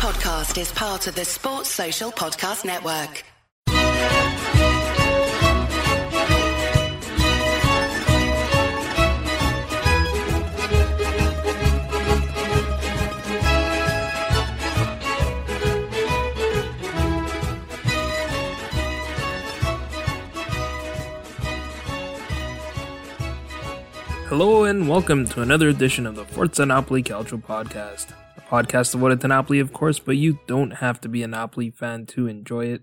podcast 0.00 0.58
is 0.58 0.72
part 0.72 1.06
of 1.08 1.14
the 1.14 1.26
Sports 1.26 1.68
Social 1.68 2.10
Podcast 2.10 2.64
Network. 2.64 3.22
Hello 24.28 24.64
and 24.64 24.88
welcome 24.88 25.28
to 25.28 25.42
another 25.42 25.68
edition 25.68 26.06
of 26.06 26.14
the 26.14 26.24
Forza 26.24 26.64
Napoli 26.64 27.02
Calcio 27.02 27.42
podcast. 27.42 28.14
A 28.50 28.52
podcast 28.52 28.90
devoted 28.90 29.20
to 29.20 29.28
Napoli, 29.28 29.60
of 29.60 29.72
course, 29.72 30.00
but 30.00 30.16
you 30.16 30.40
don't 30.48 30.72
have 30.78 31.00
to 31.02 31.08
be 31.08 31.22
a 31.22 31.28
Napoli 31.28 31.70
fan 31.70 32.04
to 32.06 32.26
enjoy 32.26 32.64
it. 32.64 32.82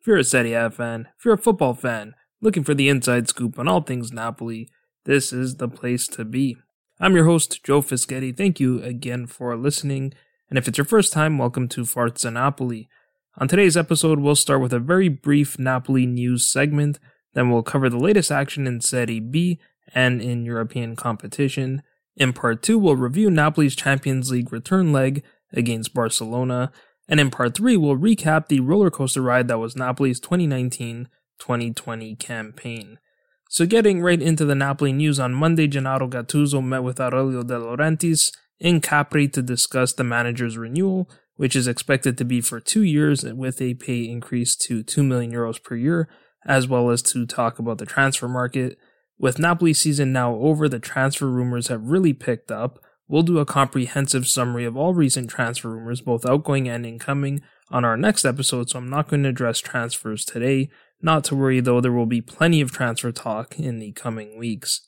If 0.00 0.08
you're 0.08 0.16
a 0.16 0.24
Serie 0.24 0.54
A 0.54 0.68
fan, 0.70 1.06
if 1.16 1.24
you're 1.24 1.34
a 1.34 1.38
football 1.38 1.72
fan, 1.72 2.14
looking 2.40 2.64
for 2.64 2.74
the 2.74 2.88
inside 2.88 3.28
scoop 3.28 3.56
on 3.56 3.68
all 3.68 3.80
things 3.80 4.12
Napoli, 4.12 4.68
this 5.04 5.32
is 5.32 5.58
the 5.58 5.68
place 5.68 6.08
to 6.08 6.24
be. 6.24 6.56
I'm 6.98 7.14
your 7.14 7.26
host, 7.26 7.62
Joe 7.62 7.80
Fischetti. 7.80 8.36
Thank 8.36 8.58
you 8.58 8.82
again 8.82 9.28
for 9.28 9.56
listening. 9.56 10.14
And 10.50 10.58
if 10.58 10.66
it's 10.66 10.78
your 10.78 10.84
first 10.84 11.12
time, 11.12 11.38
welcome 11.38 11.68
to 11.68 11.84
Forza 11.84 12.32
Napoli. 12.32 12.88
On 13.38 13.46
today's 13.46 13.76
episode, 13.76 14.18
we'll 14.18 14.34
start 14.34 14.60
with 14.60 14.72
a 14.72 14.80
very 14.80 15.08
brief 15.08 15.60
Napoli 15.60 16.06
news 16.06 16.50
segment, 16.50 16.98
then 17.34 17.50
we'll 17.50 17.62
cover 17.62 17.88
the 17.88 18.00
latest 18.00 18.32
action 18.32 18.66
in 18.66 18.80
Serie 18.80 19.20
B 19.20 19.60
and 19.94 20.20
in 20.20 20.44
European 20.44 20.96
competition. 20.96 21.84
In 22.16 22.32
part 22.32 22.62
2, 22.62 22.78
we'll 22.78 22.96
review 22.96 23.30
Napoli's 23.30 23.74
Champions 23.74 24.30
League 24.30 24.52
return 24.52 24.92
leg 24.92 25.22
against 25.52 25.94
Barcelona. 25.94 26.70
And 27.08 27.20
in 27.20 27.30
part 27.30 27.56
3, 27.56 27.76
we'll 27.76 27.96
recap 27.96 28.48
the 28.48 28.60
roller 28.60 28.90
coaster 28.90 29.22
ride 29.22 29.48
that 29.48 29.58
was 29.58 29.76
Napoli's 29.76 30.20
2019 30.20 31.08
2020 31.38 32.14
campaign. 32.16 32.98
So, 33.48 33.66
getting 33.66 34.00
right 34.00 34.20
into 34.20 34.44
the 34.44 34.54
Napoli 34.54 34.92
news, 34.92 35.20
on 35.20 35.34
Monday, 35.34 35.66
Gennaro 35.66 36.08
Gattuso 36.08 36.64
met 36.64 36.82
with 36.82 37.00
Aurelio 37.00 37.42
De 37.42 37.54
Laurentiis 37.54 38.32
in 38.58 38.80
Capri 38.80 39.28
to 39.28 39.42
discuss 39.42 39.92
the 39.92 40.04
manager's 40.04 40.56
renewal, 40.56 41.08
which 41.36 41.54
is 41.54 41.68
expected 41.68 42.16
to 42.18 42.24
be 42.24 42.40
for 42.40 42.60
two 42.60 42.82
years 42.82 43.24
with 43.24 43.60
a 43.60 43.74
pay 43.74 44.08
increase 44.08 44.56
to 44.56 44.82
2 44.82 45.02
million 45.02 45.32
euros 45.32 45.62
per 45.62 45.76
year, 45.76 46.08
as 46.46 46.66
well 46.66 46.90
as 46.90 47.02
to 47.02 47.26
talk 47.26 47.58
about 47.58 47.78
the 47.78 47.86
transfer 47.86 48.28
market. 48.28 48.78
With 49.24 49.38
Napoli 49.38 49.72
season 49.72 50.12
now 50.12 50.34
over, 50.34 50.68
the 50.68 50.78
transfer 50.78 51.30
rumors 51.30 51.68
have 51.68 51.88
really 51.88 52.12
picked 52.12 52.50
up. 52.50 52.78
We'll 53.08 53.22
do 53.22 53.38
a 53.38 53.46
comprehensive 53.46 54.28
summary 54.28 54.66
of 54.66 54.76
all 54.76 54.92
recent 54.92 55.30
transfer 55.30 55.70
rumors, 55.70 56.02
both 56.02 56.26
outgoing 56.26 56.68
and 56.68 56.84
incoming, 56.84 57.40
on 57.70 57.86
our 57.86 57.96
next 57.96 58.26
episode, 58.26 58.68
so 58.68 58.78
I'm 58.78 58.90
not 58.90 59.08
going 59.08 59.22
to 59.22 59.30
address 59.30 59.60
transfers 59.60 60.26
today. 60.26 60.68
Not 61.00 61.24
to 61.24 61.34
worry 61.34 61.60
though, 61.60 61.80
there 61.80 61.90
will 61.90 62.04
be 62.04 62.20
plenty 62.20 62.60
of 62.60 62.70
transfer 62.70 63.12
talk 63.12 63.58
in 63.58 63.78
the 63.78 63.92
coming 63.92 64.36
weeks. 64.36 64.86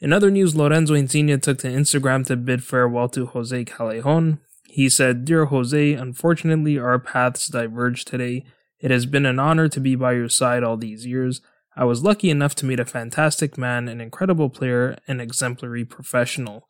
In 0.00 0.12
other 0.12 0.32
news, 0.32 0.56
Lorenzo 0.56 0.94
Insigne 0.94 1.38
took 1.38 1.58
to 1.58 1.70
Instagram 1.70 2.26
to 2.26 2.36
bid 2.36 2.64
farewell 2.64 3.08
to 3.10 3.26
Jose 3.26 3.64
Callejon. 3.66 4.40
He 4.64 4.88
said, 4.88 5.24
Dear 5.24 5.44
Jose, 5.44 5.92
unfortunately 5.92 6.76
our 6.76 6.98
paths 6.98 7.46
diverged 7.46 8.08
today. 8.08 8.44
It 8.80 8.90
has 8.90 9.06
been 9.06 9.26
an 9.26 9.38
honor 9.38 9.68
to 9.68 9.78
be 9.78 9.94
by 9.94 10.14
your 10.14 10.28
side 10.28 10.64
all 10.64 10.76
these 10.76 11.06
years. 11.06 11.40
I 11.76 11.84
was 11.84 12.02
lucky 12.02 12.30
enough 12.30 12.54
to 12.56 12.66
meet 12.66 12.80
a 12.80 12.84
fantastic 12.84 13.56
man, 13.56 13.88
an 13.88 14.00
incredible 14.00 14.50
player, 14.50 14.98
an 15.06 15.20
exemplary 15.20 15.84
professional. 15.84 16.68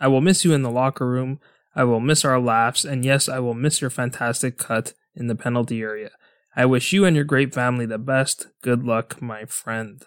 I 0.00 0.08
will 0.08 0.20
miss 0.20 0.44
you 0.44 0.52
in 0.52 0.62
the 0.62 0.70
locker 0.70 1.06
room. 1.06 1.40
I 1.74 1.84
will 1.84 2.00
miss 2.00 2.24
our 2.24 2.40
laughs, 2.40 2.84
and 2.84 3.04
yes, 3.04 3.28
I 3.28 3.38
will 3.38 3.54
miss 3.54 3.80
your 3.80 3.90
fantastic 3.90 4.56
cut 4.56 4.94
in 5.14 5.26
the 5.26 5.34
penalty 5.34 5.82
area. 5.82 6.10
I 6.54 6.64
wish 6.64 6.92
you 6.92 7.04
and 7.04 7.14
your 7.14 7.24
great 7.24 7.52
family 7.52 7.84
the 7.84 7.98
best. 7.98 8.46
Good 8.62 8.84
luck, 8.84 9.20
my 9.20 9.44
friend. 9.44 10.02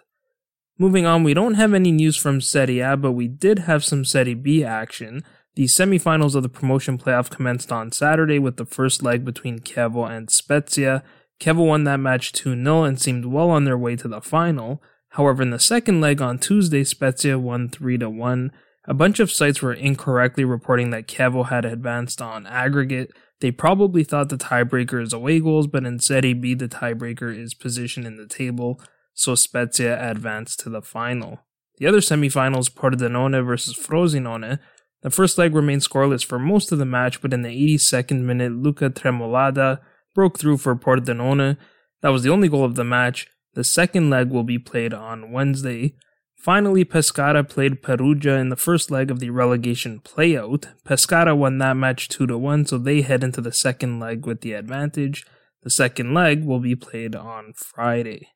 Moving 0.78 1.06
on, 1.06 1.22
we 1.22 1.34
don't 1.34 1.54
have 1.54 1.74
any 1.74 1.92
news 1.92 2.16
from 2.16 2.40
Serie 2.40 2.80
A, 2.80 2.96
but 2.96 3.12
we 3.12 3.28
did 3.28 3.60
have 3.60 3.84
some 3.84 4.04
Serie 4.04 4.34
B 4.34 4.64
action. 4.64 5.22
The 5.54 5.64
semifinals 5.66 6.34
of 6.34 6.42
the 6.42 6.48
promotion 6.48 6.96
playoff 6.96 7.28
commenced 7.28 7.70
on 7.70 7.92
Saturday 7.92 8.38
with 8.38 8.56
the 8.56 8.64
first 8.64 9.02
leg 9.02 9.24
between 9.24 9.60
Chievo 9.60 10.10
and 10.10 10.30
Spezia. 10.30 11.04
Chievo 11.40 11.66
won 11.66 11.84
that 11.84 11.98
match 11.98 12.32
2 12.32 12.54
0 12.62 12.84
and 12.84 13.00
seemed 13.00 13.24
well 13.24 13.50
on 13.50 13.64
their 13.64 13.78
way 13.78 13.96
to 13.96 14.08
the 14.08 14.20
final. 14.20 14.82
However, 15.10 15.42
in 15.42 15.50
the 15.50 15.58
second 15.58 16.00
leg 16.00 16.20
on 16.20 16.38
Tuesday, 16.38 16.84
Spezia 16.84 17.38
won 17.38 17.68
3 17.68 17.96
1. 17.96 18.52
A 18.86 18.94
bunch 18.94 19.20
of 19.20 19.32
sites 19.32 19.62
were 19.62 19.72
incorrectly 19.72 20.44
reporting 20.44 20.90
that 20.90 21.06
Chievo 21.06 21.48
had 21.48 21.64
advanced 21.64 22.20
on 22.20 22.46
aggregate. 22.46 23.12
They 23.40 23.50
probably 23.50 24.04
thought 24.04 24.28
the 24.28 24.36
tiebreaker 24.36 25.02
is 25.02 25.12
away 25.12 25.40
goals, 25.40 25.66
but 25.66 25.84
in 25.84 25.98
Serie 25.98 26.34
B, 26.34 26.54
the 26.54 26.68
tiebreaker 26.68 27.36
is 27.36 27.54
position 27.54 28.04
in 28.04 28.16
the 28.16 28.26
table, 28.26 28.80
so 29.14 29.34
Spezia 29.34 30.10
advanced 30.10 30.60
to 30.60 30.70
the 30.70 30.82
final. 30.82 31.40
The 31.78 31.86
other 31.86 32.00
semifinals, 32.00 32.70
Pordenone 32.70 33.44
versus 33.44 33.74
Frosinone, 33.74 34.58
the 35.02 35.10
first 35.10 35.38
leg 35.38 35.54
remained 35.54 35.80
scoreless 35.80 36.24
for 36.24 36.38
most 36.38 36.72
of 36.72 36.78
the 36.78 36.84
match, 36.84 37.22
but 37.22 37.32
in 37.32 37.40
the 37.40 37.48
82nd 37.48 38.20
minute, 38.20 38.52
Luca 38.52 38.90
Tremolada 38.90 39.80
broke 40.14 40.38
through 40.38 40.58
for 40.58 40.74
Pordenone. 40.76 41.56
That 42.02 42.08
was 42.08 42.22
the 42.22 42.30
only 42.30 42.48
goal 42.48 42.64
of 42.64 42.74
the 42.74 42.84
match. 42.84 43.26
The 43.54 43.64
second 43.64 44.10
leg 44.10 44.30
will 44.30 44.44
be 44.44 44.58
played 44.58 44.94
on 44.94 45.32
Wednesday. 45.32 45.94
Finally, 46.36 46.84
Pescara 46.86 47.46
played 47.46 47.82
Perugia 47.82 48.36
in 48.36 48.48
the 48.48 48.56
first 48.56 48.90
leg 48.90 49.10
of 49.10 49.20
the 49.20 49.28
relegation 49.28 50.00
playout. 50.00 50.68
Pescara 50.84 51.36
won 51.36 51.58
that 51.58 51.76
match 51.76 52.08
2 52.08 52.26
to 52.28 52.38
1, 52.38 52.66
so 52.66 52.78
they 52.78 53.02
head 53.02 53.22
into 53.22 53.42
the 53.42 53.52
second 53.52 54.00
leg 54.00 54.24
with 54.24 54.40
the 54.40 54.54
advantage. 54.54 55.26
The 55.62 55.70
second 55.70 56.14
leg 56.14 56.44
will 56.44 56.60
be 56.60 56.74
played 56.74 57.14
on 57.14 57.52
Friday. 57.54 58.28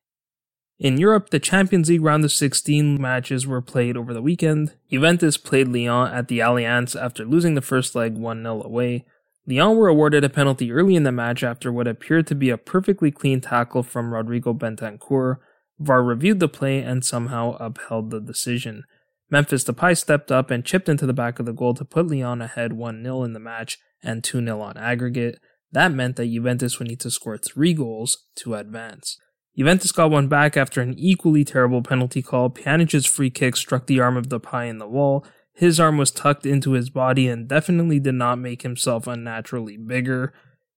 In 0.77 0.97
Europe, 0.97 1.29
the 1.29 1.39
Champions 1.39 1.89
League 1.89 2.03
round 2.03 2.25
of 2.25 2.31
16 2.31 3.01
matches 3.01 3.47
were 3.47 3.61
played 3.61 3.97
over 3.97 4.13
the 4.13 4.21
weekend. 4.21 4.73
Juventus 4.91 5.37
played 5.37 5.69
Lyon 5.69 6.13
at 6.13 6.27
the 6.27 6.39
Allianz 6.39 7.01
after 7.01 7.25
losing 7.25 7.55
the 7.55 7.61
first 7.61 7.95
leg 7.95 8.15
1 8.17 8.43
0 8.43 8.61
away. 8.61 9.05
Lyon 9.47 9.77
were 9.77 9.87
awarded 9.87 10.23
a 10.23 10.29
penalty 10.29 10.71
early 10.71 10.95
in 10.95 11.03
the 11.03 11.11
match 11.11 11.43
after 11.43 11.71
what 11.71 11.87
appeared 11.87 12.25
to 12.27 12.35
be 12.35 12.49
a 12.49 12.57
perfectly 12.57 13.11
clean 13.11 13.41
tackle 13.41 13.83
from 13.83 14.13
Rodrigo 14.13 14.53
Bentancur. 14.53 15.37
VAR 15.79 16.03
reviewed 16.03 16.39
the 16.39 16.47
play 16.47 16.79
and 16.79 17.05
somehow 17.05 17.57
upheld 17.59 18.09
the 18.09 18.19
decision. 18.19 18.83
Memphis 19.29 19.63
Depay 19.63 19.97
stepped 19.97 20.31
up 20.31 20.49
and 20.49 20.65
chipped 20.65 20.89
into 20.89 21.05
the 21.05 21.13
back 21.13 21.39
of 21.39 21.45
the 21.45 21.53
goal 21.53 21.73
to 21.75 21.85
put 21.85 22.07
Lyon 22.07 22.41
ahead 22.41 22.73
1 22.73 23.03
0 23.03 23.23
in 23.23 23.33
the 23.33 23.39
match 23.39 23.77
and 24.01 24.23
2 24.23 24.43
0 24.43 24.61
on 24.61 24.77
aggregate. 24.77 25.39
That 25.71 25.91
meant 25.91 26.15
that 26.15 26.27
Juventus 26.27 26.79
would 26.79 26.87
need 26.87 26.99
to 27.01 27.11
score 27.11 27.37
three 27.37 27.73
goals 27.73 28.25
to 28.37 28.55
advance. 28.55 29.17
Juventus 29.57 29.91
got 29.91 30.11
one 30.11 30.27
back 30.27 30.57
after 30.57 30.81
an 30.81 30.95
equally 30.97 31.43
terrible 31.43 31.81
penalty 31.81 32.21
call. 32.21 32.49
Pjanic's 32.49 33.05
free 33.05 33.29
kick 33.29 33.55
struck 33.55 33.87
the 33.87 33.99
arm 33.99 34.17
of 34.17 34.27
Depay 34.27 34.69
in 34.69 34.79
the 34.79 34.87
wall, 34.87 35.25
his 35.55 35.79
arm 35.79 35.97
was 35.97 36.11
tucked 36.11 36.45
into 36.45 36.71
his 36.71 36.89
body 36.89 37.29
and 37.29 37.47
definitely 37.47 37.99
did 37.99 38.15
not 38.15 38.37
make 38.37 38.63
himself 38.63 39.07
unnaturally 39.07 39.77
bigger. 39.77 40.33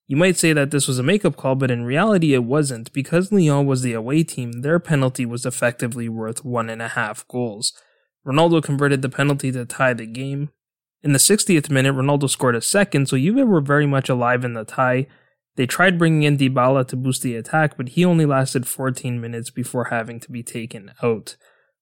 You 0.07 0.17
might 0.17 0.37
say 0.37 0.53
that 0.53 0.71
this 0.71 0.87
was 0.87 1.01
a 1.01 1.03
makeup 1.03 1.37
call, 1.37 1.57
but 1.57 1.71
in 1.71 1.85
reality 1.85 2.33
it 2.33 2.45
wasn't. 2.45 2.93
Because 2.93 3.33
Lyon 3.33 3.67
was 3.67 3.83
the 3.83 3.93
away 3.93 4.23
team, 4.23 4.63
their 4.63 4.79
penalty 4.79 5.27
was 5.27 5.45
effectively 5.45 6.09
worth 6.09 6.45
one 6.45 6.71
and 6.71 6.81
a 6.81 6.89
half 6.89 7.27
goals. 7.27 7.73
Ronaldo 8.27 8.63
converted 8.63 9.03
the 9.03 9.09
penalty 9.09 9.51
to 9.51 9.67
tie 9.67 9.95
the 9.95 10.07
game. 10.07 10.51
In 11.03 11.13
the 11.13 11.19
60th 11.19 11.71
minute, 11.71 11.95
Ronaldo 11.95 12.31
scored 12.31 12.55
a 12.55 12.61
second, 12.61 13.09
so 13.09 13.17
Juve 13.17 13.47
were 13.47 13.61
very 13.61 13.87
much 13.87 14.09
alive 14.09 14.45
in 14.45 14.55
the 14.55 14.65
tie. 14.65 15.09
They 15.57 15.67
tried 15.67 15.99
bringing 15.99 16.23
in 16.23 16.39
Dybala 16.39 16.87
to 16.87 16.97
boost 16.97 17.23
the 17.23 17.35
attack, 17.35 17.77
but 17.77 17.91
he 17.91 18.05
only 18.05 18.27
lasted 18.27 18.67
14 18.67 19.21
minutes 19.21 19.51
before 19.51 19.87
having 19.87 20.21
to 20.21 20.31
be 20.31 20.45
taken 20.45 20.93
out. 21.03 21.37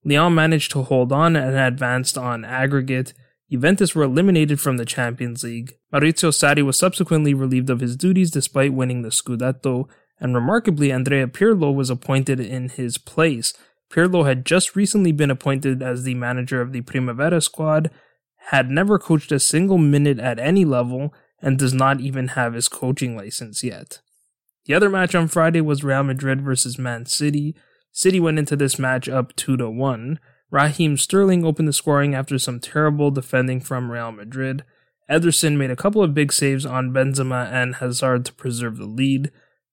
Lyon 0.06 0.36
managed 0.36 0.70
to 0.70 0.84
hold 0.84 1.10
on 1.10 1.34
and 1.34 1.56
advanced 1.56 2.16
on 2.16 2.44
aggregate. 2.44 3.12
Juventus 3.50 3.92
were 3.92 4.04
eliminated 4.04 4.60
from 4.60 4.76
the 4.76 4.84
Champions 4.84 5.42
League. 5.42 5.74
Maurizio 5.92 6.30
Sarri 6.30 6.64
was 6.64 6.78
subsequently 6.78 7.34
relieved 7.34 7.70
of 7.70 7.80
his 7.80 7.96
duties 7.96 8.30
despite 8.30 8.72
winning 8.72 9.02
the 9.02 9.08
Scudetto, 9.08 9.88
and 10.20 10.32
remarkably, 10.34 10.92
Andrea 10.92 11.26
Pirlo 11.26 11.74
was 11.74 11.90
appointed 11.90 12.38
in 12.38 12.68
his 12.68 12.98
place. 12.98 13.52
Pirlo 13.90 14.24
had 14.24 14.46
just 14.46 14.76
recently 14.76 15.10
been 15.10 15.30
appointed 15.30 15.82
as 15.82 16.04
the 16.04 16.14
manager 16.14 16.60
of 16.60 16.72
the 16.72 16.82
Primavera 16.82 17.40
squad, 17.40 17.90
had 18.50 18.70
never 18.70 19.00
coached 19.00 19.32
a 19.32 19.40
single 19.40 19.78
minute 19.78 20.20
at 20.20 20.38
any 20.38 20.64
level, 20.64 21.12
and 21.42 21.58
does 21.58 21.74
not 21.74 22.00
even 22.00 22.28
have 22.28 22.54
his 22.54 22.68
coaching 22.68 23.16
license 23.16 23.64
yet. 23.64 23.98
The 24.66 24.74
other 24.74 24.88
match 24.88 25.16
on 25.16 25.28
Friday 25.28 25.60
was 25.60 25.84
Real 25.84 26.04
Madrid 26.04 26.42
versus 26.42 26.78
Man 26.78 27.06
City. 27.06 27.56
City 27.96 28.20
went 28.20 28.38
into 28.38 28.56
this 28.56 28.78
match 28.78 29.08
up 29.08 29.34
2 29.36 29.56
to 29.56 29.70
1. 29.70 30.20
Raheem 30.50 30.98
Sterling 30.98 31.46
opened 31.46 31.66
the 31.66 31.72
scoring 31.72 32.14
after 32.14 32.38
some 32.38 32.60
terrible 32.60 33.10
defending 33.10 33.58
from 33.58 33.90
Real 33.90 34.12
Madrid. 34.12 34.64
Ederson 35.10 35.56
made 35.56 35.70
a 35.70 35.76
couple 35.76 36.02
of 36.02 36.12
big 36.12 36.30
saves 36.30 36.66
on 36.66 36.92
Benzema 36.92 37.50
and 37.50 37.76
Hazard 37.76 38.26
to 38.26 38.34
preserve 38.34 38.76
the 38.76 38.84
lead. 38.84 39.32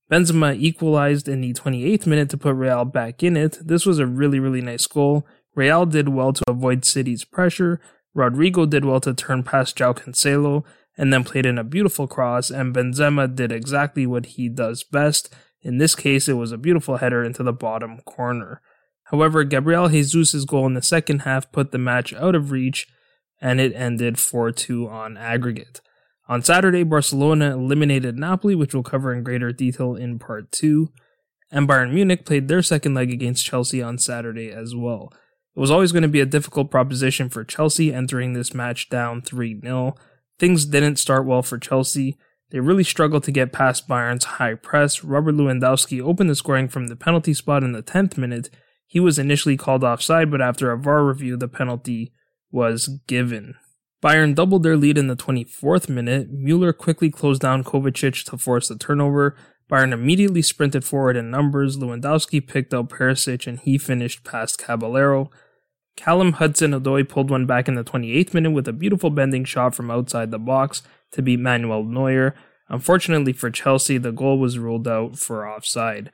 Benzema 0.10 0.56
equalized 0.58 1.28
in 1.28 1.42
the 1.42 1.52
28th 1.52 2.08
minute 2.08 2.30
to 2.30 2.38
put 2.38 2.56
Real 2.56 2.86
back 2.86 3.24
in 3.24 3.36
it. 3.36 3.58
This 3.62 3.86
was 3.86 4.00
a 4.00 4.08
really, 4.08 4.40
really 4.40 4.62
nice 4.62 4.88
goal. 4.88 5.28
Real 5.54 5.86
did 5.86 6.08
well 6.08 6.32
to 6.32 6.44
avoid 6.48 6.86
City's 6.86 7.26
pressure. 7.26 7.82
Rodrigo 8.14 8.66
did 8.66 8.86
well 8.86 9.02
to 9.02 9.14
turn 9.14 9.44
past 9.44 9.78
João 9.78 9.98
Cancelo, 9.98 10.64
and 10.98 11.12
then 11.12 11.26
played 11.26 11.46
in 11.46 11.58
a 11.58 11.64
beautiful 11.66 12.08
cross, 12.08 12.50
and 12.50 12.74
Benzema 12.74 13.36
did 13.36 13.52
exactly 13.52 14.08
what 14.08 14.28
he 14.28 14.48
does 14.48 14.82
best. 14.82 15.36
In 15.64 15.78
this 15.78 15.96
case, 15.96 16.28
it 16.28 16.34
was 16.34 16.52
a 16.52 16.58
beautiful 16.58 16.98
header 16.98 17.24
into 17.24 17.42
the 17.42 17.54
bottom 17.54 18.00
corner. 18.02 18.62
However, 19.06 19.44
Gabriel 19.44 19.90
Jesus' 19.90 20.46
goal 20.46 20.66
in 20.66 20.74
the 20.74 20.82
second 20.82 21.20
half 21.20 21.52
put 21.52 21.72
the 21.72 21.78
match 21.78 22.14
out 22.14 22.36
of 22.36 22.52
reach, 22.52 22.88
and 23.42 23.60
it 23.60 23.74
ended 23.74 24.20
4 24.20 24.52
2 24.52 24.88
on 24.88 25.18
aggregate. 25.18 25.82
On 26.28 26.42
Saturday, 26.42 26.84
Barcelona 26.84 27.54
eliminated 27.54 28.18
Napoli, 28.18 28.56
which 28.56 28.74
we'll 28.74 28.84
cover 28.84 29.14
in 29.14 29.24
greater 29.24 29.52
detail 29.52 29.96
in 29.96 30.20
part 30.20 30.52
2, 30.52 30.90
and 31.52 31.68
Bayern 31.68 31.94
Munich 31.94 32.26
played 32.26 32.48
their 32.48 32.62
second 32.62 32.94
leg 32.94 33.12
against 33.12 33.46
Chelsea 33.46 33.82
on 33.82 33.98
Saturday 33.98 34.50
as 34.50 34.76
well. 34.76 35.12
It 35.56 35.60
was 35.60 35.70
always 35.70 35.92
going 35.92 36.04
to 36.04 36.08
be 36.08 36.22
a 36.22 36.26
difficult 36.26 36.72
proposition 36.72 37.30
for 37.30 37.44
Chelsea 37.44 37.94
entering 37.94 38.34
this 38.34 38.54
match 38.54 38.90
down 38.90 39.22
3 39.22 39.62
0. 39.62 39.96
Things 40.40 40.66
didn't 40.66 40.96
start 40.98 41.26
well 41.26 41.44
for 41.44 41.58
Chelsea. 41.58 42.18
They 42.54 42.60
really 42.60 42.84
struggled 42.84 43.24
to 43.24 43.32
get 43.32 43.52
past 43.52 43.88
Bayern's 43.88 44.26
high 44.26 44.54
press. 44.54 45.04
Robert 45.04 45.34
Lewandowski 45.34 46.00
opened 46.00 46.30
the 46.30 46.36
scoring 46.36 46.68
from 46.68 46.88
the 46.88 46.96
penalty 46.96 47.34
spot 47.34 47.64
in 47.64 47.72
the 47.72 47.82
10th 47.82 48.16
minute. 48.16 48.52
He 48.86 49.00
was 49.00 49.18
initially 49.18 49.58
called 49.58 49.84
offside, 49.84 50.30
but 50.30 50.40
after 50.40 50.72
a 50.72 50.78
VAR 50.78 51.04
review, 51.04 51.36
the 51.36 51.48
penalty 51.48 52.14
was 52.52 53.00
given. 53.08 53.56
Bayern 54.04 54.36
doubled 54.36 54.62
their 54.62 54.78
lead 54.78 55.00
in 55.00 55.08
the 55.08 55.16
24th 55.16 55.90
minute. 55.90 56.30
Mueller 56.30 56.74
quickly 56.74 57.10
closed 57.10 57.42
down 57.42 57.64
Kovacic 57.64 58.24
to 58.26 58.38
force 58.38 58.68
the 58.68 58.78
turnover. 58.78 59.36
Bayern 59.68 59.92
immediately 59.92 60.44
sprinted 60.44 60.86
forward 60.86 61.18
in 61.18 61.32
numbers. 61.32 61.78
Lewandowski 61.78 62.46
picked 62.46 62.72
up 62.72 62.90
Perisic 62.90 63.48
and 63.48 63.60
he 63.62 63.80
finished 63.80 64.24
past 64.24 64.60
Caballero. 64.60 65.32
Callum 65.96 66.34
Hudson-Odoi 66.34 67.10
pulled 67.10 67.32
one 67.32 67.48
back 67.48 67.68
in 67.68 67.74
the 67.74 67.84
28th 67.84 68.36
minute 68.36 68.52
with 68.52 68.68
a 68.68 68.74
beautiful 68.74 69.10
bending 69.10 69.44
shot 69.44 69.74
from 69.74 69.90
outside 69.90 70.30
the 70.30 70.38
box 70.40 70.84
to 71.14 71.22
beat 71.22 71.40
Manuel 71.40 71.84
Neuer. 71.84 72.36
Unfortunately 72.70 73.34
for 73.34 73.50
Chelsea, 73.50 73.98
the 73.98 74.12
goal 74.12 74.38
was 74.38 74.60
ruled 74.60 74.88
out 74.88 75.18
for 75.18 75.48
offside. 75.48 76.12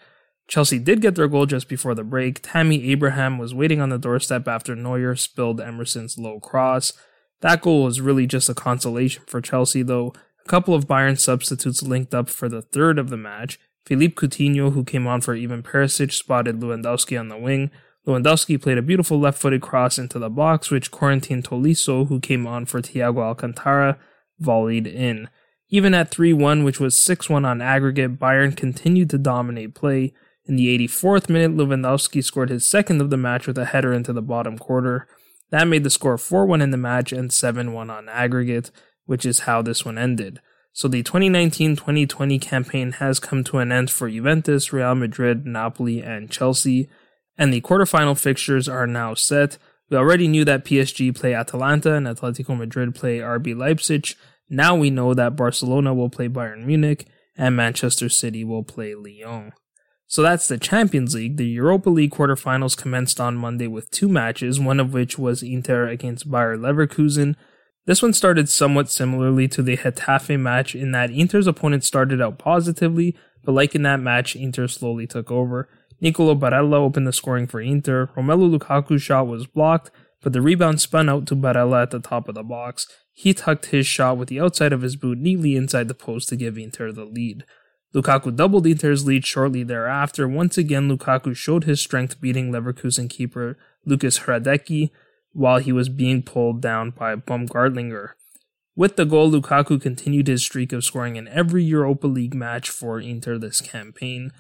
Chelsea 0.48 0.80
did 0.80 1.02
get 1.02 1.16
their 1.16 1.28
goal 1.28 1.46
just 1.46 1.70
before 1.70 1.94
the 1.94 2.04
break. 2.04 2.40
Tammy 2.42 2.92
Abraham 2.92 3.38
was 3.38 3.54
waiting 3.54 3.80
on 3.82 3.90
the 3.90 4.00
doorstep 4.00 4.48
after 4.48 4.76
Neuer 4.76 5.16
spilled 5.16 5.62
Emerson's 5.62 6.18
low 6.18 6.40
cross. 6.40 6.94
That 7.42 7.62
goal 7.62 7.84
was 7.84 8.02
really 8.02 8.26
just 8.26 8.50
a 8.50 8.56
consolation 8.56 9.24
for 9.28 9.42
Chelsea, 9.42 9.84
though. 9.84 10.14
A 10.44 10.50
couple 10.50 10.74
of 10.74 10.88
Bayern 10.88 11.20
substitutes 11.20 11.84
linked 11.84 12.14
up 12.14 12.30
for 12.30 12.50
the 12.50 12.64
third 12.64 12.98
of 12.98 13.10
the 13.10 13.18
match. 13.18 13.60
Philippe 13.86 14.16
Coutinho, 14.16 14.74
who 14.74 14.84
came 14.84 15.08
on 15.08 15.22
for 15.22 15.36
Ivan 15.36 15.64
Perisic, 15.64 16.12
spotted 16.12 16.60
Lewandowski 16.60 17.20
on 17.20 17.30
the 17.30 17.38
wing. 17.38 17.70
Lewandowski 18.08 18.60
played 18.62 18.78
a 18.78 18.82
beautiful 18.82 19.20
left 19.20 19.40
footed 19.40 19.62
cross 19.62 20.00
into 20.00 20.18
the 20.18 20.30
box, 20.30 20.72
which 20.72 20.92
Corentin 20.92 21.44
Tolisso, 21.44 22.08
who 22.08 22.20
came 22.20 22.48
on 22.48 22.66
for 22.66 22.82
Thiago 22.82 23.20
Alcantara, 23.20 24.00
volleyed 24.40 24.88
in. 24.88 25.30
Even 25.70 25.94
at 25.94 26.10
3 26.10 26.34
1, 26.34 26.64
which 26.64 26.80
was 26.80 26.98
6 27.02 27.30
1 27.30 27.46
on 27.46 27.62
aggregate, 27.62 28.20
Bayern 28.20 28.56
continued 28.56 29.10
to 29.12 29.18
dominate 29.18 29.76
play. 29.76 30.14
In 30.46 30.56
the 30.56 30.76
84th 30.88 31.30
minute, 31.30 31.56
Lewandowski 31.56 32.24
scored 32.24 32.50
his 32.50 32.66
second 32.66 33.02
of 33.02 33.10
the 33.10 33.18
match 33.18 33.46
with 33.46 33.58
a 33.58 33.66
header 33.66 33.94
into 33.94 34.14
the 34.14 34.22
bottom 34.22 34.58
quarter. 34.58 35.08
That 35.52 35.68
made 35.68 35.84
the 35.84 35.90
score 35.90 36.18
4 36.18 36.46
1 36.46 36.62
in 36.62 36.72
the 36.72 36.78
match 36.78 37.12
and 37.12 37.32
7 37.32 37.74
1 37.74 37.90
on 37.90 38.10
aggregate, 38.10 38.72
which 39.06 39.26
is 39.26 39.42
how 39.42 39.62
this 39.62 39.86
one 39.86 39.98
ended. 39.98 40.40
So 40.74 40.88
the 40.88 41.04
2019 41.04 41.76
2020 41.76 42.40
campaign 42.40 42.92
has 42.94 43.20
come 43.20 43.44
to 43.46 43.58
an 43.58 43.72
end 43.72 43.92
for 43.92 44.10
Juventus, 44.10 44.72
Real 44.74 44.96
Madrid, 44.96 45.46
Napoli, 45.46 46.02
and 46.02 46.32
Chelsea 46.32 46.90
and 47.40 47.54
the 47.54 47.62
quarterfinal 47.62 48.20
fixtures 48.20 48.68
are 48.68 48.86
now 48.86 49.14
set. 49.14 49.58
We 49.90 49.98
already 49.98 50.28
knew 50.28 50.46
that 50.46 50.66
PSG 50.66 51.16
play 51.16 51.34
Atalanta 51.34 51.94
and 51.96 52.06
Atletico 52.06 52.58
Madrid 52.58 52.94
play 52.94 53.20
RB 53.20 53.58
Leipzig. 53.58 54.16
Now 54.50 54.76
we 54.76 54.90
know 54.90 55.14
that 55.14 55.36
Barcelona 55.36 55.94
will 55.94 56.10
play 56.10 56.28
Bayern 56.28 56.66
Munich 56.66 57.08
and 57.36 57.56
Manchester 57.56 58.10
City 58.10 58.44
will 58.44 58.64
play 58.64 58.94
Lyon. 58.94 59.54
So 60.06 60.22
that's 60.22 60.48
the 60.48 60.58
Champions 60.58 61.14
League. 61.16 61.38
The 61.38 61.46
Europa 61.46 61.90
League 61.90 62.12
quarterfinals 62.12 62.76
commenced 62.76 63.20
on 63.20 63.38
Monday 63.38 63.68
with 63.68 63.92
two 63.92 64.10
matches, 64.10 64.60
one 64.60 64.80
of 64.80 64.92
which 64.92 65.20
was 65.20 65.44
Inter 65.44 65.88
against 65.88 66.30
Bayer 66.30 66.58
Leverkusen. 66.58 67.36
This 67.86 68.02
one 68.02 68.14
started 68.14 68.50
somewhat 68.50 68.92
similarly 68.92 69.48
to 69.50 69.62
the 69.62 69.78
Getafe 69.78 70.40
match 70.40 70.76
in 70.76 70.92
that 70.92 71.12
Inter's 71.12 71.48
opponent 71.48 71.84
started 71.84 72.22
out 72.22 72.38
positively, 72.38 73.16
but 73.44 73.54
like 73.54 73.74
in 73.74 73.84
that 73.84 74.00
match, 74.00 74.36
Inter 74.36 74.68
slowly 74.68 75.08
took 75.08 75.32
over. 75.32 75.70
Nicolo 76.02 76.36
Barella 76.36 76.76
opened 76.76 77.08
the 77.08 77.14
scoring 77.14 77.48
for 77.48 77.60
Inter. 77.60 78.10
Romelu 78.16 78.58
Lukaku's 78.58 79.02
shot 79.02 79.28
was 79.28 79.48
blocked, 79.48 79.92
but 80.22 80.34
the 80.34 80.42
rebound 80.42 80.82
spun 80.82 81.10
out 81.10 81.26
to 81.28 81.36
Barella 81.36 81.84
at 81.84 81.92
the 81.92 82.00
top 82.00 82.28
of 82.28 82.36
the 82.36 82.44
box. 82.44 82.88
He 83.14 83.34
tucked 83.34 83.68
his 83.68 83.86
shot 83.86 84.18
with 84.18 84.30
the 84.30 84.40
outside 84.40 84.72
of 84.72 84.82
his 84.82 84.96
boot 84.96 85.18
neatly 85.18 85.56
inside 85.56 85.88
the 85.88 85.94
post 85.94 86.30
to 86.30 86.36
give 86.36 86.58
Inter 86.58 86.92
the 86.92 87.06
lead. 87.06 87.44
Lukaku 87.94 88.36
doubled 88.36 88.68
Inter's 88.68 89.06
lead 89.06 89.26
shortly 89.26 89.64
thereafter. 89.64 90.28
Once 90.28 90.58
again, 90.58 90.90
Lukaku 90.90 91.36
showed 91.36 91.64
his 91.64 91.82
strength 91.82 92.22
beating 92.22 92.52
Leverkusen 92.52 93.10
keeper 93.10 93.58
Lukas 93.86 94.20
Hradecky 94.20 94.92
while 95.34 95.58
he 95.58 95.72
was 95.72 95.90
being 95.90 96.22
pulled 96.22 96.62
down 96.62 96.92
by 96.92 97.16
Baumgartlinger. 97.16 98.12
With 98.76 98.96
the 98.96 99.06
goal, 99.06 99.32
Lukaku 99.32 99.82
continued 99.82 100.28
his 100.28 100.44
streak 100.44 100.72
of 100.72 100.84
scoring 100.84 101.16
in 101.16 101.28
every 101.28 101.64
Europa 101.64 102.08
League 102.08 102.36
match 102.36 102.70
for 102.70 103.00
Inter 103.00 103.38
this 103.38 103.60
campaign. 103.60 104.32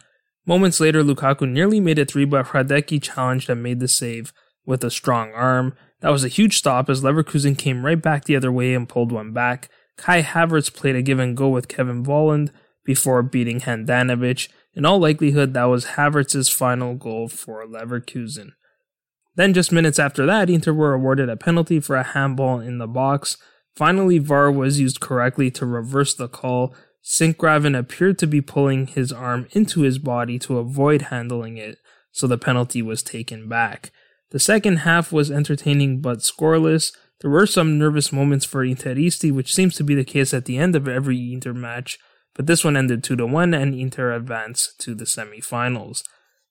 Moments 0.49 0.79
later, 0.79 1.03
Lukaku 1.03 1.47
nearly 1.47 1.79
made 1.79 1.99
it 1.99 2.09
three, 2.09 2.25
but 2.25 2.47
Hradecky 2.47 2.99
challenged 2.99 3.51
and 3.51 3.61
made 3.61 3.79
the 3.79 3.87
save 3.87 4.33
with 4.65 4.83
a 4.83 4.89
strong 4.89 5.31
arm. 5.31 5.75
That 5.99 6.09
was 6.09 6.23
a 6.23 6.27
huge 6.27 6.57
stop 6.57 6.89
as 6.89 7.03
Leverkusen 7.03 7.55
came 7.55 7.85
right 7.85 8.01
back 8.01 8.25
the 8.25 8.35
other 8.35 8.51
way 8.51 8.73
and 8.73 8.89
pulled 8.89 9.11
one 9.11 9.31
back. 9.31 9.69
Kai 9.95 10.23
Havertz 10.23 10.73
played 10.73 10.95
a 10.95 11.03
give 11.03 11.19
and 11.19 11.37
go 11.37 11.49
with 11.49 11.67
Kevin 11.67 12.03
Volland 12.03 12.49
before 12.83 13.21
beating 13.21 13.59
Handanovic. 13.59 14.47
In 14.73 14.87
all 14.87 14.97
likelihood, 14.97 15.53
that 15.53 15.65
was 15.65 15.85
Havertz's 15.85 16.49
final 16.49 16.95
goal 16.95 17.27
for 17.27 17.63
Leverkusen. 17.67 18.53
Then, 19.35 19.53
just 19.53 19.71
minutes 19.71 19.99
after 19.99 20.25
that, 20.25 20.49
Inter 20.49 20.73
were 20.73 20.93
awarded 20.93 21.29
a 21.29 21.37
penalty 21.37 21.79
for 21.79 21.95
a 21.95 22.01
handball 22.01 22.59
in 22.59 22.79
the 22.79 22.87
box. 22.87 23.37
Finally, 23.75 24.17
VAR 24.17 24.51
was 24.51 24.79
used 24.79 24.99
correctly 24.99 25.51
to 25.51 25.67
reverse 25.67 26.15
the 26.15 26.27
call, 26.27 26.73
Sinkgraven 27.09 27.75
appeared 27.75 28.19
to 28.19 28.27
be 28.27 28.39
pulling 28.39 28.85
his 28.85 29.11
arm 29.11 29.47
into 29.53 29.81
his 29.81 29.97
body 29.97 30.37
to 30.37 30.59
avoid 30.59 31.01
handling 31.03 31.57
it, 31.57 31.79
so 32.11 32.27
the 32.27 32.37
penalty 32.37 32.83
was 32.83 33.01
taken 33.01 33.49
back. 33.49 33.91
The 34.29 34.37
second 34.37 34.77
half 34.77 35.11
was 35.11 35.31
entertaining 35.31 36.01
but 36.01 36.19
scoreless. 36.19 36.95
There 37.21 37.31
were 37.31 37.47
some 37.47 37.79
nervous 37.79 38.13
moments 38.13 38.45
for 38.45 38.63
Interisti, 38.63 39.31
which 39.31 39.55
seems 39.55 39.75
to 39.77 39.83
be 39.83 39.95
the 39.95 40.03
case 40.03 40.35
at 40.35 40.45
the 40.45 40.59
end 40.59 40.75
of 40.75 40.87
every 40.87 41.33
Inter 41.33 41.51
match, 41.51 41.97
but 42.35 42.45
this 42.45 42.63
one 42.63 42.77
ended 42.77 43.03
2 43.03 43.25
1 43.25 43.55
and 43.55 43.73
Inter 43.73 44.13
advanced 44.13 44.79
to 44.81 44.93
the 44.93 45.07
semi-finals. 45.07 46.03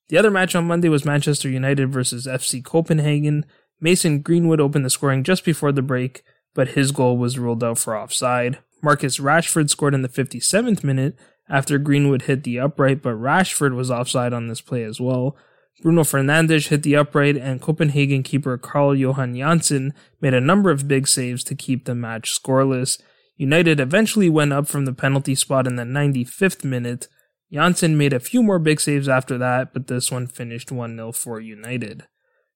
The 0.08 0.18
other 0.18 0.30
match 0.32 0.56
on 0.56 0.66
Monday 0.66 0.88
was 0.88 1.04
Manchester 1.04 1.48
United 1.48 1.92
versus 1.92 2.26
FC 2.26 2.64
Copenhagen. 2.64 3.46
Mason 3.80 4.22
Greenwood 4.22 4.60
opened 4.60 4.84
the 4.84 4.90
scoring 4.90 5.22
just 5.22 5.44
before 5.44 5.70
the 5.70 5.82
break, 5.82 6.24
but 6.52 6.70
his 6.70 6.90
goal 6.90 7.16
was 7.16 7.38
ruled 7.38 7.62
out 7.62 7.78
for 7.78 7.96
offside. 7.96 8.58
Marcus 8.82 9.18
Rashford 9.18 9.70
scored 9.70 9.94
in 9.94 10.02
the 10.02 10.08
57th 10.08 10.84
minute 10.84 11.18
after 11.48 11.78
Greenwood 11.78 12.22
hit 12.22 12.44
the 12.44 12.60
upright, 12.60 13.02
but 13.02 13.14
Rashford 13.14 13.74
was 13.74 13.90
offside 13.90 14.32
on 14.32 14.48
this 14.48 14.60
play 14.60 14.82
as 14.84 15.00
well. 15.00 15.36
Bruno 15.80 16.02
Fernandes 16.02 16.68
hit 16.68 16.82
the 16.82 16.96
upright, 16.96 17.36
and 17.36 17.62
Copenhagen 17.62 18.22
keeper 18.22 18.58
Carl 18.58 18.94
Johan 18.96 19.36
Johnsson 19.36 19.94
made 20.20 20.34
a 20.34 20.40
number 20.40 20.70
of 20.70 20.88
big 20.88 21.06
saves 21.06 21.44
to 21.44 21.54
keep 21.54 21.84
the 21.84 21.94
match 21.94 22.30
scoreless. 22.30 23.00
United 23.36 23.78
eventually 23.78 24.28
went 24.28 24.52
up 24.52 24.66
from 24.66 24.84
the 24.84 24.92
penalty 24.92 25.36
spot 25.36 25.66
in 25.66 25.76
the 25.76 25.84
95th 25.84 26.64
minute. 26.64 27.06
Johnsson 27.52 27.96
made 27.96 28.12
a 28.12 28.20
few 28.20 28.42
more 28.42 28.58
big 28.58 28.80
saves 28.80 29.08
after 29.08 29.38
that, 29.38 29.72
but 29.72 29.86
this 29.86 30.10
one 30.10 30.26
finished 30.26 30.72
1 30.72 30.96
0 30.96 31.12
for 31.12 31.40
United. 31.40 32.04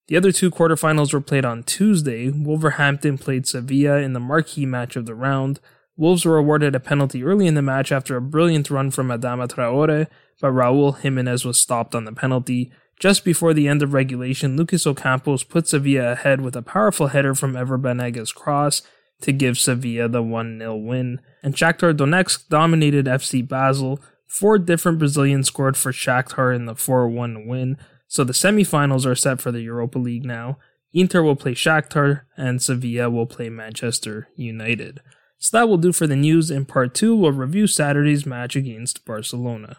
The 0.09 0.17
other 0.17 0.33
two 0.33 0.51
quarterfinals 0.51 1.13
were 1.13 1.21
played 1.21 1.45
on 1.45 1.63
Tuesday. 1.63 2.29
Wolverhampton 2.29 3.19
played 3.19 3.47
Sevilla 3.47 3.99
in 3.99 4.13
the 4.13 4.21
marquee 4.21 4.67
match 4.67 4.97
of 4.97 5.07
the 5.07 5.15
round. 5.15 5.61
Wolves 5.97 6.25
were 6.25 6.39
awarded 6.39 6.75
a 6.75 6.81
penalty 6.81 7.23
early 7.23 7.47
in 7.47 7.55
the 7.55 7.63
match 7.63 7.93
after 7.93 8.17
a 8.17 8.21
brilliant 8.23 8.71
run 8.71 8.91
from 8.91 9.09
Adama 9.09 9.47
Traore, 9.47 10.07
but 10.41 10.53
Raul 10.53 10.99
Jimenez 10.99 11.45
was 11.45 11.61
stopped 11.61 11.95
on 11.95 12.05
the 12.05 12.13
penalty. 12.13 12.73
Just 12.99 13.25
before 13.25 13.53
the 13.53 13.69
end 13.69 13.83
of 13.83 13.93
regulation, 13.93 14.57
Lucas 14.57 14.85
Ocampos 14.85 15.47
put 15.49 15.69
Sevilla 15.69 16.13
ahead 16.13 16.41
with 16.41 16.57
a 16.57 16.63
powerful 16.63 17.09
header 17.09 17.35
from 17.35 17.57
Ever 17.57 17.79
Banega's 17.79 18.33
cross 18.33 18.83
to 19.21 19.33
give 19.33 19.59
Sevilla 19.59 20.09
the 20.09 20.23
1 20.23 20.59
0 20.59 20.77
win. 20.77 21.21
And 21.43 21.55
Shakhtar 21.55 21.95
Donetsk 21.95 22.49
dominated 22.49 23.07
FC 23.07 23.47
Basel. 23.47 24.01
Four 24.27 24.59
different 24.59 24.99
Brazilians 24.99 25.49
scored 25.49 25.77
for 25.77 25.93
Shakhtar 25.93 26.55
in 26.55 26.65
the 26.65 26.75
4 26.75 27.09
1 27.09 27.47
win, 27.47 27.77
so 28.09 28.25
the 28.25 28.33
semifinals 28.33 29.05
are 29.05 29.15
set 29.15 29.41
for 29.41 29.53
the 29.53 29.61
Europa 29.61 29.99
League 29.99 30.25
now. 30.25 30.59
Inter 30.95 31.23
will 31.23 31.37
play 31.37 31.55
Shakhtar, 31.55 32.23
and 32.37 32.63
Sevilla 32.63 33.11
will 33.11 33.27
play 33.27 33.49
Manchester 33.49 34.29
United. 34.37 35.01
So 35.43 35.57
that 35.57 35.69
will 35.69 35.77
do 35.77 35.91
for 35.93 36.07
the 36.07 36.15
news. 36.15 36.53
In 36.53 36.65
part 36.65 36.95
2, 36.95 37.17
we'll 37.17 37.33
review 37.33 37.67
Saturday's 37.67 38.25
match 38.25 38.55
against 38.55 39.05
Barcelona. 39.05 39.79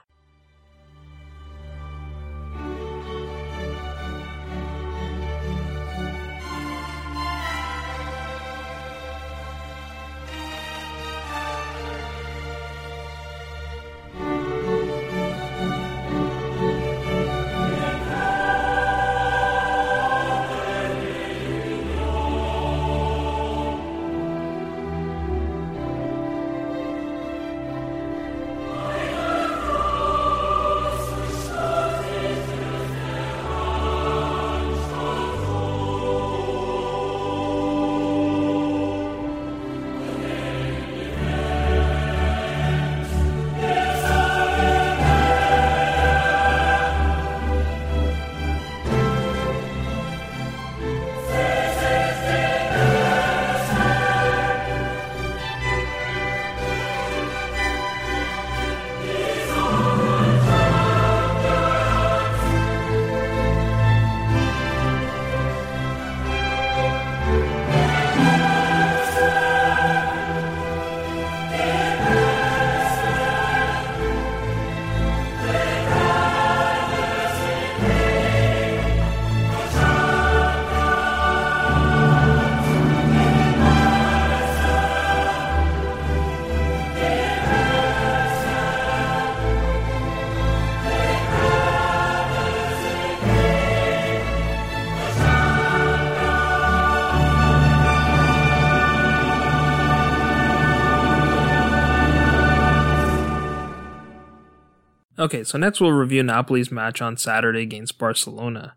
Okay, 105.24 105.46
so 105.46 105.58
next 105.58 105.80
we'll 105.80 105.94
review 105.94 106.22
Napoli's 106.22 106.70
match 106.70 107.01
on 107.01 107.15
Saturday 107.15 107.62
against 107.62 107.98
Barcelona. 107.98 108.75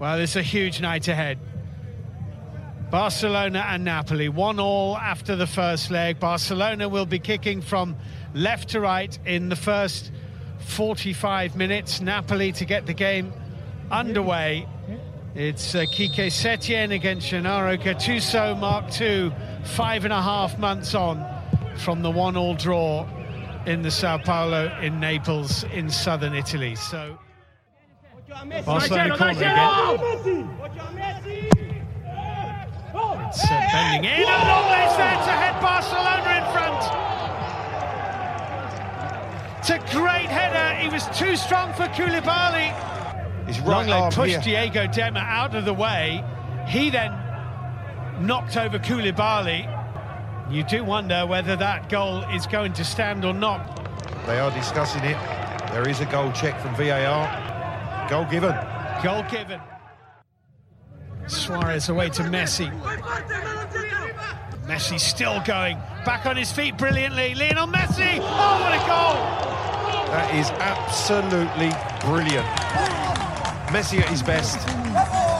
Well, 0.00 0.18
it's 0.18 0.34
a 0.34 0.40
huge 0.40 0.80
night 0.80 1.08
ahead. 1.08 1.38
Barcelona 2.90 3.62
and 3.68 3.84
Napoli, 3.84 4.30
one 4.30 4.58
all 4.58 4.96
after 4.96 5.36
the 5.36 5.46
first 5.46 5.90
leg. 5.90 6.18
Barcelona 6.18 6.88
will 6.88 7.04
be 7.04 7.18
kicking 7.18 7.60
from 7.60 7.96
left 8.32 8.70
to 8.70 8.80
right 8.80 9.18
in 9.26 9.50
the 9.50 9.56
first 9.56 10.10
45 10.60 11.54
minutes. 11.54 12.00
Napoli 12.00 12.52
to 12.52 12.64
get 12.64 12.86
the 12.86 12.94
game 12.94 13.30
underway. 13.90 14.66
It's 15.34 15.74
uh, 15.74 15.80
Kike 15.80 16.28
Setien 16.28 16.94
against 16.94 17.28
Gennaro 17.28 17.76
Gattuso, 17.76 18.58
Mark 18.58 18.98
II, 18.98 19.34
five 19.64 20.04
and 20.04 20.14
a 20.14 20.22
half 20.22 20.58
months 20.58 20.94
on 20.94 21.22
from 21.76 22.00
the 22.00 22.10
one-all 22.10 22.54
draw 22.54 23.06
in 23.66 23.82
the 23.82 23.90
San 23.90 24.20
Paolo 24.20 24.76
in 24.80 24.98
Naples 25.00 25.64
in 25.64 25.88
southern 25.88 26.34
Italy. 26.34 26.74
So 26.74 27.18
Barcelona 28.64 29.16
corner 29.16 29.32
again. 29.32 29.52
It's 33.28 33.44
uh, 33.44 33.48
bending 33.72 34.10
in 34.10 34.28
and 34.28 34.48
always 34.50 34.96
there 34.96 35.16
to 35.24 35.32
head 35.32 35.60
Barcelona 35.62 36.30
in 36.36 36.44
front. 36.52 36.82
It's 39.58 39.70
a 39.70 39.78
great 39.96 40.28
header. 40.28 40.78
He 40.80 40.88
was 40.88 41.06
too 41.18 41.36
strong 41.36 41.72
for 41.72 41.84
Koulibaly. 41.84 42.72
His 43.46 43.60
right 43.60 43.88
arm 43.88 44.12
pushed 44.12 44.44
here. 44.44 44.68
Diego 44.70 44.86
Demme 44.86 45.16
out 45.16 45.54
of 45.54 45.64
the 45.64 45.72
way. 45.72 46.22
He 46.68 46.90
then 46.90 47.12
knocked 48.20 48.56
over 48.56 48.78
Koulibaly. 48.78 49.66
You 50.52 50.62
do 50.62 50.84
wonder 50.84 51.26
whether 51.26 51.56
that 51.56 51.88
goal 51.88 52.24
is 52.24 52.46
going 52.46 52.74
to 52.74 52.84
stand 52.84 53.24
or 53.24 53.32
not. 53.32 53.74
They 54.26 54.38
are 54.38 54.50
discussing 54.50 55.02
it. 55.02 55.16
There 55.72 55.88
is 55.88 56.00
a 56.00 56.04
goal 56.04 56.30
check 56.32 56.60
from 56.60 56.74
VAR. 56.74 58.06
Goal 58.10 58.26
given. 58.26 58.54
Goal 59.02 59.24
given. 59.30 59.58
Suarez 61.26 61.88
away 61.88 62.10
to 62.10 62.24
Messi. 62.24 62.70
Messi 64.66 65.00
still 65.00 65.42
going. 65.46 65.78
Back 66.04 66.26
on 66.26 66.36
his 66.36 66.52
feet 66.52 66.76
brilliantly. 66.76 67.34
Lionel 67.34 67.68
Messi. 67.68 68.18
Oh, 68.20 68.60
what 68.60 68.74
a 68.74 68.86
goal! 68.86 69.16
That 70.12 70.34
is 70.34 70.50
absolutely 70.60 71.70
brilliant. 72.06 72.46
Messi 73.72 74.00
at 74.00 74.08
his 74.10 74.22
best. 74.22 75.31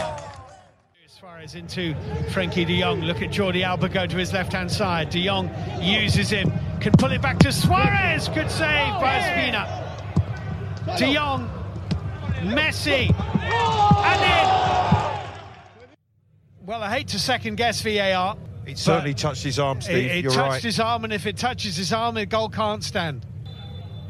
Suarez 1.42 1.54
into 1.56 1.94
Frenkie 2.30 2.64
de 2.64 2.80
Jong. 2.80 3.00
Look 3.00 3.20
at 3.20 3.30
Jordi 3.30 3.64
Alba 3.64 3.88
go 3.88 4.06
to 4.06 4.16
his 4.16 4.32
left 4.32 4.52
hand 4.52 4.70
side. 4.70 5.10
De 5.10 5.24
Jong 5.26 5.50
uses 5.80 6.30
him. 6.30 6.52
Can 6.80 6.92
pull 6.92 7.10
it 7.10 7.20
back 7.20 7.40
to 7.40 7.50
Suarez. 7.50 8.28
Good 8.28 8.48
save 8.50 9.00
by 9.00 9.18
Ospina. 9.18 9.66
De 10.98 11.14
Jong. 11.14 11.50
Messi. 12.42 13.10
And 14.04 14.22
in. 14.22 14.48
Well, 16.64 16.82
I 16.82 16.90
hate 16.94 17.08
to 17.08 17.18
second 17.18 17.56
guess 17.56 17.82
VAR. 17.82 18.36
It 18.64 18.78
certainly 18.78 19.14
touched 19.14 19.42
his 19.42 19.58
arm, 19.58 19.80
Steve. 19.80 20.10
it 20.10 20.22
You're 20.22 20.32
touched 20.32 20.50
right. 20.50 20.62
his 20.62 20.78
arm, 20.78 21.02
and 21.02 21.12
if 21.12 21.26
it 21.26 21.36
touches 21.36 21.76
his 21.76 21.92
arm, 21.92 22.14
the 22.14 22.24
goal 22.24 22.50
can't 22.50 22.84
stand. 22.84 23.26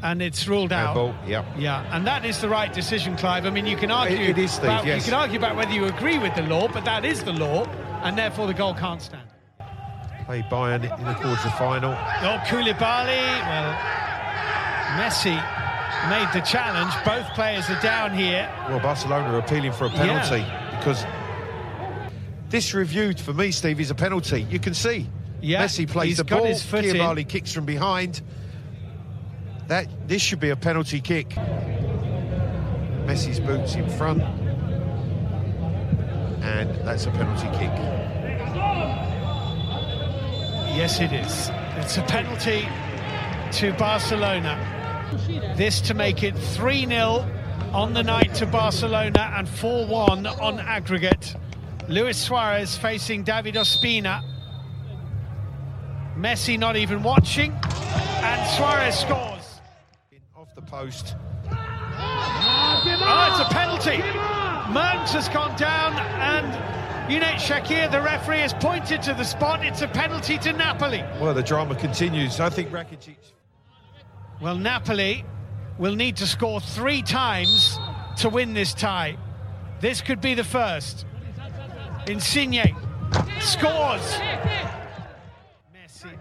And 0.03 0.21
it's 0.21 0.47
ruled 0.49 0.73
out. 0.73 0.97
Handball, 0.97 1.15
yep. 1.25 1.45
Yeah, 1.57 1.89
and 1.95 2.05
that 2.05 2.25
is 2.25 2.41
the 2.41 2.49
right 2.49 2.71
decision, 2.71 3.15
Clive. 3.15 3.45
I 3.45 3.49
mean, 3.49 3.65
you 3.65 3.77
can 3.77 3.89
argue. 3.89 4.17
it 4.17 4.37
is, 4.37 4.51
Steve, 4.51 4.65
about, 4.65 4.85
yes. 4.85 5.05
You 5.05 5.11
can 5.11 5.19
argue 5.19 5.37
about 5.39 5.55
whether 5.55 5.71
you 5.71 5.85
agree 5.85 6.19
with 6.19 6.35
the 6.35 6.41
law, 6.41 6.67
but 6.67 6.83
that 6.83 7.05
is 7.05 7.23
the 7.23 7.31
law, 7.31 7.65
and 8.03 8.17
therefore 8.17 8.47
the 8.47 8.53
goal 8.53 8.73
can't 8.73 9.01
stand. 9.01 9.23
Play 10.25 10.41
Bayern 10.43 10.83
in 10.83 11.05
the 11.05 11.13
quarter 11.15 11.49
final. 11.51 11.91
Oh, 11.91 12.41
Koulibaly. 12.45 13.23
Well, 13.47 13.73
Messi 14.99 15.35
made 16.09 16.27
the 16.33 16.45
challenge. 16.45 16.93
Both 17.05 17.33
players 17.33 17.69
are 17.69 17.79
down 17.81 18.13
here. 18.13 18.49
Well, 18.69 18.79
Barcelona 18.79 19.33
are 19.33 19.39
appealing 19.39 19.71
for 19.71 19.85
a 19.85 19.89
penalty 19.89 20.45
because 20.77 21.05
this 22.49 22.73
reviewed 22.73 23.19
for 23.19 23.33
me, 23.33 23.51
Steve, 23.51 23.79
is 23.79 23.89
a 23.89 23.95
penalty. 23.95 24.43
You 24.43 24.59
can 24.59 24.73
see. 24.73 25.09
Yeah, 25.41 25.63
Messi 25.63 25.89
plays 25.89 26.09
he's 26.09 26.17
the 26.17 26.23
ball. 26.23 26.45
his 26.45 26.63
foot 26.63 26.85
in. 26.85 26.95
Koulibaly 26.95 27.27
kicks 27.27 27.51
from 27.51 27.65
behind. 27.65 28.21
That 29.67 29.87
this 30.07 30.21
should 30.21 30.39
be 30.39 30.49
a 30.49 30.55
penalty 30.55 30.99
kick. 30.99 31.29
Messi's 33.05 33.39
boots 33.39 33.75
in 33.75 33.89
front, 33.89 34.21
and 36.43 36.69
that's 36.85 37.05
a 37.05 37.11
penalty 37.11 37.47
kick. 37.57 37.71
Yes, 40.75 40.99
it 40.99 41.11
is. 41.13 41.49
It's 41.77 41.97
a 41.97 42.03
penalty 42.03 42.67
to 43.59 43.73
Barcelona. 43.73 44.57
This 45.55 45.79
to 45.81 45.93
make 45.93 46.23
it 46.23 46.35
3 46.35 46.87
0 46.87 47.29
on 47.73 47.93
the 47.93 48.03
night 48.03 48.33
to 48.35 48.45
Barcelona 48.45 49.33
and 49.35 49.47
4 49.47 49.85
1 49.87 50.27
on 50.27 50.59
aggregate. 50.59 51.35
Luis 51.87 52.17
Suarez 52.17 52.77
facing 52.77 53.23
David 53.23 53.55
Ospina. 53.55 54.23
Messi 56.17 56.57
not 56.57 56.75
even 56.75 57.03
watching, 57.03 57.51
and 57.51 58.49
Suarez 58.51 58.97
scores. 58.97 59.32
Post. 60.73 61.15
Oh, 61.51 63.27
it's 63.29 63.39
a 63.39 63.53
penalty. 63.53 63.97
Mertens 64.73 65.11
has 65.11 65.29
gone 65.29 65.55
down, 65.55 65.93
and 65.93 66.51
Cüneyt 67.07 67.35
Çakır, 67.35 67.91
the 67.91 68.01
referee, 68.01 68.39
has 68.39 68.55
pointed 68.55 69.03
to 69.03 69.13
the 69.13 69.23
spot. 69.23 69.63
It's 69.63 69.83
a 69.83 69.87
penalty 69.87 70.39
to 70.39 70.51
Napoli. 70.51 71.03
Well, 71.21 71.35
the 71.35 71.43
drama 71.43 71.75
continues. 71.75 72.39
I 72.39 72.49
think 72.49 72.71
Rakitic. 72.71 73.17
Well, 74.41 74.55
Napoli 74.55 75.23
will 75.77 75.93
need 75.95 76.17
to 76.17 76.25
score 76.25 76.59
three 76.59 77.03
times 77.03 77.77
to 78.17 78.29
win 78.29 78.55
this 78.55 78.73
tie. 78.73 79.15
This 79.79 80.01
could 80.01 80.21
be 80.21 80.33
the 80.33 80.43
first. 80.43 81.05
Insigne 82.07 82.75
scores. 83.41 84.17
Messi. 85.71 86.17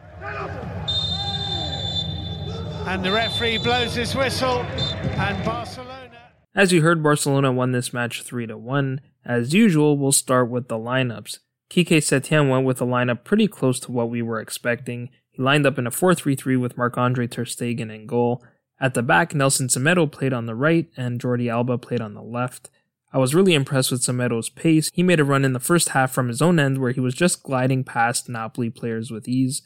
And 2.84 3.04
the 3.04 3.12
referee 3.12 3.58
blows 3.58 3.94
his 3.94 4.14
whistle, 4.14 4.58
and 4.58 5.44
Barcelona. 5.44 6.18
As 6.54 6.72
you 6.72 6.82
heard, 6.82 7.02
Barcelona 7.02 7.52
won 7.52 7.72
this 7.72 7.92
match 7.92 8.22
3 8.22 8.46
to 8.48 8.58
1. 8.58 9.00
As 9.24 9.54
usual, 9.54 9.96
we'll 9.96 10.12
start 10.12 10.50
with 10.50 10.68
the 10.68 10.76
lineups. 10.76 11.38
Kike 11.70 11.86
Setien 11.86 12.50
went 12.50 12.66
with 12.66 12.82
a 12.82 12.84
lineup 12.84 13.24
pretty 13.24 13.48
close 13.48 13.80
to 13.80 13.92
what 13.92 14.10
we 14.10 14.20
were 14.20 14.40
expecting. 14.40 15.08
He 15.30 15.42
lined 15.42 15.64
up 15.64 15.78
in 15.78 15.86
a 15.86 15.90
4-3-3 15.90 16.60
with 16.60 16.76
Marc-Andre 16.76 17.26
Ter 17.28 17.44
Stegen 17.44 17.90
in 17.90 18.06
goal. 18.06 18.44
At 18.78 18.94
the 18.94 19.02
back, 19.02 19.34
Nelson 19.34 19.68
Semedo 19.68 20.10
played 20.10 20.32
on 20.32 20.46
the 20.46 20.54
right 20.54 20.88
and 20.96 21.20
Jordi 21.20 21.50
Alba 21.50 21.78
played 21.78 22.02
on 22.02 22.14
the 22.14 22.22
left. 22.22 22.68
I 23.12 23.18
was 23.18 23.34
really 23.34 23.54
impressed 23.54 23.90
with 23.90 24.02
Semedo's 24.02 24.50
pace. 24.50 24.90
He 24.92 25.02
made 25.02 25.20
a 25.20 25.24
run 25.24 25.44
in 25.44 25.52
the 25.52 25.60
first 25.60 25.90
half 25.90 26.12
from 26.12 26.28
his 26.28 26.42
own 26.42 26.58
end 26.58 26.78
where 26.78 26.92
he 26.92 27.00
was 27.00 27.14
just 27.14 27.42
gliding 27.42 27.84
past 27.84 28.28
Napoli 28.28 28.70
players 28.70 29.10
with 29.10 29.28
ease. 29.28 29.62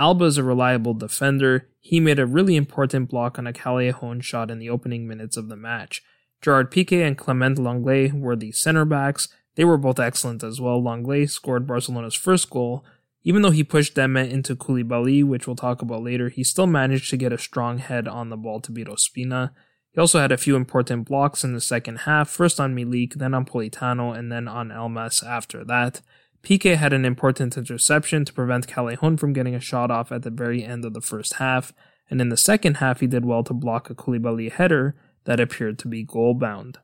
Alba 0.00 0.24
is 0.24 0.38
a 0.38 0.42
reliable 0.42 0.94
defender. 0.94 1.68
He 1.78 2.00
made 2.00 2.18
a 2.18 2.24
really 2.24 2.56
important 2.56 3.10
block 3.10 3.38
on 3.38 3.46
a 3.46 3.52
Callejon 3.52 4.22
shot 4.22 4.50
in 4.50 4.58
the 4.58 4.70
opening 4.70 5.06
minutes 5.06 5.36
of 5.36 5.48
the 5.48 5.56
match. 5.56 6.02
Gerard 6.40 6.70
Piqué 6.70 7.06
and 7.06 7.18
Clement 7.18 7.58
Lenglet 7.58 8.18
were 8.18 8.34
the 8.34 8.50
center 8.50 8.86
backs. 8.86 9.28
They 9.56 9.64
were 9.64 9.76
both 9.76 10.00
excellent 10.00 10.42
as 10.42 10.58
well. 10.58 10.82
Lenglet 10.82 11.28
scored 11.28 11.66
Barcelona's 11.66 12.14
first 12.14 12.48
goal. 12.48 12.82
Even 13.24 13.42
though 13.42 13.50
he 13.50 13.62
pushed 13.62 13.94
Demme 13.94 14.16
into 14.16 14.56
Koulibaly, 14.56 15.22
which 15.22 15.46
we'll 15.46 15.54
talk 15.54 15.82
about 15.82 16.02
later, 16.02 16.30
he 16.30 16.42
still 16.42 16.66
managed 16.66 17.10
to 17.10 17.18
get 17.18 17.34
a 17.34 17.38
strong 17.38 17.76
head 17.76 18.08
on 18.08 18.30
the 18.30 18.38
ball 18.38 18.58
to 18.60 18.72
beat 18.72 18.86
Ospina. 18.86 19.50
He 19.92 20.00
also 20.00 20.18
had 20.18 20.32
a 20.32 20.38
few 20.38 20.56
important 20.56 21.06
blocks 21.06 21.44
in 21.44 21.52
the 21.52 21.60
second 21.60 22.00
half, 22.00 22.30
first 22.30 22.58
on 22.58 22.74
Milik, 22.74 23.14
then 23.14 23.34
on 23.34 23.44
Politano, 23.44 24.16
and 24.16 24.32
then 24.32 24.48
on 24.48 24.70
Elmas 24.70 25.22
after 25.22 25.62
that. 25.64 26.00
Piqué 26.42 26.76
had 26.76 26.92
an 26.92 27.04
important 27.04 27.56
interception 27.56 28.24
to 28.24 28.32
prevent 28.32 28.66
Callejon 28.66 29.18
from 29.18 29.32
getting 29.32 29.54
a 29.54 29.60
shot 29.60 29.90
off 29.90 30.10
at 30.10 30.22
the 30.22 30.30
very 30.30 30.64
end 30.64 30.84
of 30.84 30.94
the 30.94 31.00
first 31.00 31.34
half, 31.34 31.72
and 32.08 32.20
in 32.20 32.30
the 32.30 32.36
second 32.36 32.78
half 32.78 33.00
he 33.00 33.06
did 33.06 33.24
well 33.24 33.44
to 33.44 33.52
block 33.52 33.90
a 33.90 33.94
Koulibaly 33.94 34.50
header 34.50 34.96
that 35.24 35.40
appeared 35.40 35.78
to 35.80 35.88
be 35.88 36.02
goal 36.02 36.34
bound. 36.34 36.78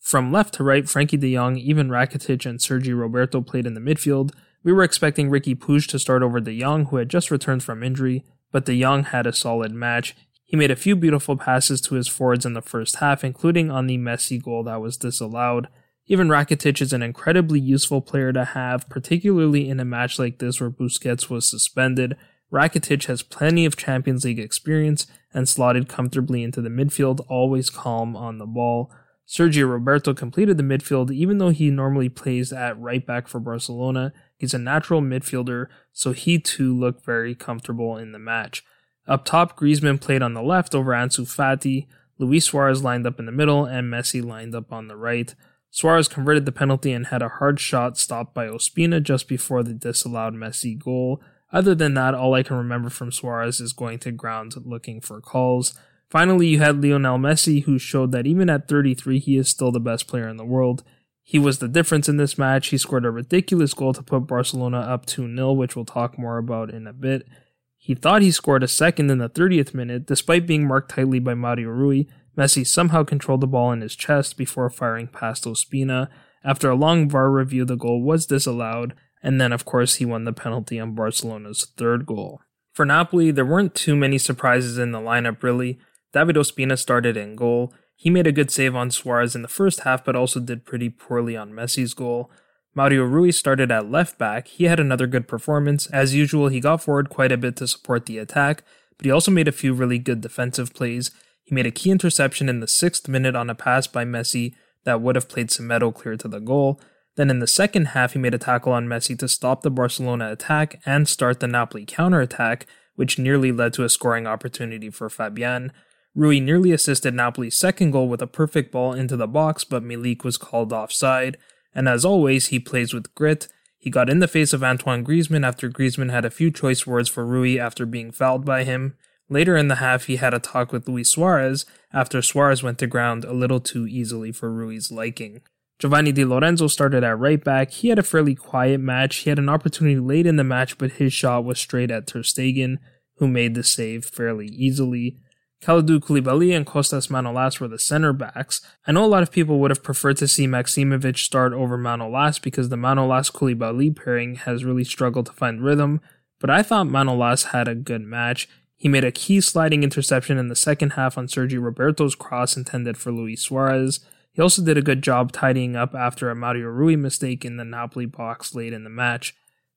From 0.00 0.32
left 0.32 0.54
to 0.54 0.64
right, 0.64 0.84
Frenkie 0.84 1.20
de 1.20 1.34
Jong, 1.34 1.58
Ivan 1.58 1.90
Rakitic, 1.90 2.46
and 2.46 2.60
Sergi 2.60 2.94
Roberto 2.94 3.42
played 3.42 3.66
in 3.66 3.74
the 3.74 3.80
midfield. 3.80 4.32
We 4.64 4.72
were 4.72 4.82
expecting 4.82 5.30
Riqui 5.30 5.56
Puig 5.56 5.86
to 5.88 5.98
start 5.98 6.22
over 6.22 6.40
de 6.40 6.58
Jong, 6.58 6.86
who 6.86 6.96
had 6.96 7.10
just 7.10 7.30
returned 7.30 7.62
from 7.62 7.82
injury, 7.82 8.24
but 8.50 8.64
de 8.64 8.80
Jong 8.80 9.04
had 9.04 9.26
a 9.26 9.32
solid 9.32 9.72
match. 9.72 10.16
He 10.42 10.56
made 10.56 10.70
a 10.70 10.76
few 10.76 10.96
beautiful 10.96 11.36
passes 11.36 11.80
to 11.82 11.94
his 11.94 12.08
forwards 12.08 12.46
in 12.46 12.54
the 12.54 12.62
first 12.62 12.96
half, 12.96 13.22
including 13.22 13.70
on 13.70 13.86
the 13.86 13.98
Messi 13.98 14.42
goal 14.42 14.64
that 14.64 14.80
was 14.80 14.96
disallowed. 14.96 15.68
Ivan 16.10 16.28
Rakitic 16.28 16.82
is 16.82 16.92
an 16.92 17.02
incredibly 17.02 17.60
useful 17.60 18.00
player 18.00 18.32
to 18.32 18.44
have, 18.44 18.88
particularly 18.88 19.68
in 19.68 19.78
a 19.78 19.84
match 19.84 20.18
like 20.18 20.38
this 20.38 20.60
where 20.60 20.70
Busquets 20.70 21.30
was 21.30 21.46
suspended. 21.46 22.16
Rakitic 22.52 23.06
has 23.06 23.22
plenty 23.22 23.64
of 23.64 23.76
Champions 23.76 24.24
League 24.24 24.40
experience 24.40 25.06
and 25.32 25.48
slotted 25.48 25.88
comfortably 25.88 26.42
into 26.42 26.60
the 26.60 26.68
midfield, 26.68 27.24
always 27.28 27.70
calm 27.70 28.16
on 28.16 28.38
the 28.38 28.46
ball. 28.46 28.90
Sergio 29.28 29.70
Roberto 29.70 30.12
completed 30.12 30.56
the 30.56 30.64
midfield 30.64 31.12
even 31.12 31.38
though 31.38 31.50
he 31.50 31.70
normally 31.70 32.08
plays 32.08 32.52
at 32.52 32.76
right 32.80 33.06
back 33.06 33.28
for 33.28 33.38
Barcelona. 33.38 34.12
He's 34.36 34.54
a 34.54 34.58
natural 34.58 35.00
midfielder, 35.00 35.66
so 35.92 36.10
he 36.10 36.40
too 36.40 36.76
looked 36.76 37.04
very 37.04 37.36
comfortable 37.36 37.96
in 37.96 38.10
the 38.10 38.18
match. 38.18 38.64
Up 39.06 39.24
top, 39.24 39.56
Griezmann 39.56 40.00
played 40.00 40.22
on 40.22 40.34
the 40.34 40.42
left 40.42 40.74
over 40.74 40.90
Ansu 40.90 41.20
Fati, 41.20 41.86
Luis 42.18 42.46
Suarez 42.46 42.82
lined 42.82 43.06
up 43.06 43.20
in 43.20 43.26
the 43.26 43.32
middle, 43.32 43.64
and 43.64 43.90
Messi 43.90 44.22
lined 44.22 44.56
up 44.56 44.72
on 44.72 44.88
the 44.88 44.96
right. 44.96 45.34
Suarez 45.70 46.08
converted 46.08 46.46
the 46.46 46.52
penalty 46.52 46.92
and 46.92 47.06
had 47.06 47.22
a 47.22 47.28
hard 47.28 47.60
shot 47.60 47.96
stopped 47.96 48.34
by 48.34 48.46
Ospina 48.46 49.02
just 49.02 49.28
before 49.28 49.62
the 49.62 49.72
disallowed 49.72 50.34
Messi 50.34 50.78
goal. 50.78 51.22
Other 51.52 51.74
than 51.74 51.94
that, 51.94 52.14
all 52.14 52.34
I 52.34 52.42
can 52.42 52.56
remember 52.56 52.90
from 52.90 53.12
Suarez 53.12 53.60
is 53.60 53.72
going 53.72 53.98
to 54.00 54.12
ground 54.12 54.54
looking 54.64 55.00
for 55.00 55.20
calls. 55.20 55.74
Finally, 56.08 56.48
you 56.48 56.58
had 56.58 56.82
Lionel 56.82 57.18
Messi, 57.18 57.64
who 57.64 57.78
showed 57.78 58.10
that 58.12 58.26
even 58.26 58.50
at 58.50 58.66
33, 58.66 59.20
he 59.20 59.36
is 59.36 59.48
still 59.48 59.70
the 59.70 59.78
best 59.78 60.08
player 60.08 60.28
in 60.28 60.36
the 60.36 60.44
world. 60.44 60.82
He 61.22 61.38
was 61.38 61.58
the 61.58 61.68
difference 61.68 62.08
in 62.08 62.16
this 62.16 62.36
match. 62.36 62.68
He 62.68 62.78
scored 62.78 63.04
a 63.04 63.10
ridiculous 63.12 63.72
goal 63.72 63.92
to 63.94 64.02
put 64.02 64.26
Barcelona 64.26 64.80
up 64.80 65.06
2 65.06 65.32
0, 65.32 65.52
which 65.52 65.76
we'll 65.76 65.84
talk 65.84 66.18
more 66.18 66.38
about 66.38 66.70
in 66.70 66.88
a 66.88 66.92
bit. 66.92 67.28
He 67.76 67.94
thought 67.94 68.22
he 68.22 68.32
scored 68.32 68.64
a 68.64 68.68
second 68.68 69.10
in 69.10 69.18
the 69.18 69.28
30th 69.28 69.72
minute, 69.72 70.06
despite 70.06 70.46
being 70.46 70.66
marked 70.66 70.90
tightly 70.90 71.20
by 71.20 71.34
Mario 71.34 71.68
Rui. 71.68 72.04
Messi 72.40 72.66
somehow 72.66 73.04
controlled 73.04 73.42
the 73.42 73.46
ball 73.46 73.70
in 73.70 73.82
his 73.82 73.94
chest 73.94 74.38
before 74.38 74.70
firing 74.70 75.08
past 75.08 75.44
Ospina. 75.44 76.08
After 76.42 76.70
a 76.70 76.74
long 76.74 77.06
VAR 77.06 77.30
review, 77.30 77.66
the 77.66 77.76
goal 77.76 78.02
was 78.02 78.24
disallowed, 78.24 78.94
and 79.22 79.38
then, 79.38 79.52
of 79.52 79.66
course, 79.66 79.96
he 79.96 80.06
won 80.06 80.24
the 80.24 80.32
penalty 80.32 80.80
on 80.80 80.96
Barcelona's 80.96 81.66
third 81.76 82.06
goal. 82.06 82.40
For 82.72 82.86
Napoli, 82.86 83.30
there 83.30 83.44
weren't 83.44 83.74
too 83.74 83.94
many 83.94 84.16
surprises 84.16 84.78
in 84.78 84.92
the 84.92 85.00
lineup, 85.00 85.42
really. 85.42 85.78
David 86.14 86.36
Ospina 86.36 86.78
started 86.78 87.14
in 87.14 87.36
goal. 87.36 87.74
He 87.94 88.08
made 88.08 88.26
a 88.26 88.32
good 88.32 88.50
save 88.50 88.74
on 88.74 88.90
Suarez 88.90 89.36
in 89.36 89.42
the 89.42 89.48
first 89.48 89.80
half, 89.80 90.02
but 90.02 90.16
also 90.16 90.40
did 90.40 90.64
pretty 90.64 90.88
poorly 90.88 91.36
on 91.36 91.52
Messi's 91.52 91.92
goal. 91.92 92.30
Mario 92.74 93.02
Rui 93.04 93.32
started 93.32 93.70
at 93.70 93.90
left 93.90 94.16
back. 94.16 94.48
He 94.48 94.64
had 94.64 94.80
another 94.80 95.06
good 95.06 95.28
performance. 95.28 95.88
As 95.88 96.14
usual, 96.14 96.48
he 96.48 96.60
got 96.60 96.82
forward 96.82 97.10
quite 97.10 97.32
a 97.32 97.36
bit 97.36 97.56
to 97.56 97.68
support 97.68 98.06
the 98.06 98.16
attack, 98.16 98.62
but 98.96 99.04
he 99.04 99.10
also 99.10 99.30
made 99.30 99.48
a 99.48 99.52
few 99.52 99.74
really 99.74 99.98
good 99.98 100.22
defensive 100.22 100.72
plays. 100.72 101.10
He 101.50 101.54
made 101.56 101.66
a 101.66 101.72
key 101.72 101.90
interception 101.90 102.48
in 102.48 102.60
the 102.60 102.68
sixth 102.68 103.08
minute 103.08 103.34
on 103.34 103.50
a 103.50 103.56
pass 103.56 103.88
by 103.88 104.04
Messi 104.04 104.54
that 104.84 105.00
would 105.00 105.16
have 105.16 105.28
played 105.28 105.48
Semedo 105.48 105.92
clear 105.92 106.16
to 106.16 106.28
the 106.28 106.38
goal. 106.38 106.80
Then 107.16 107.28
in 107.28 107.40
the 107.40 107.48
second 107.48 107.86
half, 107.86 108.12
he 108.12 108.20
made 108.20 108.34
a 108.34 108.38
tackle 108.38 108.72
on 108.72 108.86
Messi 108.86 109.18
to 109.18 109.26
stop 109.26 109.62
the 109.62 109.70
Barcelona 109.70 110.30
attack 110.30 110.80
and 110.86 111.08
start 111.08 111.40
the 111.40 111.48
Napoli 111.48 111.84
counterattack, 111.84 112.66
which 112.94 113.18
nearly 113.18 113.50
led 113.50 113.72
to 113.72 113.84
a 113.84 113.88
scoring 113.88 114.28
opportunity 114.28 114.90
for 114.90 115.10
Fabian. 115.10 115.72
Rui 116.14 116.38
nearly 116.38 116.70
assisted 116.70 117.14
Napoli's 117.14 117.56
second 117.56 117.90
goal 117.90 118.08
with 118.08 118.22
a 118.22 118.28
perfect 118.28 118.70
ball 118.70 118.92
into 118.92 119.16
the 119.16 119.26
box, 119.26 119.64
but 119.64 119.82
Milik 119.82 120.22
was 120.22 120.36
called 120.36 120.72
offside 120.72 121.36
and 121.74 121.88
as 121.88 122.04
always, 122.04 122.48
he 122.48 122.58
plays 122.58 122.92
with 122.92 123.14
grit. 123.14 123.48
He 123.78 123.90
got 123.90 124.10
in 124.10 124.18
the 124.18 124.28
face 124.28 124.52
of 124.52 124.62
Antoine 124.62 125.04
Griezmann 125.04 125.46
after 125.46 125.70
Griezmann 125.70 126.10
had 126.10 126.24
a 126.24 126.30
few 126.30 126.50
choice 126.50 126.86
words 126.86 127.08
for 127.08 127.24
Rui 127.24 127.58
after 127.58 127.86
being 127.86 128.12
fouled 128.12 128.44
by 128.44 128.64
him. 128.64 128.94
Later 129.30 129.56
in 129.56 129.68
the 129.68 129.76
half, 129.76 130.06
he 130.06 130.16
had 130.16 130.34
a 130.34 130.40
talk 130.40 130.72
with 130.72 130.88
Luis 130.88 131.10
Suarez 131.10 131.64
after 131.92 132.20
Suarez 132.20 132.64
went 132.64 132.78
to 132.78 132.88
ground 132.88 133.24
a 133.24 133.32
little 133.32 133.60
too 133.60 133.86
easily 133.86 134.32
for 134.32 134.50
Rui's 134.50 134.90
liking. 134.90 135.40
Giovanni 135.78 136.12
Di 136.12 136.24
Lorenzo 136.24 136.66
started 136.66 137.04
at 137.04 137.18
right 137.18 137.42
back. 137.42 137.70
He 137.70 137.88
had 137.88 137.98
a 137.98 138.02
fairly 138.02 138.34
quiet 138.34 138.80
match. 138.80 139.18
He 139.18 139.30
had 139.30 139.38
an 139.38 139.48
opportunity 139.48 139.98
late 139.98 140.26
in 140.26 140.36
the 140.36 140.44
match, 140.44 140.76
but 140.76 140.92
his 140.92 141.12
shot 141.12 141.44
was 141.44 141.60
straight 141.60 141.92
at 141.92 142.08
Ter 142.08 142.20
Stegen, 142.20 142.78
who 143.16 143.28
made 143.28 143.54
the 143.54 143.62
save 143.62 144.04
fairly 144.04 144.48
easily. 144.48 145.16
Kalidou 145.62 146.00
Koulibaly 146.00 146.56
and 146.56 146.66
Costas 146.66 147.06
Manolas 147.08 147.60
were 147.60 147.68
the 147.68 147.78
center 147.78 148.12
backs. 148.12 148.60
I 148.86 148.92
know 148.92 149.04
a 149.04 149.06
lot 149.06 149.22
of 149.22 149.30
people 149.30 149.58
would 149.60 149.70
have 149.70 149.82
preferred 149.82 150.16
to 150.18 150.28
see 150.28 150.46
Maksimovic 150.46 151.18
start 151.18 151.52
over 151.52 151.78
Manolas 151.78 152.42
because 152.42 152.68
the 152.68 152.76
Manolas 152.76 153.30
Koulibaly 153.30 153.94
pairing 153.94 154.36
has 154.36 154.64
really 154.64 154.84
struggled 154.84 155.26
to 155.26 155.32
find 155.32 155.62
rhythm, 155.62 156.00
but 156.40 156.50
I 156.50 156.62
thought 156.62 156.88
Manolas 156.88 157.52
had 157.52 157.68
a 157.68 157.74
good 157.74 158.02
match. 158.02 158.48
He 158.80 158.88
made 158.88 159.04
a 159.04 159.12
key 159.12 159.42
sliding 159.42 159.82
interception 159.82 160.38
in 160.38 160.48
the 160.48 160.56
second 160.56 160.94
half 160.94 161.18
on 161.18 161.26
Sergio 161.26 161.62
Roberto's 161.62 162.14
cross 162.14 162.56
intended 162.56 162.96
for 162.96 163.12
Luis 163.12 163.42
Suarez. 163.42 164.00
He 164.32 164.40
also 164.40 164.64
did 164.64 164.78
a 164.78 164.82
good 164.82 165.02
job 165.02 165.32
tidying 165.32 165.76
up 165.76 165.94
after 165.94 166.30
a 166.30 166.34
Mario 166.34 166.68
Rui 166.68 166.96
mistake 166.96 167.44
in 167.44 167.58
the 167.58 167.64
Napoli 167.66 168.06
box 168.06 168.54
late 168.54 168.72
in 168.72 168.82
the 168.82 168.88
match. 168.88 169.34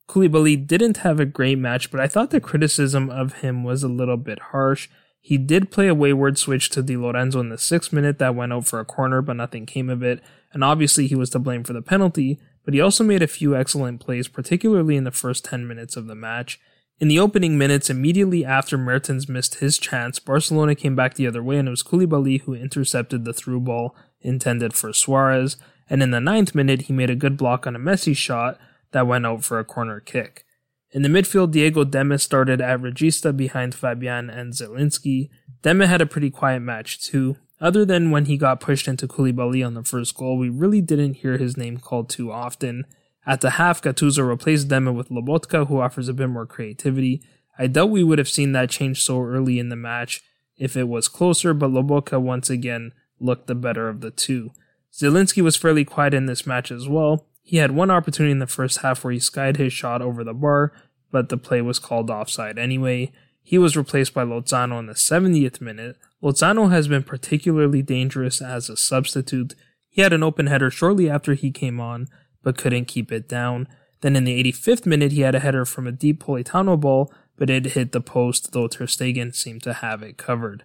Koulibaly 0.07 0.55
didn't 0.55 0.97
have 0.97 1.19
a 1.19 1.25
great 1.25 1.57
match, 1.57 1.91
but 1.91 1.99
I 1.99 2.07
thought 2.07 2.29
the 2.29 2.39
criticism 2.39 3.09
of 3.09 3.41
him 3.41 3.65
was 3.65 3.83
a 3.83 3.89
little 3.89 4.15
bit 4.15 4.39
harsh. 4.39 4.87
He 5.19 5.37
did 5.37 5.69
play 5.69 5.89
a 5.89 5.95
wayward 5.95 6.37
switch 6.37 6.69
to 6.69 6.81
Di 6.81 6.95
Lorenzo 6.95 7.41
in 7.41 7.49
the 7.49 7.57
sixth 7.57 7.91
minute 7.91 8.19
that 8.19 8.35
went 8.35 8.53
out 8.53 8.67
for 8.67 8.79
a 8.79 8.85
corner, 8.85 9.21
but 9.21 9.35
nothing 9.35 9.65
came 9.65 9.89
of 9.89 10.01
it. 10.01 10.23
And 10.53 10.63
obviously, 10.63 11.07
he 11.07 11.15
was 11.15 11.29
to 11.31 11.39
blame 11.39 11.65
for 11.65 11.73
the 11.73 11.81
penalty, 11.81 12.39
but 12.63 12.73
he 12.73 12.79
also 12.79 13.03
made 13.03 13.21
a 13.21 13.27
few 13.27 13.53
excellent 13.53 13.99
plays, 13.99 14.29
particularly 14.29 14.95
in 14.95 15.03
the 15.03 15.11
first 15.11 15.43
10 15.43 15.67
minutes 15.67 15.97
of 15.97 16.07
the 16.07 16.15
match. 16.15 16.57
In 16.99 17.08
the 17.08 17.19
opening 17.19 17.58
minutes, 17.58 17.89
immediately 17.89 18.45
after 18.45 18.77
Mertens 18.77 19.27
missed 19.27 19.56
his 19.56 19.77
chance, 19.77 20.19
Barcelona 20.19 20.75
came 20.75 20.95
back 20.95 21.15
the 21.15 21.27
other 21.27 21.43
way, 21.43 21.58
and 21.58 21.67
it 21.67 21.71
was 21.71 21.84
Koulibaly 21.84 22.41
who 22.41 22.53
intercepted 22.53 23.25
the 23.25 23.34
through 23.34 23.62
ball 23.62 23.95
intended 24.21 24.73
for 24.73 24.93
Suarez. 24.93 25.58
And 25.89 26.01
in 26.01 26.12
the 26.12 26.21
ninth 26.21 26.56
minute, 26.56 26.84
he 26.84 26.93
made 26.93 27.10
a 27.10 27.15
good 27.15 27.36
block 27.36 27.67
on 27.67 27.75
a 27.75 27.79
Messi 27.79 28.15
shot 28.15 28.60
that 28.91 29.08
went 29.08 29.25
out 29.25 29.43
for 29.43 29.60
a 29.60 29.65
corner 29.65 29.99
kick. 29.99 30.45
In 30.91 31.01
the 31.01 31.10
midfield, 31.10 31.51
Diego 31.51 31.84
Demme 31.84 32.17
started 32.19 32.62
at 32.62 32.79
Regista 32.79 33.36
behind 33.36 33.73
Fabian 33.73 34.29
and 34.29 34.53
Zielinski. 34.53 35.29
Demme 35.63 35.82
had 35.82 36.01
a 36.01 36.06
pretty 36.06 36.29
quiet 36.29 36.60
match 36.60 37.01
too. 37.01 37.36
Other 37.60 37.84
than 37.84 38.12
when 38.12 38.25
he 38.25 38.38
got 38.38 38.60
pushed 38.60 38.88
into 38.88 39.08
Koulibaly 39.08 39.65
on 39.65 39.73
the 39.73 39.84
first 39.84 40.15
goal, 40.15 40.38
we 40.38 40.49
really 40.49 40.82
didn't 40.82 41.15
hear 41.15 41.38
his 41.38 41.58
name 41.58 41.77
called 41.77 42.10
too 42.10 42.32
often. 42.32 42.86
At 43.25 43.41
the 43.41 43.51
half, 43.51 43.81
Gattuso 43.81 44.27
replaced 44.27 44.67
Demme 44.67 44.93
with 44.93 45.09
Lobotka, 45.09 45.67
who 45.67 45.79
offers 45.79 46.09
a 46.09 46.13
bit 46.13 46.29
more 46.29 46.45
creativity. 46.45 47.21
I 47.57 47.67
doubt 47.67 47.89
we 47.89 48.03
would 48.03 48.17
have 48.17 48.29
seen 48.29 48.51
that 48.51 48.69
change 48.69 49.01
so 49.01 49.21
early 49.21 49.59
in 49.59 49.69
the 49.69 49.75
match 49.75 50.21
if 50.57 50.75
it 50.75 50.88
was 50.88 51.07
closer, 51.07 51.53
but 51.53 51.71
Lobotka 51.71 52.21
once 52.21 52.49
again 52.49 52.91
looked 53.19 53.47
the 53.47 53.55
better 53.55 53.89
of 53.89 54.01
the 54.01 54.12
two. 54.12 54.51
Zielinski 54.91 55.41
was 55.41 55.55
fairly 55.55 55.86
quiet 55.86 56.13
in 56.13 56.25
this 56.25 56.45
match 56.45 56.71
as 56.71 56.88
well. 56.88 57.25
He 57.41 57.57
had 57.57 57.71
one 57.71 57.91
opportunity 57.91 58.31
in 58.31 58.39
the 58.39 58.47
first 58.47 58.79
half 58.79 59.03
where 59.03 59.13
he 59.13 59.19
skied 59.19 59.57
his 59.57 59.73
shot 59.73 60.01
over 60.01 60.23
the 60.23 60.33
bar, 60.33 60.71
but 61.12 61.29
the 61.29 61.38
play 61.38 61.62
was 61.62 61.79
called 61.79 62.09
offside 62.09 62.57
anyway. 62.57 63.12
He 63.41 63.57
was 63.57 63.75
replaced 63.75 64.13
by 64.13 64.23
Lozano 64.23 64.79
in 64.79 64.86
the 64.86 64.93
70th 64.93 65.59
minute. 65.59 65.97
Lozano 66.21 66.71
has 66.71 66.88
been 66.88 67.03
particularly 67.03 67.81
dangerous 67.81 68.41
as 68.41 68.69
a 68.69 68.77
substitute. 68.77 69.55
He 69.89 70.01
had 70.01 70.13
an 70.13 70.23
open 70.23 70.47
header 70.47 70.71
shortly 70.71 71.09
after 71.09 71.33
he 71.33 71.51
came 71.51 71.79
on, 71.79 72.07
but 72.43 72.58
couldn't 72.58 72.86
keep 72.86 73.12
it 73.12 73.27
down. 73.27 73.67
Then 74.01 74.15
in 74.15 74.25
the 74.25 74.43
85th 74.43 74.86
minute, 74.86 75.13
he 75.13 75.21
had 75.21 75.34
a 75.34 75.39
header 75.39 75.65
from 75.65 75.88
a 75.88 75.91
deep 75.91 76.23
Politano 76.23 76.79
ball, 76.79 77.12
but 77.38 77.49
it 77.49 77.67
hit 77.67 77.93
the 77.93 78.01
post, 78.01 78.51
though 78.51 78.67
Ter 78.67 78.86
Stegen 78.86 79.34
seemed 79.34 79.63
to 79.63 79.73
have 79.73 80.03
it 80.03 80.17
covered. 80.17 80.63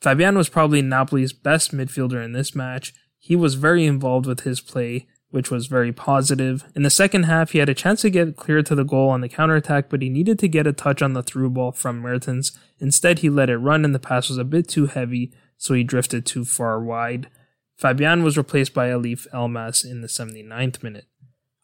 Fabian 0.00 0.36
was 0.36 0.48
probably 0.48 0.80
Napoli's 0.80 1.32
best 1.32 1.74
midfielder 1.74 2.24
in 2.24 2.32
this 2.32 2.54
match. 2.54 2.94
He 3.18 3.36
was 3.36 3.54
very 3.54 3.84
involved 3.84 4.26
with 4.26 4.40
his 4.40 4.60
play, 4.60 5.06
which 5.30 5.50
was 5.50 5.66
very 5.66 5.92
positive. 5.92 6.64
In 6.74 6.82
the 6.82 6.90
second 6.90 7.24
half, 7.24 7.50
he 7.50 7.58
had 7.58 7.68
a 7.68 7.74
chance 7.74 8.00
to 8.02 8.10
get 8.10 8.36
clear 8.36 8.62
to 8.62 8.74
the 8.74 8.84
goal 8.84 9.10
on 9.10 9.20
the 9.20 9.28
counterattack, 9.28 9.90
but 9.90 10.00
he 10.00 10.08
needed 10.08 10.38
to 10.38 10.48
get 10.48 10.66
a 10.66 10.72
touch 10.72 11.02
on 11.02 11.12
the 11.12 11.22
through 11.22 11.50
ball 11.50 11.72
from 11.72 11.98
Mertens. 11.98 12.52
Instead, 12.78 13.18
he 13.18 13.28
let 13.28 13.50
it 13.50 13.58
run 13.58 13.84
and 13.84 13.94
the 13.94 13.98
pass 13.98 14.28
was 14.28 14.38
a 14.38 14.44
bit 14.44 14.68
too 14.68 14.86
heavy, 14.86 15.32
so 15.56 15.74
he 15.74 15.84
drifted 15.84 16.24
too 16.24 16.44
far 16.44 16.80
wide. 16.80 17.28
Fabian 17.76 18.22
was 18.22 18.38
replaced 18.38 18.72
by 18.72 18.88
Eljif 18.88 19.26
Elmas 19.32 19.84
in 19.84 20.00
the 20.00 20.08
79th 20.08 20.82
minute. 20.82 21.06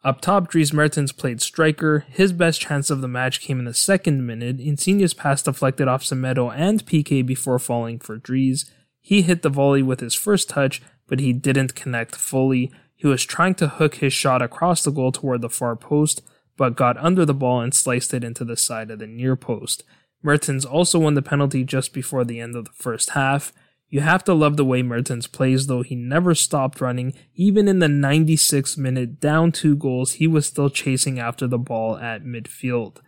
Up 0.05 0.21
top, 0.21 0.49
Dries 0.49 0.71
Mertens 0.71 1.13
played 1.13 1.41
striker. 1.41 2.05
His 2.11 2.35
best 2.35 2.61
chance 2.61 2.91
of 2.91 3.01
the 3.01 3.09
match 3.09 3.41
came 3.41 3.59
in 3.59 3.65
the 3.65 3.73
second 3.73 4.27
minute. 4.27 4.61
Insigne's 4.61 5.15
pass 5.15 5.41
deflected 5.41 5.89
off 5.89 6.05
Semedo 6.05 6.55
and 6.55 6.85
Piqué 6.85 7.25
before 7.25 7.59
falling 7.59 7.99
for 7.99 8.19
Dries. 8.19 8.71
He 9.01 9.23
hit 9.23 9.41
the 9.41 9.49
volley 9.49 9.83
with 9.83 10.01
his 10.01 10.15
first 10.15 10.51
touch, 10.51 10.83
but 11.07 11.21
he 11.21 11.33
didn't 11.33 11.75
connect 11.75 12.17
fully. 12.17 12.71
He 12.95 13.07
was 13.07 13.25
trying 13.25 13.55
to 13.57 13.69
hook 13.69 13.97
his 13.97 14.13
shot 14.13 14.43
across 14.43 14.85
the 14.85 14.91
goal 14.91 15.11
toward 15.11 15.41
the 15.41 15.49
far 15.49 15.75
post, 15.75 16.21
but 16.59 16.77
got 16.77 16.99
under 16.99 17.25
the 17.25 17.33
ball 17.33 17.63
and 17.63 17.73
sliced 17.73 18.13
it 18.13 18.23
into 18.23 18.45
the 18.45 18.59
side 18.59 18.91
of 18.91 18.99
the 18.99 19.07
near 19.07 19.37
post. 19.37 19.85
Mertens 20.23 20.67
also 20.67 20.99
won 20.99 21.15
the 21.15 21.23
penalty 21.23 21.65
just 21.65 21.95
before 21.95 22.25
the 22.25 22.41
end 22.41 22.57
of 22.57 22.67
the 22.67 22.73
first 22.73 23.11
half. 23.11 23.55
You 23.89 24.01
have 24.01 24.25
to 24.25 24.35
love 24.35 24.57
the 24.57 24.65
way 24.65 24.83
Mertens 24.83 25.27
plays, 25.27 25.67
though 25.67 25.83
he 25.83 25.95
never 25.95 26.35
stopped 26.35 26.81
running. 26.81 27.15
Even 27.35 27.69
in 27.69 27.79
the 27.79 27.87
96th 27.87 28.77
minute, 28.77 29.21
down 29.21 29.53
two 29.53 29.77
goals, 29.77 30.15
he 30.15 30.27
was 30.27 30.47
still 30.47 30.71
chasing 30.71 31.19
after 31.19 31.47
the 31.47 31.59
ball 31.59 31.97
at 31.97 32.25
midfield. 32.25 32.99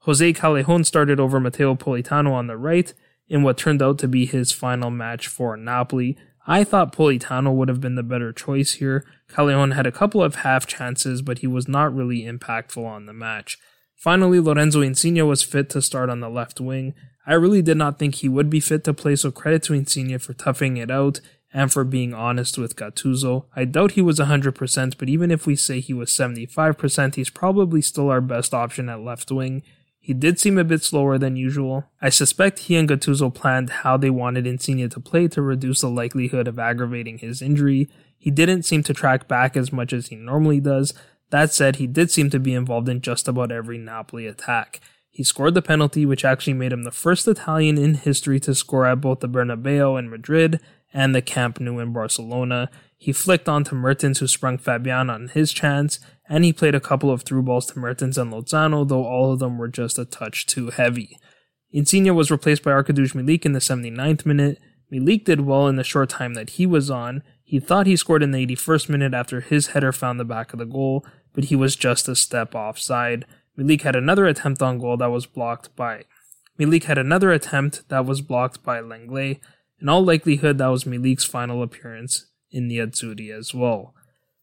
Jose 0.00 0.32
Callejon 0.32 0.86
started 0.86 1.18
over 1.18 1.40
Matteo 1.40 1.74
Politano 1.74 2.32
on 2.32 2.46
the 2.46 2.56
right 2.56 2.94
in 3.28 3.42
what 3.42 3.58
turned 3.58 3.82
out 3.82 3.98
to 3.98 4.08
be 4.08 4.26
his 4.26 4.52
final 4.52 4.90
match 4.90 5.26
for 5.26 5.56
Napoli, 5.56 6.16
I 6.50 6.64
thought 6.64 6.96
Politano 6.96 7.54
would 7.54 7.68
have 7.68 7.82
been 7.82 7.94
the 7.94 8.02
better 8.02 8.32
choice 8.32 8.74
here. 8.74 9.04
Callejon 9.30 9.74
had 9.74 9.86
a 9.86 9.92
couple 9.92 10.22
of 10.22 10.36
half 10.36 10.66
chances, 10.66 11.20
but 11.20 11.40
he 11.40 11.46
was 11.46 11.68
not 11.68 11.94
really 11.94 12.22
impactful 12.22 12.82
on 12.82 13.04
the 13.04 13.12
match. 13.12 13.58
Finally, 13.98 14.38
Lorenzo 14.38 14.80
Insigne 14.80 15.26
was 15.26 15.42
fit 15.42 15.68
to 15.70 15.82
start 15.82 16.08
on 16.08 16.20
the 16.20 16.30
left 16.30 16.60
wing. 16.60 16.94
I 17.26 17.34
really 17.34 17.62
did 17.62 17.76
not 17.76 17.98
think 17.98 18.14
he 18.14 18.28
would 18.28 18.48
be 18.48 18.60
fit 18.60 18.84
to 18.84 18.94
play, 18.94 19.16
so 19.16 19.32
credit 19.32 19.64
to 19.64 19.74
Insigne 19.74 20.18
for 20.18 20.34
toughing 20.34 20.76
it 20.76 20.88
out 20.88 21.20
and 21.52 21.72
for 21.72 21.82
being 21.82 22.14
honest 22.14 22.58
with 22.58 22.76
Gattuso. 22.76 23.46
I 23.56 23.64
doubt 23.64 23.92
he 23.92 24.00
was 24.00 24.20
100%, 24.20 24.98
but 24.98 25.08
even 25.08 25.32
if 25.32 25.46
we 25.46 25.56
say 25.56 25.80
he 25.80 25.92
was 25.92 26.10
75%, 26.10 27.16
he's 27.16 27.28
probably 27.28 27.82
still 27.82 28.08
our 28.08 28.20
best 28.20 28.54
option 28.54 28.88
at 28.88 29.00
left 29.00 29.32
wing. 29.32 29.64
He 29.98 30.14
did 30.14 30.38
seem 30.38 30.58
a 30.58 30.64
bit 30.64 30.84
slower 30.84 31.18
than 31.18 31.36
usual. 31.36 31.84
I 32.00 32.08
suspect 32.08 32.60
he 32.60 32.76
and 32.76 32.88
Gattuso 32.88 33.34
planned 33.34 33.70
how 33.70 33.96
they 33.96 34.10
wanted 34.10 34.46
Insigne 34.46 34.88
to 34.88 35.00
play 35.00 35.26
to 35.28 35.42
reduce 35.42 35.80
the 35.80 35.90
likelihood 35.90 36.46
of 36.46 36.58
aggravating 36.58 37.18
his 37.18 37.42
injury. 37.42 37.90
He 38.16 38.30
didn't 38.30 38.62
seem 38.62 38.84
to 38.84 38.94
track 38.94 39.26
back 39.26 39.56
as 39.56 39.72
much 39.72 39.92
as 39.92 40.06
he 40.06 40.16
normally 40.16 40.60
does. 40.60 40.94
That 41.30 41.52
said, 41.52 41.76
he 41.76 41.86
did 41.86 42.10
seem 42.10 42.30
to 42.30 42.38
be 42.38 42.54
involved 42.54 42.88
in 42.88 43.00
just 43.00 43.28
about 43.28 43.52
every 43.52 43.78
Napoli 43.78 44.26
attack. 44.26 44.80
He 45.10 45.24
scored 45.24 45.54
the 45.54 45.62
penalty, 45.62 46.06
which 46.06 46.24
actually 46.24 46.54
made 46.54 46.72
him 46.72 46.84
the 46.84 46.90
first 46.90 47.26
Italian 47.26 47.76
in 47.76 47.94
history 47.94 48.38
to 48.40 48.54
score 48.54 48.86
at 48.86 49.00
both 49.00 49.20
the 49.20 49.28
Bernabeu 49.28 49.98
in 49.98 50.08
Madrid 50.08 50.60
and 50.92 51.14
the 51.14 51.22
Camp 51.22 51.60
Nou 51.60 51.80
in 51.80 51.92
Barcelona. 51.92 52.70
He 52.96 53.12
flicked 53.12 53.48
on 53.48 53.64
to 53.64 53.74
Mertens, 53.74 54.20
who 54.20 54.26
sprung 54.26 54.58
Fabian 54.58 55.10
on 55.10 55.28
his 55.28 55.52
chance, 55.52 55.98
and 56.28 56.44
he 56.44 56.52
played 56.52 56.74
a 56.74 56.80
couple 56.80 57.10
of 57.10 57.22
through 57.22 57.42
balls 57.42 57.66
to 57.66 57.78
Mertens 57.78 58.16
and 58.16 58.32
Lozano, 58.32 58.86
though 58.86 59.04
all 59.04 59.32
of 59.32 59.38
them 59.38 59.58
were 59.58 59.68
just 59.68 59.98
a 59.98 60.04
touch 60.04 60.46
too 60.46 60.70
heavy. 60.70 61.18
Insigne 61.70 62.14
was 62.14 62.30
replaced 62.30 62.62
by 62.62 62.70
Arkadiusz 62.70 63.12
Milik 63.12 63.44
in 63.44 63.52
the 63.52 63.58
79th 63.58 64.24
minute. 64.24 64.58
Milik 64.92 65.24
did 65.24 65.42
well 65.42 65.68
in 65.68 65.76
the 65.76 65.84
short 65.84 66.08
time 66.08 66.34
that 66.34 66.50
he 66.50 66.64
was 66.64 66.90
on. 66.90 67.22
He 67.44 67.60
thought 67.60 67.86
he 67.86 67.96
scored 67.96 68.22
in 68.22 68.30
the 68.30 68.46
81st 68.46 68.88
minute 68.88 69.14
after 69.14 69.40
his 69.40 69.68
header 69.68 69.92
found 69.92 70.18
the 70.18 70.24
back 70.24 70.52
of 70.52 70.58
the 70.58 70.64
goal, 70.64 71.04
but 71.38 71.44
he 71.44 71.54
was 71.54 71.76
just 71.76 72.08
a 72.08 72.16
step 72.16 72.52
offside. 72.52 73.24
Milik 73.56 73.82
had 73.82 73.94
another 73.94 74.26
attempt 74.26 74.60
on 74.60 74.80
goal 74.80 74.96
that 74.96 75.12
was 75.12 75.24
blocked 75.24 75.76
by 75.76 76.02
Milik 76.58 76.82
had 76.82 76.98
another 76.98 77.30
attempt 77.30 77.88
that 77.90 78.04
was 78.04 78.20
blocked 78.20 78.64
by 78.64 78.80
Lenglet. 78.80 79.38
In 79.80 79.88
all 79.88 80.04
likelihood, 80.04 80.58
that 80.58 80.66
was 80.66 80.82
Milik's 80.82 81.22
final 81.22 81.62
appearance 81.62 82.26
in 82.50 82.66
the 82.66 82.78
Azzurri 82.78 83.30
as 83.30 83.54
well. 83.54 83.94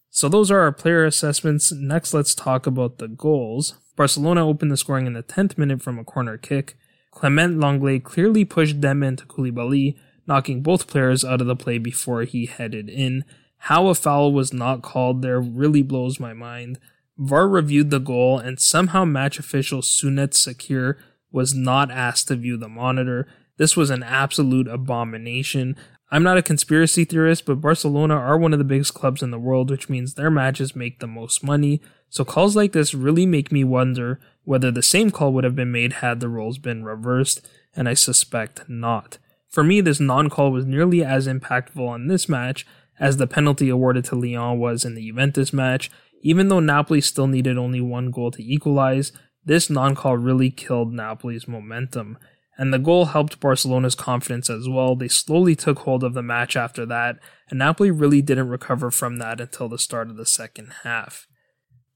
So 0.10 0.29
those 0.29 0.49
are 0.49 0.62
our 0.62 0.71
player 0.71 1.03
assessments. 1.03 1.73
Next, 1.73 2.13
let's 2.13 2.34
talk 2.34 2.65
about 2.65 2.99
the 2.99 3.10
goals. 3.10 3.77
Barcelona 3.97 4.47
opened 4.47 4.71
the 4.71 4.77
scoring 4.77 5.05
in 5.05 5.12
the 5.12 5.21
10th 5.21 5.58
minute 5.58 5.81
from 5.81 5.99
a 5.99 6.05
corner 6.05 6.38
kick. 6.38 6.77
Clement 7.12 7.60
Lenglet 7.60 8.05
clearly 8.05 8.45
pushed 8.45 8.79
them 8.79 9.03
into 9.03 9.25
Koulibaly, 9.25 9.97
knocking 10.25 10.62
both 10.62 10.88
players 10.88 11.25
out 11.25 11.41
of 11.41 11.47
the 11.47 11.58
play 11.58 11.77
before 11.77 12.23
he 12.23 12.45
headed 12.45 12.88
in. 12.88 13.25
How 13.65 13.88
a 13.88 13.95
foul 13.95 14.32
was 14.32 14.54
not 14.54 14.84
called 14.84 15.23
there 15.23 15.41
really 15.41 15.82
blows 15.82 16.19
my 16.19 16.34
mind. 16.34 16.78
VAR 17.17 17.47
reviewed 17.47 17.89
the 17.89 17.97
goal, 17.97 18.38
and 18.38 18.60
somehow 18.60 19.06
match 19.06 19.39
official 19.39 19.82
Cüneyt 19.82 20.34
Çakır 20.34 20.97
was 21.32 21.56
not 21.56 21.89
asked 21.89 22.28
to 22.28 22.36
view 22.36 22.58
the 22.58 22.69
monitor. 22.69 23.28
This 23.58 23.75
was 23.75 23.89
an 23.89 24.04
absolute 24.04 24.67
abomination. 24.67 25.75
I'm 26.12 26.21
not 26.21 26.38
a 26.38 26.43
conspiracy 26.43 27.06
theorist, 27.06 27.47
but 27.47 27.60
Barcelona 27.60 28.13
are 28.13 28.38
one 28.38 28.54
of 28.54 28.60
the 28.60 28.65
biggest 28.65 28.93
clubs 28.93 29.23
in 29.23 29.32
the 29.32 29.39
world, 29.39 29.71
which 29.71 29.89
means 29.89 30.13
their 30.13 30.30
matches 30.30 30.75
make 30.75 30.99
the 30.99 31.08
most 31.08 31.43
money. 31.43 31.82
So 32.08 32.23
calls 32.23 32.56
like 32.56 32.73
this 32.73 32.93
really 32.93 33.25
make 33.25 33.51
me 33.51 33.63
wonder 33.63 34.19
whether 34.43 34.69
the 34.69 34.84
same 34.84 35.10
call 35.10 35.34
would 35.34 35.43
have 35.43 35.56
been 35.56 35.71
made 35.71 35.93
had 35.93 36.19
the 36.19 36.30
roles 36.30 36.60
been 36.60 36.84
reversed, 36.84 37.49
and 37.75 37.89
I 37.89 37.95
suspect 37.95 38.69
not. 38.69 39.17
For 39.49 39.63
me, 39.63 39.82
this 39.82 39.99
non 39.99 40.30
call 40.30 40.51
was 40.51 40.67
nearly 40.67 41.04
as 41.04 41.28
impactful 41.28 41.88
on 41.88 42.06
this 42.06 42.30
match 42.30 42.67
as 42.99 43.17
the 43.17 43.27
penalty 43.27 43.69
awarded 43.69 44.05
to 44.05 44.15
Lyon 44.15 44.60
was 44.60 44.86
in 44.86 44.95
the 44.95 45.08
Juventus 45.08 45.53
match. 45.53 45.91
Even 46.21 46.47
though 46.47 46.60
Napoli 46.60 47.01
still 47.01 47.27
needed 47.27 47.58
only 47.58 47.81
one 47.81 48.10
goal 48.10 48.31
to 48.31 48.43
equalize, 48.43 49.12
this 49.43 49.69
non 49.69 49.95
call 49.95 50.17
really 50.17 50.49
killed 50.49 50.93
Napoli's 50.93 51.47
momentum 51.47 52.17
and 52.58 52.73
the 52.73 52.79
goal 52.79 53.05
helped 53.05 53.39
Barcelona's 53.39 53.95
confidence 53.95 54.49
as 54.49 54.69
well. 54.69 54.95
They 54.95 55.08
slowly 55.08 55.55
took 55.55 55.79
hold 55.79 56.03
of 56.03 56.13
the 56.13 56.23
match 56.23 56.55
after 56.55 56.86
that, 56.86 57.17
and 57.49 57.60
Napoli 57.60 57.91
really 57.91 58.21
didn't 58.21 58.49
recover 58.49 58.91
from 58.91 59.17
that 59.17 59.41
until 59.41 59.67
the 59.67 59.77
start 59.77 60.10
of 60.10 60.17
the 60.17 60.25
second 60.25 60.71
half. 60.84 61.27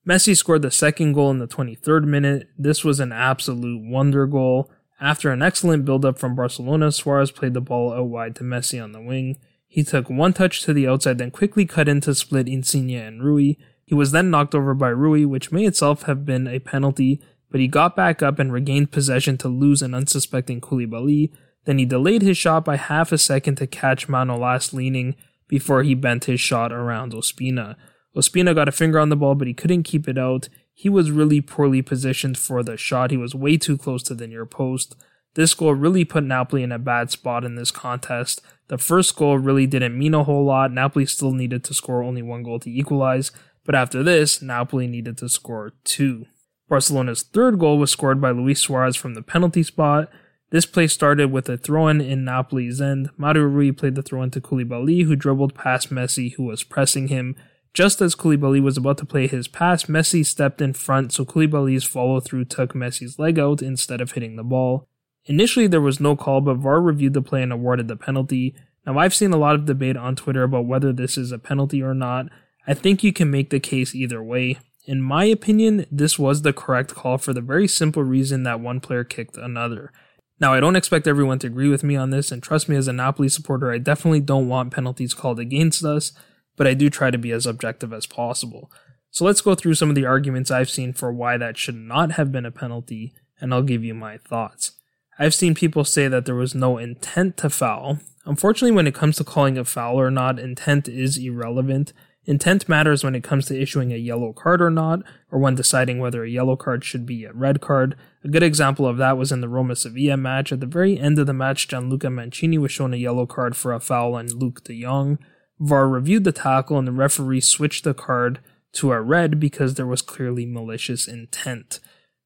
Messi 0.08 0.36
scored 0.36 0.62
the 0.62 0.72
second 0.72 1.14
goal 1.14 1.32
in 1.32 1.40
the 1.40 1.48
23rd 1.48 2.06
minute. 2.06 2.48
This 2.58 2.84
was 2.84 3.00
an 3.00 3.12
absolute 3.12 3.82
wonder 3.84 4.26
goal. 4.28 4.72
After 5.00 5.32
an 5.32 5.42
excellent 5.42 5.86
build-up 5.86 6.20
from 6.20 6.36
Barcelona, 6.36 6.92
Suarez 6.92 7.32
played 7.32 7.54
the 7.54 7.62
ball 7.62 7.94
out 7.94 8.08
wide 8.08 8.36
to 8.38 8.44
Messi 8.44 8.84
on 8.84 8.92
the 8.92 9.02
wing. 9.02 9.38
He 9.70 9.84
took 9.84 10.10
one 10.10 10.34
touch 10.34 10.64
to 10.64 10.74
the 10.74 10.88
outside, 10.88 11.20
then 11.20 11.30
quickly 11.30 11.66
cut 11.66 11.88
in 11.88 12.02
to 12.02 12.16
split 12.16 12.48
Insigne 12.50 12.98
and 12.98 13.24
Rui. 13.24 13.54
He 13.86 13.94
was 13.94 14.12
then 14.12 14.32
knocked 14.32 14.56
over 14.56 14.74
by 14.74 14.90
Rui, 14.90 15.26
which 15.26 15.52
may 15.52 15.66
itself 15.66 16.04
have 16.04 16.26
been 16.26 16.48
a 16.48 16.60
penalty, 16.60 17.22
but 17.52 17.62
he 17.62 17.68
got 17.68 17.96
back 17.96 18.24
up 18.24 18.40
and 18.40 18.52
regained 18.52 18.92
possession 18.92 19.38
to 19.38 19.48
lose 19.48 19.84
an 19.84 19.94
unsuspecting 19.94 20.60
Koulibaly. 20.60 21.32
Then 21.66 21.78
he 21.78 21.86
delayed 21.86 22.24
his 22.24 22.38
shot 22.38 22.66
by 22.66 22.78
half 22.78 23.12
a 23.12 23.18
second 23.18 23.56
to 23.56 23.68
catch 23.68 24.08
Manolas 24.08 24.74
leaning 24.74 25.16
before 25.48 25.84
he 25.84 25.94
bent 25.94 26.26
his 26.26 26.42
shot 26.42 26.72
around 26.72 27.14
Ospina. 27.14 27.76
Ospina 28.16 28.56
got 28.56 28.68
a 28.68 28.72
finger 28.72 29.00
on 29.00 29.10
the 29.10 29.16
ball, 29.16 29.36
but 29.36 29.48
he 29.48 29.54
couldn't 29.54 29.84
keep 29.84 30.08
it 30.08 30.18
out. 30.18 30.50
He 30.74 30.90
was 30.90 31.12
really 31.12 31.42
poorly 31.42 31.84
positioned 31.84 32.38
for 32.40 32.64
the 32.64 32.76
shot. 32.76 33.12
He 33.12 33.18
was 33.18 33.36
way 33.36 33.58
too 33.58 33.78
close 33.78 34.02
to 34.04 34.16
the 34.16 34.28
near 34.28 34.46
post. 34.46 34.96
This 35.36 35.54
goal 35.54 35.74
really 35.74 36.06
put 36.06 36.24
Napoli 36.24 36.64
in 36.64 36.72
a 36.72 36.80
bad 36.80 37.12
spot 37.12 37.46
in 37.46 37.56
this 37.56 37.72
contest. 37.72 38.42
The 38.68 38.78
first 38.78 39.16
goal 39.16 39.38
really 39.38 39.68
didn't 39.68 39.98
mean 39.98 40.14
a 40.14 40.24
whole 40.24 40.46
lot. 40.46 40.72
Napoli 40.72 41.06
still 41.06 41.32
needed 41.32 41.64
to 41.66 41.74
score 41.74 42.04
only 42.04 42.22
one 42.22 42.44
goal 42.44 42.60
to 42.60 42.70
equalize, 42.70 43.32
but 43.64 43.76
after 43.76 44.04
this, 44.04 44.42
Napoli 44.42 44.88
needed 44.88 45.18
to 45.20 45.30
score 45.30 45.74
two. 45.84 46.26
Barcelona's 46.68 47.24
third 47.24 47.60
goal 47.60 47.78
was 47.78 47.92
scored 47.92 48.22
by 48.22 48.32
Luis 48.32 48.60
Suarez 48.60 48.96
from 48.96 49.14
the 49.14 49.22
penalty 49.22 49.64
spot. 49.64 50.10
This 50.52 50.66
play 50.66 50.88
started 50.88 51.32
with 51.32 51.48
a 51.48 51.58
throw-in 51.58 52.02
in 52.02 52.26
Napoli's 52.26 52.82
end. 52.82 53.10
Mario 53.18 53.44
Rui 53.44 53.72
played 53.72 53.96
the 53.96 54.02
throw-in 54.02 54.32
to 54.32 54.42
Koulibaly, 54.42 55.06
who 55.06 55.16
dribbled 55.16 55.54
past 55.54 55.92
Messi, 55.92 56.34
who 56.36 56.44
was 56.44 56.64
pressing 56.64 57.08
him. 57.08 57.36
Just 57.74 58.02
as 58.02 58.16
Koulibaly 58.16 58.62
was 58.62 58.78
about 58.78 58.98
to 58.98 59.06
play 59.06 59.28
his 59.28 59.48
pass, 59.48 59.86
Messi 59.86 60.26
stepped 60.26 60.60
in 60.60 60.74
front, 60.74 61.14
so 61.14 61.24
Koulibaly's 61.24 61.84
follow-through 61.84 62.46
took 62.46 62.74
Messi's 62.74 63.20
leg 63.20 63.38
out 63.38 63.62
instead 63.62 64.02
of 64.02 64.14
hitting 64.14 64.36
the 64.36 64.44
ball. 64.44 64.88
Initially, 65.30 65.68
there 65.68 65.80
was 65.80 66.00
no 66.00 66.16
call, 66.16 66.42
but 66.42 66.58
VAR 66.58 66.82
reviewed 66.82 67.14
the 67.14 67.22
play 67.22 67.44
and 67.44 67.54
awarded 67.54 67.88
the 67.88 67.96
penalty. 67.96 68.56
Now, 68.86 68.98
I've 68.98 69.14
seen 69.14 69.32
a 69.32 69.38
lot 69.38 69.54
of 69.54 69.66
debate 69.66 69.96
on 69.96 70.16
Twitter 70.16 70.42
about 70.42 70.66
whether 70.66 70.92
this 70.92 71.20
is 71.20 71.32
a 71.32 71.38
penalty 71.38 71.84
or 71.84 71.94
not. 71.94 72.26
I 72.66 72.74
think 72.74 73.04
you 73.04 73.14
can 73.14 73.30
make 73.30 73.52
the 73.52 73.60
case 73.60 73.94
either 73.94 74.24
way. 74.24 74.58
In 74.86 75.04
my 75.04 75.26
opinion, 75.26 75.86
this 75.92 76.18
was 76.18 76.42
the 76.42 76.52
correct 76.52 76.96
call 76.96 77.20
for 77.20 77.32
the 77.32 77.42
very 77.42 77.68
simple 77.68 78.04
reason 78.04 78.42
that 78.42 78.60
one 78.60 78.80
player 78.80 79.04
kicked 79.04 79.38
another. 79.38 79.92
Now, 80.40 80.56
I 80.56 80.60
don't 80.60 80.76
expect 80.76 81.08
everyone 81.08 81.38
to 81.40 81.48
agree 81.48 81.70
with 81.70 81.84
me 81.84 81.96
on 81.96 82.10
this, 82.10 82.32
and 82.32 82.42
trust 82.42 82.68
me, 82.68 82.76
as 82.76 82.88
a 82.88 82.94
Napoli 82.94 83.30
supporter, 83.30 83.72
I 83.72 83.78
definitely 83.78 84.22
don't 84.22 84.50
want 84.50 84.74
penalties 84.74 85.14
called 85.14 85.40
against 85.40 85.86
us, 85.86 86.12
but 86.58 86.66
I 86.66 86.74
do 86.74 86.90
try 86.90 87.12
to 87.12 87.20
be 87.20 87.32
as 87.32 87.46
objective 87.46 87.94
as 87.94 88.08
possible. 88.08 88.72
So 89.12 89.26
let's 89.26 89.42
go 89.42 89.54
through 89.54 89.76
some 89.76 89.90
of 89.90 89.96
the 89.96 90.08
arguments 90.08 90.50
I've 90.50 90.72
seen 90.72 90.94
for 90.94 91.14
why 91.14 91.38
that 91.38 91.58
should 91.58 91.76
not 91.76 92.14
have 92.14 92.32
been 92.32 92.48
a 92.48 92.52
penalty, 92.52 93.14
and 93.40 93.54
I'll 93.54 93.62
give 93.62 93.84
you 93.84 93.94
my 93.94 94.18
thoughts. 94.18 94.79
I've 95.20 95.36
seen 95.36 95.54
people 95.54 95.84
say 95.84 96.08
that 96.08 96.26
there 96.26 96.34
was 96.34 96.56
no 96.56 96.78
intent 96.78 97.36
to 97.38 97.50
foul. 97.50 98.00
Unfortunately, 98.26 98.72
when 98.72 98.88
it 98.88 98.96
comes 98.96 99.18
to 99.18 99.26
calling 99.26 99.58
a 99.58 99.66
foul 99.66 100.00
or 100.00 100.10
not, 100.10 100.40
intent 100.40 100.88
is 100.88 101.18
irrelevant. 101.18 101.92
Intent 102.24 102.70
matters 102.70 103.04
when 103.04 103.16
it 103.16 103.24
comes 103.24 103.48
to 103.48 103.60
issuing 103.60 103.92
a 103.92 103.98
yellow 103.98 104.32
card 104.32 104.62
or 104.62 104.70
not, 104.70 105.02
or 105.30 105.40
when 105.40 105.56
deciding 105.56 106.00
whether 106.00 106.24
a 106.24 106.30
yellow 106.30 106.56
card 106.56 106.86
should 106.86 107.06
be 107.06 107.26
a 107.26 107.34
red 107.34 107.60
card. 107.60 107.98
A 108.24 108.30
good 108.30 108.44
example 108.44 108.88
of 108.88 108.98
that 108.98 109.18
was 109.18 109.32
in 109.32 109.42
the 109.42 109.50
Roma 109.50 109.76
Sevilla 109.76 110.16
match. 110.16 110.54
At 110.54 110.62
the 110.62 110.66
very 110.66 110.98
end 110.98 111.20
of 111.20 111.28
the 111.28 111.34
match, 111.34 111.68
Gianluca 111.68 112.10
Mancini 112.10 112.58
was 112.58 112.72
shown 112.72 112.94
a 112.94 112.98
yellow 112.98 113.26
card 113.26 113.58
for 113.58 113.74
a 113.74 113.80
foul 113.82 114.16
on 114.16 114.28
Luuk 114.28 114.64
de 114.64 114.82
Jong. 114.82 115.20
VAR 115.60 115.90
reviewed 115.90 116.24
the 116.24 116.32
tackle 116.32 116.78
and 116.78 116.88
the 116.88 116.94
referee 116.94 117.42
switched 117.42 117.84
the 117.84 117.94
card 117.94 118.40
to 118.74 118.94
a 118.94 119.02
red 119.02 119.40
because 119.40 119.74
there 119.74 119.88
was 119.88 120.02
clearly 120.02 120.46
malicious 120.46 121.08
intent. 121.08 121.80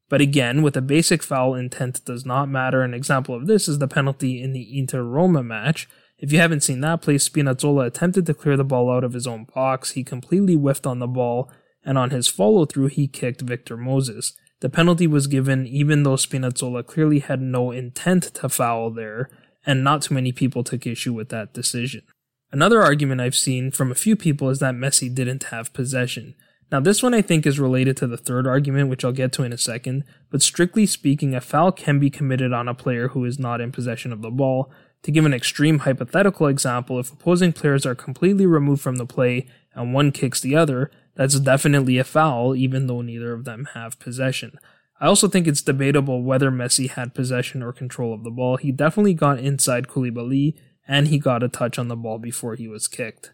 But 0.10 0.22
again, 0.22 0.62
with 0.62 0.78
a 0.78 0.82
basic 0.82 1.24
foul, 1.24 1.56
intent 1.56 2.04
does 2.06 2.26
not 2.26 2.50
matter. 2.50 2.82
An 2.82 2.94
example 2.94 3.36
of 3.36 3.48
this 3.48 3.68
is 3.68 3.80
the 3.80 3.88
penalty 3.88 4.42
in 4.42 4.54
the 4.54 4.78
Inter 4.78 5.04
Roma 5.04 5.44
match. 5.44 5.88
If 6.20 6.32
you 6.32 6.40
haven't 6.40 6.62
seen 6.64 6.82
that 6.82 7.02
play, 7.02 7.16
Spinazzola 7.16 7.88
attempted 7.88 8.26
to 8.28 8.34
clear 8.34 8.56
the 8.56 8.64
ball 8.64 8.92
out 8.92 9.04
of 9.04 9.14
his 9.14 9.28
own 9.28 9.46
box. 9.54 9.92
He 9.92 10.04
completely 10.04 10.56
whiffed 10.56 10.86
on 10.86 11.00
the 11.00 11.08
ball, 11.08 11.52
and 11.84 11.98
on 11.98 12.12
his 12.12 12.28
follow 12.28 12.66
through, 12.66 12.88
he 12.88 13.08
kicked 13.08 13.42
Victor 13.42 13.76
Moses. 13.76 14.34
The 14.62 14.70
penalty 14.70 15.08
was 15.08 15.28
given 15.28 15.68
even 15.68 16.04
though 16.04 16.16
Spinazzola 16.16 16.86
clearly 16.86 17.20
had 17.20 17.42
no 17.42 17.72
intent 17.72 18.24
to 18.36 18.48
foul 18.48 18.92
there, 18.92 19.30
and 19.66 19.84
not 19.84 20.04
too 20.04 20.14
many 20.14 20.32
people 20.32 20.64
took 20.64 20.88
issue 20.88 21.14
with 21.14 21.30
that 21.30 21.54
decision. 21.54 22.04
Another 22.52 22.82
argument 22.82 23.20
I've 23.20 23.36
seen 23.36 23.72
from 23.72 23.92
a 23.92 23.96
few 23.96 24.16
people 24.16 24.50
is 24.50 24.60
that 24.60 24.76
Messi 24.76 25.14
didn't 25.14 25.46
have 25.46 25.74
possession. 25.74 26.36
Now, 26.74 26.80
this 26.80 27.04
one 27.04 27.14
I 27.14 27.22
think 27.22 27.46
is 27.46 27.60
related 27.60 27.98
to 27.98 28.08
the 28.08 28.18
third 28.18 28.48
argument, 28.48 28.90
which 28.90 29.06
I'll 29.06 29.12
get 29.12 29.32
to 29.34 29.44
in 29.44 29.54
a 29.54 29.60
second, 29.60 30.06
but 30.32 30.42
strictly 30.42 30.88
speaking, 30.88 31.36
a 31.36 31.40
foul 31.40 31.72
can 31.72 32.00
be 32.00 32.10
committed 32.10 32.52
on 32.52 32.68
a 32.68 32.74
player 32.74 33.10
who 33.10 33.26
is 33.26 33.38
not 33.38 33.62
in 33.62 33.72
possession 33.72 34.12
of 34.12 34.24
the 34.24 34.32
ball, 34.32 34.72
to 35.04 35.12
give 35.12 35.24
an 35.24 35.36
extreme 35.36 35.80
hypothetical 35.80 36.48
example, 36.48 37.00
if 37.00 37.14
opposing 37.14 37.54
players 37.54 37.86
are 37.86 37.94
completely 37.94 38.48
removed 38.48 38.82
from 38.82 38.96
the 38.96 39.06
play 39.06 39.46
and 39.76 39.94
one 39.94 40.12
kicks 40.12 40.42
the 40.42 40.56
other, 40.56 40.90
that's 41.14 41.40
definitely 41.40 42.00
a 42.00 42.04
foul, 42.04 42.56
even 42.56 42.88
though 42.88 43.02
neither 43.02 43.34
of 43.34 43.46
them 43.46 43.68
have 43.76 44.00
possession. 44.00 44.58
I 45.00 45.06
also 45.06 45.28
think 45.28 45.46
it's 45.46 45.62
debatable 45.62 46.24
whether 46.24 46.50
Messi 46.50 46.90
had 46.90 47.14
possession 47.14 47.62
or 47.62 47.72
control 47.72 48.16
of 48.16 48.24
the 48.24 48.32
ball. 48.32 48.58
He 48.58 48.72
definitely 48.72 49.14
got 49.14 49.38
inside 49.38 49.88
Koulibaly, 49.88 50.56
and 50.88 51.10
he 51.10 51.20
got 51.20 51.44
a 51.44 51.50
touch 51.50 51.78
on 51.78 51.88
the 51.88 51.96
ball 51.96 52.18
before 52.18 52.56
he 52.56 52.68
was 52.68 52.88
kicked. 52.88 53.32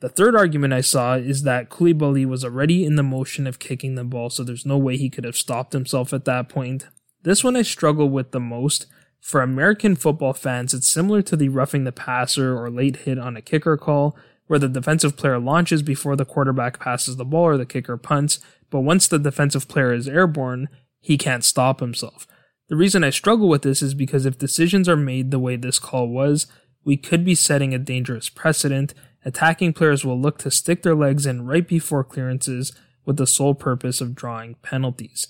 The 0.00 0.08
third 0.10 0.36
argument 0.36 0.74
I 0.74 0.82
saw 0.82 1.14
is 1.14 1.42
that 1.42 1.70
Koulibaly 1.70 2.26
was 2.26 2.44
already 2.44 2.84
in 2.84 2.96
the 2.96 3.02
motion 3.02 3.46
of 3.46 3.58
kicking 3.58 3.94
the 3.94 4.04
ball, 4.04 4.28
so 4.28 4.44
there's 4.44 4.66
no 4.66 4.76
way 4.76 4.96
he 4.96 5.08
could 5.08 5.24
have 5.24 5.36
stopped 5.36 5.72
himself 5.72 6.12
at 6.12 6.26
that 6.26 6.48
point. 6.48 6.86
This 7.22 7.42
one 7.42 7.56
I 7.56 7.62
struggle 7.62 8.08
with 8.10 8.32
the 8.32 8.40
most. 8.40 8.86
For 9.20 9.40
American 9.40 9.96
football 9.96 10.34
fans, 10.34 10.74
it's 10.74 10.86
similar 10.86 11.22
to 11.22 11.34
the 11.34 11.48
roughing 11.48 11.84
the 11.84 11.92
passer 11.92 12.56
or 12.56 12.70
late 12.70 12.96
hit 12.98 13.18
on 13.18 13.36
a 13.36 13.42
kicker 13.42 13.76
call, 13.76 14.16
where 14.46 14.58
the 14.58 14.68
defensive 14.68 15.16
player 15.16 15.38
launches 15.38 15.82
before 15.82 16.14
the 16.14 16.24
quarterback 16.24 16.78
passes 16.78 17.16
the 17.16 17.24
ball 17.24 17.44
or 17.44 17.56
the 17.56 17.66
kicker 17.66 17.96
punts, 17.96 18.38
but 18.70 18.80
once 18.80 19.08
the 19.08 19.18
defensive 19.18 19.66
player 19.66 19.92
is 19.92 20.06
airborne, 20.06 20.68
he 21.00 21.16
can't 21.16 21.44
stop 21.44 21.80
himself. 21.80 22.26
The 22.68 22.76
reason 22.76 23.02
I 23.02 23.10
struggle 23.10 23.48
with 23.48 23.62
this 23.62 23.80
is 23.80 23.94
because 23.94 24.26
if 24.26 24.38
decisions 24.38 24.88
are 24.88 24.96
made 24.96 25.30
the 25.30 25.38
way 25.38 25.56
this 25.56 25.78
call 25.78 26.08
was, 26.08 26.46
we 26.84 26.96
could 26.96 27.24
be 27.24 27.34
setting 27.34 27.74
a 27.74 27.78
dangerous 27.78 28.28
precedent. 28.28 28.94
Attacking 29.26 29.72
players 29.72 30.04
will 30.04 30.18
look 30.18 30.38
to 30.38 30.52
stick 30.52 30.84
their 30.84 30.94
legs 30.94 31.26
in 31.26 31.46
right 31.46 31.66
before 31.66 32.04
clearances 32.04 32.70
with 33.04 33.16
the 33.16 33.26
sole 33.26 33.56
purpose 33.56 34.00
of 34.00 34.14
drawing 34.14 34.54
penalties. 34.62 35.26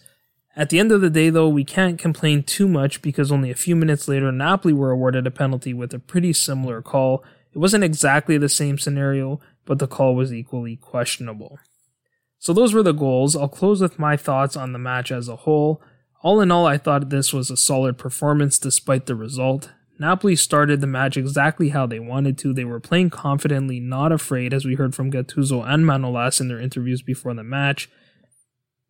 At 0.55 0.69
the 0.69 0.79
end 0.79 0.93
of 0.93 1.01
the 1.01 1.09
day, 1.09 1.31
though, 1.31 1.49
we 1.49 1.65
can't 1.65 1.99
complain 1.99 2.43
too 2.43 2.69
much 2.69 3.01
because 3.01 3.33
only 3.33 3.51
a 3.51 3.55
few 3.55 3.75
minutes 3.75 4.07
later, 4.07 4.31
Napoli 4.31 4.75
were 4.75 4.91
awarded 4.91 5.27
a 5.27 5.31
penalty 5.31 5.73
with 5.73 5.95
a 5.95 5.99
pretty 5.99 6.35
similar 6.35 6.83
call. 6.83 7.25
It 7.55 7.59
wasn't 7.59 7.85
exactly 7.85 8.37
the 8.37 8.51
same 8.51 8.77
scenario, 8.77 9.41
but 9.65 9.79
the 9.79 9.87
call 9.87 10.15
was 10.15 10.31
equally 10.31 10.77
questionable. 10.77 11.59
So 12.39 12.53
those 12.53 12.75
were 12.75 12.83
the 12.83 12.93
goals. 12.93 13.35
I'll 13.35 13.49
close 13.49 13.81
with 13.81 13.99
my 13.99 14.19
thoughts 14.19 14.59
on 14.59 14.75
the 14.75 14.79
match 14.79 15.11
as 15.11 15.27
a 15.27 15.37
whole. 15.37 15.83
All 16.23 16.43
in 16.43 16.51
all, 16.51 16.67
I 16.67 16.77
thought 16.77 17.09
this 17.09 17.33
was 17.33 17.51
a 17.51 17.57
solid 17.57 17.97
performance 17.97 18.59
despite 18.59 19.07
the 19.07 19.15
result. 19.15 19.71
Napoli 19.99 20.37
started 20.37 20.81
the 20.81 20.87
match 20.87 21.17
exactly 21.17 21.71
how 21.71 21.87
they 21.87 21.99
wanted 21.99 22.37
to. 22.39 22.53
They 22.53 22.65
were 22.65 22.81
playing 22.81 23.11
confidently, 23.11 23.81
not 23.81 24.13
afraid, 24.13 24.53
as 24.53 24.65
we 24.65 24.75
heard 24.75 24.95
from 24.95 25.11
Gattuso 25.11 25.67
and 25.67 25.85
Manolas 25.85 26.41
in 26.41 26.49
their 26.49 26.61
interviews 26.61 27.03
before 27.03 27.33
the 27.35 27.43
match. 27.43 27.89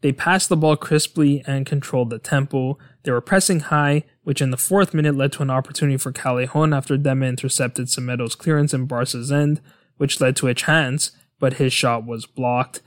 They 0.03 0.13
passed 0.13 0.49
the 0.49 0.57
ball 0.57 0.77
crisply 0.77 1.43
and 1.47 1.65
controlled 1.65 2.11
the 2.11 2.19
tempo. 2.19 2.79
They 3.03 3.13
were 3.13 3.21
pressing 3.21 3.61
high, 3.61 4.05
which 4.25 4.43
in 4.43 4.51
the 4.51 4.57
fourth 4.57 4.93
minute 4.93 5.15
led 5.15 5.33
to 5.33 5.43
an 5.43 5.51
opportunity 5.51 5.97
for 5.97 6.13
Callejon 6.13 6.77
after 6.77 6.97
Demme 6.97 7.23
intercepted 7.23 7.89
Semedo's 7.89 8.35
clearance 8.35 8.75
in 8.75 8.87
Barca's 8.87 9.33
end, 9.33 9.61
which 9.97 10.21
led 10.21 10.37
to 10.37 10.49
a 10.49 10.55
chance, 10.55 11.13
but 11.39 11.55
his 11.55 11.73
shot 11.73 12.05
was 12.05 12.27
blocked. 12.27 12.83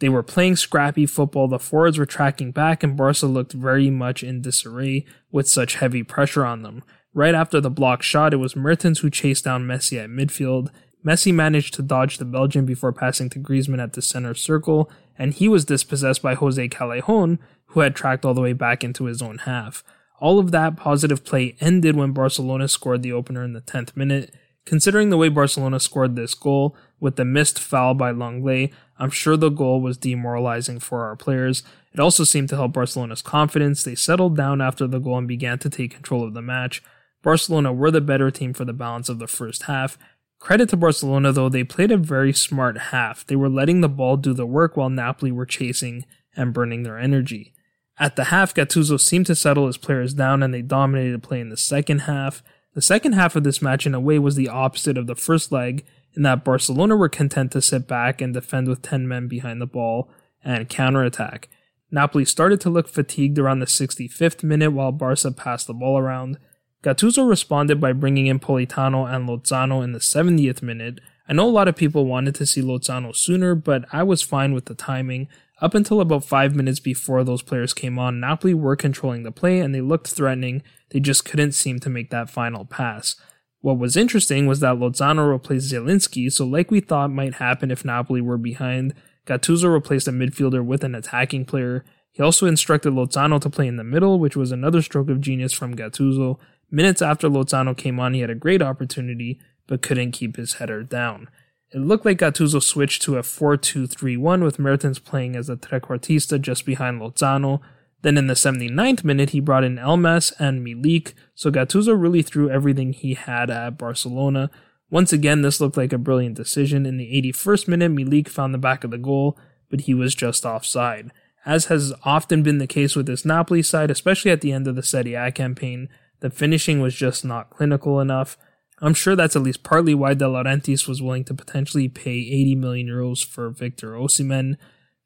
They 0.00 0.08
were 0.08 0.22
playing 0.22 0.56
scrappy 0.56 1.06
football, 1.06 1.48
the 1.48 1.58
forwards 1.58 1.98
were 1.98 2.06
tracking 2.06 2.52
back, 2.52 2.82
and 2.82 2.96
Barca 2.96 3.26
looked 3.26 3.52
very 3.52 3.90
much 3.90 4.22
in 4.22 4.42
disarray 4.42 5.04
with 5.32 5.48
such 5.48 5.76
heavy 5.76 6.02
pressure 6.02 6.44
on 6.44 6.62
them. 6.62 6.82
Right 7.14 7.34
after 7.34 7.60
the 7.60 7.70
block 7.70 8.02
shot, 8.02 8.34
it 8.34 8.38
was 8.38 8.56
Mertens 8.56 8.98
who 8.98 9.08
chased 9.08 9.44
down 9.44 9.66
Messi 9.66 10.02
at 10.02 10.10
midfield. 10.10 10.70
Messi 11.06 11.32
managed 11.32 11.72
to 11.74 11.82
dodge 11.82 12.18
the 12.18 12.24
Belgian 12.24 12.66
before 12.66 12.92
passing 12.92 13.30
to 13.30 13.38
Griezmann 13.38 13.80
at 13.80 13.92
the 13.92 14.02
center 14.02 14.34
circle, 14.34 14.90
and 15.16 15.32
he 15.32 15.46
was 15.46 15.64
dispossessed 15.64 16.22
by 16.22 16.34
Jose 16.34 16.68
Callejon, 16.70 17.38
who 17.66 17.80
had 17.80 17.94
tracked 17.94 18.24
all 18.24 18.34
the 18.34 18.40
way 18.40 18.52
back 18.52 18.82
into 18.82 19.04
his 19.04 19.22
own 19.22 19.38
half. 19.38 19.84
All 20.18 20.40
of 20.40 20.50
that 20.50 20.76
positive 20.76 21.24
play 21.24 21.56
ended 21.60 21.94
when 21.94 22.12
Barcelona 22.12 22.66
scored 22.66 23.02
the 23.02 23.12
opener 23.12 23.44
in 23.44 23.52
the 23.52 23.60
10th 23.60 23.96
minute. 23.96 24.34
Considering 24.64 25.10
the 25.10 25.16
way 25.16 25.28
Barcelona 25.28 25.78
scored 25.78 26.16
this 26.16 26.34
goal, 26.34 26.74
with 26.98 27.14
the 27.14 27.24
missed 27.24 27.60
foul 27.60 27.94
by 27.94 28.10
Lenglet, 28.12 28.72
I'm 28.98 29.10
sure 29.10 29.36
the 29.36 29.50
goal 29.50 29.80
was 29.80 29.98
demoralizing 29.98 30.80
for 30.80 31.04
our 31.04 31.14
players. 31.14 31.62
It 31.92 32.00
also 32.00 32.24
seemed 32.24 32.48
to 32.48 32.56
help 32.56 32.72
Barcelona's 32.72 33.22
confidence. 33.22 33.84
They 33.84 33.94
settled 33.94 34.36
down 34.36 34.60
after 34.60 34.88
the 34.88 34.98
goal 34.98 35.18
and 35.18 35.28
began 35.28 35.58
to 35.60 35.70
take 35.70 35.94
control 35.94 36.24
of 36.24 36.34
the 36.34 36.42
match. 36.42 36.82
Barcelona 37.24 37.72
were 37.72 37.90
the 37.90 38.00
better 38.00 38.30
team 38.30 38.52
for 38.52 38.64
the 38.64 38.72
balance 38.72 39.08
of 39.08 39.18
the 39.18 39.26
first 39.26 39.64
half. 39.64 39.98
Credit 40.38 40.68
to 40.68 40.76
Barcelona 40.76 41.32
though, 41.32 41.48
they 41.48 41.64
played 41.64 41.90
a 41.90 41.96
very 41.96 42.34
smart 42.34 42.78
half. 42.78 43.26
They 43.26 43.34
were 43.34 43.48
letting 43.48 43.80
the 43.80 43.88
ball 43.88 44.18
do 44.18 44.34
the 44.34 44.46
work 44.46 44.76
while 44.76 44.90
Napoli 44.90 45.32
were 45.32 45.46
chasing 45.46 46.04
and 46.36 46.52
burning 46.52 46.82
their 46.82 46.98
energy. 46.98 47.54
At 47.98 48.16
the 48.16 48.24
half, 48.24 48.54
Gattuso 48.54 49.00
seemed 49.00 49.26
to 49.26 49.34
settle 49.34 49.66
his 49.66 49.78
players 49.78 50.12
down 50.14 50.42
and 50.42 50.52
they 50.52 50.62
dominated 50.62 51.22
play 51.22 51.40
in 51.40 51.48
the 51.48 51.56
second 51.56 52.00
half. 52.00 52.42
The 52.74 52.82
second 52.82 53.14
half 53.14 53.36
of 53.36 53.44
this 53.44 53.62
match, 53.62 53.86
in 53.86 53.94
a 53.94 54.00
way, 54.00 54.18
was 54.18 54.34
the 54.34 54.48
opposite 54.48 54.98
of 54.98 55.06
the 55.06 55.14
first 55.14 55.50
leg, 55.50 55.86
in 56.16 56.22
that 56.22 56.44
Barcelona 56.44 56.96
were 56.96 57.08
content 57.08 57.52
to 57.52 57.62
sit 57.62 57.88
back 57.88 58.20
and 58.20 58.34
defend 58.34 58.68
with 58.68 58.82
10 58.82 59.08
men 59.08 59.28
behind 59.28 59.60
the 59.60 59.66
ball 59.66 60.10
and 60.44 60.68
counterattack. 60.68 61.48
Napoli 61.90 62.24
started 62.24 62.60
to 62.60 62.70
look 62.70 62.88
fatigued 62.88 63.38
around 63.38 63.60
the 63.60 63.66
65th 63.66 64.42
minute 64.42 64.72
while 64.72 64.92
Barca 64.92 65.30
passed 65.30 65.66
the 65.66 65.74
ball 65.74 65.96
around. 65.96 66.38
Gattuso 66.84 67.26
responded 67.26 67.80
by 67.80 67.94
bringing 67.94 68.26
in 68.26 68.38
Politano 68.38 69.10
and 69.10 69.26
Lozano 69.26 69.82
in 69.82 69.92
the 69.92 70.00
70th 70.00 70.60
minute. 70.60 71.00
I 71.26 71.32
know 71.32 71.48
a 71.48 71.50
lot 71.50 71.66
of 71.66 71.76
people 71.76 72.04
wanted 72.04 72.34
to 72.34 72.44
see 72.44 72.60
Lozano 72.60 73.16
sooner, 73.16 73.54
but 73.54 73.86
I 73.90 74.02
was 74.02 74.20
fine 74.20 74.52
with 74.52 74.66
the 74.66 74.74
timing. 74.74 75.28
Up 75.62 75.74
until 75.74 76.02
about 76.02 76.26
5 76.26 76.54
minutes 76.54 76.80
before 76.80 77.24
those 77.24 77.40
players 77.40 77.72
came 77.72 77.98
on, 77.98 78.20
Napoli 78.20 78.52
were 78.52 78.76
controlling 78.76 79.22
the 79.22 79.32
play 79.32 79.60
and 79.60 79.74
they 79.74 79.80
looked 79.80 80.08
threatening, 80.08 80.62
they 80.90 81.00
just 81.00 81.24
couldn't 81.24 81.52
seem 81.52 81.80
to 81.80 81.88
make 81.88 82.10
that 82.10 82.28
final 82.28 82.66
pass. 82.66 83.16
What 83.62 83.78
was 83.78 83.96
interesting 83.96 84.46
was 84.46 84.60
that 84.60 84.76
Lozano 84.76 85.26
replaced 85.26 85.72
Zielinski, 85.72 86.30
so 86.30 86.44
like 86.44 86.70
we 86.70 86.80
thought 86.80 87.10
might 87.10 87.36
happen 87.36 87.70
if 87.70 87.82
Napoli 87.82 88.20
were 88.20 88.36
behind, 88.36 88.92
Gattuso 89.26 89.72
replaced 89.72 90.06
a 90.06 90.10
midfielder 90.12 90.62
with 90.62 90.84
an 90.84 90.94
attacking 90.94 91.46
player. 91.46 91.82
He 92.12 92.22
also 92.22 92.46
instructed 92.46 92.92
Lozano 92.92 93.40
to 93.40 93.48
play 93.48 93.66
in 93.66 93.76
the 93.76 93.84
middle, 93.84 94.18
which 94.18 94.36
was 94.36 94.52
another 94.52 94.82
stroke 94.82 95.08
of 95.08 95.22
genius 95.22 95.54
from 95.54 95.74
Gattuso. 95.74 96.38
Minutes 96.70 97.02
after 97.02 97.28
Lozano 97.28 97.76
came 97.76 98.00
on, 98.00 98.14
he 98.14 98.20
had 98.20 98.30
a 98.30 98.34
great 98.34 98.62
opportunity, 98.62 99.40
but 99.66 99.82
couldn't 99.82 100.12
keep 100.12 100.36
his 100.36 100.54
header 100.54 100.82
down. 100.82 101.28
It 101.72 101.78
looked 101.78 102.04
like 102.04 102.18
Gattuso 102.18 102.62
switched 102.62 103.02
to 103.02 103.16
a 103.16 103.22
4-2-3-1 103.22 104.44
with 104.44 104.58
Mertens 104.58 104.98
playing 104.98 105.34
as 105.34 105.48
a 105.48 105.56
trequartista 105.56 106.40
just 106.40 106.64
behind 106.64 107.00
Lozano. 107.00 107.60
Then 108.02 108.16
in 108.16 108.26
the 108.26 108.34
79th 108.34 109.02
minute, 109.02 109.30
he 109.30 109.40
brought 109.40 109.64
in 109.64 109.76
Elmas 109.76 110.32
and 110.38 110.64
Milik, 110.64 111.14
so 111.34 111.50
Gattuso 111.50 112.00
really 112.00 112.22
threw 112.22 112.50
everything 112.50 112.92
he 112.92 113.14
had 113.14 113.50
at 113.50 113.78
Barcelona. 113.78 114.50
Once 114.90 115.12
again, 115.12 115.42
this 115.42 115.60
looked 115.60 115.76
like 115.76 115.92
a 115.92 115.98
brilliant 115.98 116.36
decision. 116.36 116.86
In 116.86 116.98
the 116.98 117.10
81st 117.20 117.66
minute, 117.66 117.92
Milik 117.92 118.28
found 118.28 118.54
the 118.54 118.58
back 118.58 118.84
of 118.84 118.90
the 118.90 118.98
goal, 118.98 119.36
but 119.68 119.82
he 119.82 119.94
was 119.94 120.14
just 120.14 120.44
offside. 120.44 121.10
As 121.46 121.66
has 121.66 121.92
often 122.04 122.42
been 122.42 122.58
the 122.58 122.66
case 122.66 122.94
with 122.94 123.06
this 123.06 123.24
Napoli 123.24 123.62
side, 123.62 123.90
especially 123.90 124.30
at 124.30 124.40
the 124.42 124.52
end 124.52 124.68
of 124.68 124.76
the 124.76 124.82
Serie 124.82 125.14
A 125.14 125.32
campaign, 125.32 125.88
the 126.24 126.30
finishing 126.30 126.80
was 126.80 126.94
just 126.94 127.22
not 127.22 127.50
clinical 127.50 128.00
enough. 128.00 128.38
I'm 128.80 128.94
sure 128.94 129.14
that's 129.14 129.36
at 129.36 129.42
least 129.42 129.62
partly 129.62 129.94
why 129.94 130.14
De 130.14 130.24
Laurentiis 130.24 130.88
was 130.88 131.02
willing 131.02 131.24
to 131.24 131.34
potentially 131.34 131.86
pay 131.86 132.12
80 132.12 132.54
million 132.54 132.86
euros 132.86 133.22
for 133.22 133.50
Victor 133.50 133.92
Osimhen. 133.92 134.56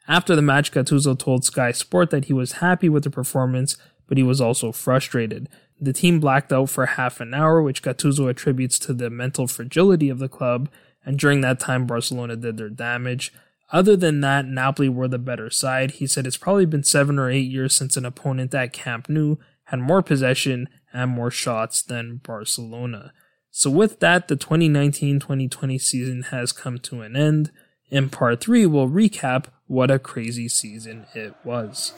After 0.07 0.37
the 0.37 0.43
match, 0.43 0.71
Gattuso 0.71 1.19
told 1.19 1.45
Sky 1.45 1.73
Sport 1.73 2.11
that 2.11 2.27
he 2.27 2.33
was 2.33 2.63
happy 2.63 2.89
with 2.89 3.03
the 3.03 3.11
performance, 3.11 3.77
but 4.07 4.17
he 4.17 4.23
was 4.23 4.41
also 4.41 4.71
frustrated. 4.71 5.49
The 5.81 5.93
team 5.93 6.21
blacked 6.21 6.53
out 6.53 6.71
for 6.71 6.87
half 6.87 7.21
an 7.21 7.35
hour, 7.35 7.61
which 7.65 7.83
Gattuso 7.83 8.31
attributes 8.31 8.79
to 8.79 8.93
the 8.95 9.11
mental 9.11 9.49
fragility 9.49 10.11
of 10.11 10.21
the 10.21 10.29
club, 10.29 10.71
and 11.05 11.19
during 11.19 11.41
that 11.41 11.59
time, 11.59 11.85
Barcelona 11.85 12.37
did 12.37 12.59
their 12.59 12.71
damage. 12.71 13.33
Other 13.73 13.97
than 13.97 14.21
that, 14.21 14.47
Napoli 14.47 14.89
were 14.89 15.09
the 15.09 15.19
better 15.19 15.51
side. 15.51 15.91
He 15.91 16.07
said 16.07 16.29
it's 16.29 16.37
probably 16.37 16.65
been 16.65 16.85
seven 16.85 17.19
or 17.19 17.29
eight 17.29 17.51
years 17.51 17.75
since 17.75 17.97
an 17.97 18.05
opponent 18.05 18.55
at 18.55 18.73
Camp 18.73 19.09
Nou 19.09 19.35
had 19.69 19.81
more 19.81 20.01
possession 20.01 20.69
and 20.93 21.11
more 21.11 21.31
shots 21.31 21.83
than 21.83 22.21
Barcelona. 22.25 23.13
So, 23.51 23.71
with 23.71 24.01
that, 24.01 24.29
the 24.29 24.37
2019 24.37 25.21
2020 25.21 25.79
season 25.79 26.23
has 26.25 26.53
come 26.53 26.79
to 26.79 27.03
an 27.03 27.17
end. 27.17 27.51
In 27.91 28.11
part 28.11 28.41
3, 28.41 28.67
we'll 28.67 28.89
recap 28.89 29.47
what 29.67 29.91
a 29.91 29.99
crazy 29.99 30.49
season 30.49 31.07
it 31.15 31.35
was. 31.45 31.95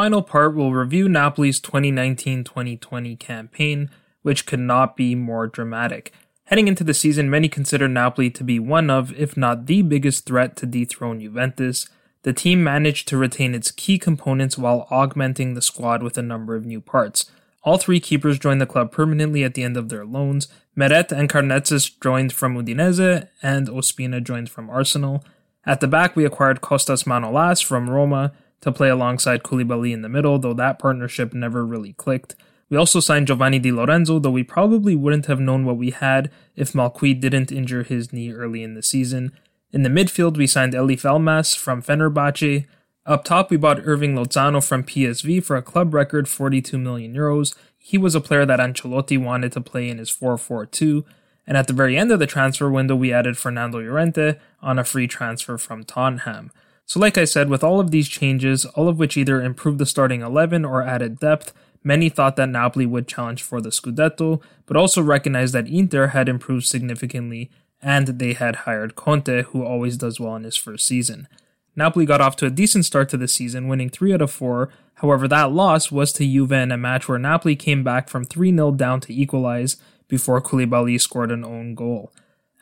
Final 0.00 0.22
part, 0.22 0.56
we'll 0.56 0.72
review 0.72 1.10
Napoli's 1.10 1.60
2019 1.60 2.42
2020 2.42 3.16
campaign, 3.16 3.90
which 4.22 4.46
could 4.46 4.58
not 4.58 4.96
be 4.96 5.14
more 5.14 5.46
dramatic. 5.46 6.10
Heading 6.44 6.68
into 6.68 6.82
the 6.82 6.94
season, 6.94 7.28
many 7.28 7.50
consider 7.50 7.86
Napoli 7.86 8.30
to 8.30 8.42
be 8.42 8.58
one 8.58 8.88
of, 8.88 9.12
if 9.12 9.36
not 9.36 9.66
the 9.66 9.82
biggest 9.82 10.24
threat 10.24 10.56
to 10.56 10.64
dethrone 10.64 11.20
Juventus. 11.20 11.86
The 12.22 12.32
team 12.32 12.64
managed 12.64 13.08
to 13.08 13.18
retain 13.18 13.54
its 13.54 13.70
key 13.70 13.98
components 13.98 14.56
while 14.56 14.88
augmenting 14.90 15.52
the 15.52 15.60
squad 15.60 16.02
with 16.02 16.16
a 16.16 16.22
number 16.22 16.56
of 16.56 16.64
new 16.64 16.80
parts. 16.80 17.30
All 17.62 17.76
three 17.76 18.00
keepers 18.00 18.38
joined 18.38 18.62
the 18.62 18.66
club 18.66 18.92
permanently 18.92 19.44
at 19.44 19.52
the 19.52 19.64
end 19.64 19.76
of 19.76 19.90
their 19.90 20.06
loans. 20.06 20.48
Meret 20.74 21.12
and 21.12 21.28
Karnezis 21.28 22.00
joined 22.00 22.32
from 22.32 22.56
Udinese, 22.56 23.28
and 23.42 23.68
Ospina 23.68 24.24
joined 24.24 24.48
from 24.48 24.70
Arsenal. 24.70 25.22
At 25.66 25.80
the 25.80 25.88
back, 25.88 26.16
we 26.16 26.24
acquired 26.24 26.62
Costas 26.62 27.04
Manolas 27.04 27.62
from 27.62 27.90
Roma 27.90 28.32
to 28.60 28.72
play 28.72 28.88
alongside 28.88 29.42
Koulibaly 29.42 29.92
in 29.92 30.02
the 30.02 30.08
middle, 30.08 30.38
though 30.38 30.54
that 30.54 30.78
partnership 30.78 31.32
never 31.32 31.64
really 31.64 31.92
clicked. 31.94 32.34
We 32.68 32.76
also 32.76 33.00
signed 33.00 33.26
Giovanni 33.26 33.58
Di 33.58 33.72
Lorenzo, 33.72 34.18
though 34.18 34.30
we 34.30 34.44
probably 34.44 34.94
wouldn't 34.94 35.26
have 35.26 35.40
known 35.40 35.64
what 35.64 35.76
we 35.76 35.90
had 35.90 36.30
if 36.54 36.72
Malcuit 36.72 37.20
didn't 37.20 37.50
injure 37.50 37.82
his 37.82 38.12
knee 38.12 38.32
early 38.32 38.62
in 38.62 38.74
the 38.74 38.82
season. 38.82 39.32
In 39.72 39.82
the 39.82 39.88
midfield, 39.88 40.36
we 40.36 40.46
signed 40.46 40.72
Eljif 40.72 41.02
Elmas 41.02 41.56
from 41.56 41.82
Fenerbahce. 41.82 42.66
Up 43.06 43.24
top, 43.24 43.50
we 43.50 43.56
bought 43.56 43.78
Hirving 43.78 44.14
Lozano 44.14 44.64
from 44.64 44.84
PSV 44.84 45.42
for 45.42 45.56
a 45.56 45.62
club 45.62 45.94
record 45.94 46.28
42 46.28 46.78
million 46.78 47.14
euros. 47.14 47.56
He 47.76 47.98
was 47.98 48.14
a 48.14 48.20
player 48.20 48.46
that 48.46 48.60
Ancelotti 48.60 49.20
wanted 49.20 49.52
to 49.52 49.60
play 49.60 49.88
in 49.88 49.98
his 49.98 50.10
4-4-2. 50.10 51.04
And 51.46 51.56
at 51.56 51.66
the 51.66 51.72
very 51.72 51.96
end 51.96 52.12
of 52.12 52.20
the 52.20 52.26
transfer 52.26 52.70
window, 52.70 52.94
we 52.94 53.12
added 53.12 53.36
Fernando 53.36 53.80
Llorente 53.80 54.38
on 54.62 54.78
a 54.78 54.84
free 54.84 55.08
transfer 55.08 55.58
from 55.58 55.82
Tottenham. 55.82 56.52
So, 56.90 56.98
like 56.98 57.16
I 57.16 57.24
said, 57.24 57.48
with 57.48 57.62
all 57.62 57.78
of 57.78 57.92
these 57.92 58.08
changes, 58.08 58.64
all 58.66 58.88
of 58.88 58.98
which 58.98 59.16
either 59.16 59.40
improved 59.40 59.78
the 59.78 59.86
starting 59.86 60.22
11 60.22 60.64
or 60.64 60.82
added 60.82 61.20
depth, 61.20 61.52
Many 61.82 62.10
thought 62.10 62.36
that 62.36 62.48
Napoli 62.48 62.84
would 62.84 63.08
challenge 63.08 63.42
for 63.42 63.60
the 63.60 63.70
Scudetto, 63.70 64.42
but 64.66 64.76
also 64.76 65.02
recognized 65.02 65.54
that 65.54 65.68
Inter 65.68 66.08
had 66.08 66.28
improved 66.28 66.66
significantly 66.66 67.50
and 67.82 68.06
they 68.06 68.34
had 68.34 68.56
hired 68.56 68.94
Conte, 68.94 69.44
who 69.44 69.64
always 69.64 69.96
does 69.96 70.20
well 70.20 70.36
in 70.36 70.44
his 70.44 70.56
first 70.56 70.86
season. 70.86 71.26
Napoli 71.74 72.04
got 72.04 72.20
off 72.20 72.36
to 72.36 72.46
a 72.46 72.50
decent 72.50 72.84
start 72.84 73.08
to 73.08 73.16
the 73.16 73.28
season, 73.28 73.68
winning 73.68 73.88
3 73.88 74.12
out 74.12 74.20
of 74.20 74.30
4. 74.30 74.70
However, 74.96 75.26
that 75.28 75.52
loss 75.52 75.90
was 75.90 76.12
to 76.14 76.26
Juve 76.26 76.52
in 76.52 76.72
a 76.72 76.76
match 76.76 77.08
where 77.08 77.18
Napoli 77.18 77.56
came 77.56 77.82
back 77.82 78.10
from 78.10 78.24
3 78.24 78.50
0 78.54 78.72
down 78.72 79.00
to 79.00 79.14
equalize 79.14 79.78
before 80.08 80.42
Koulibaly 80.42 81.00
scored 81.00 81.30
an 81.30 81.44
own 81.44 81.74
goal. 81.74 82.12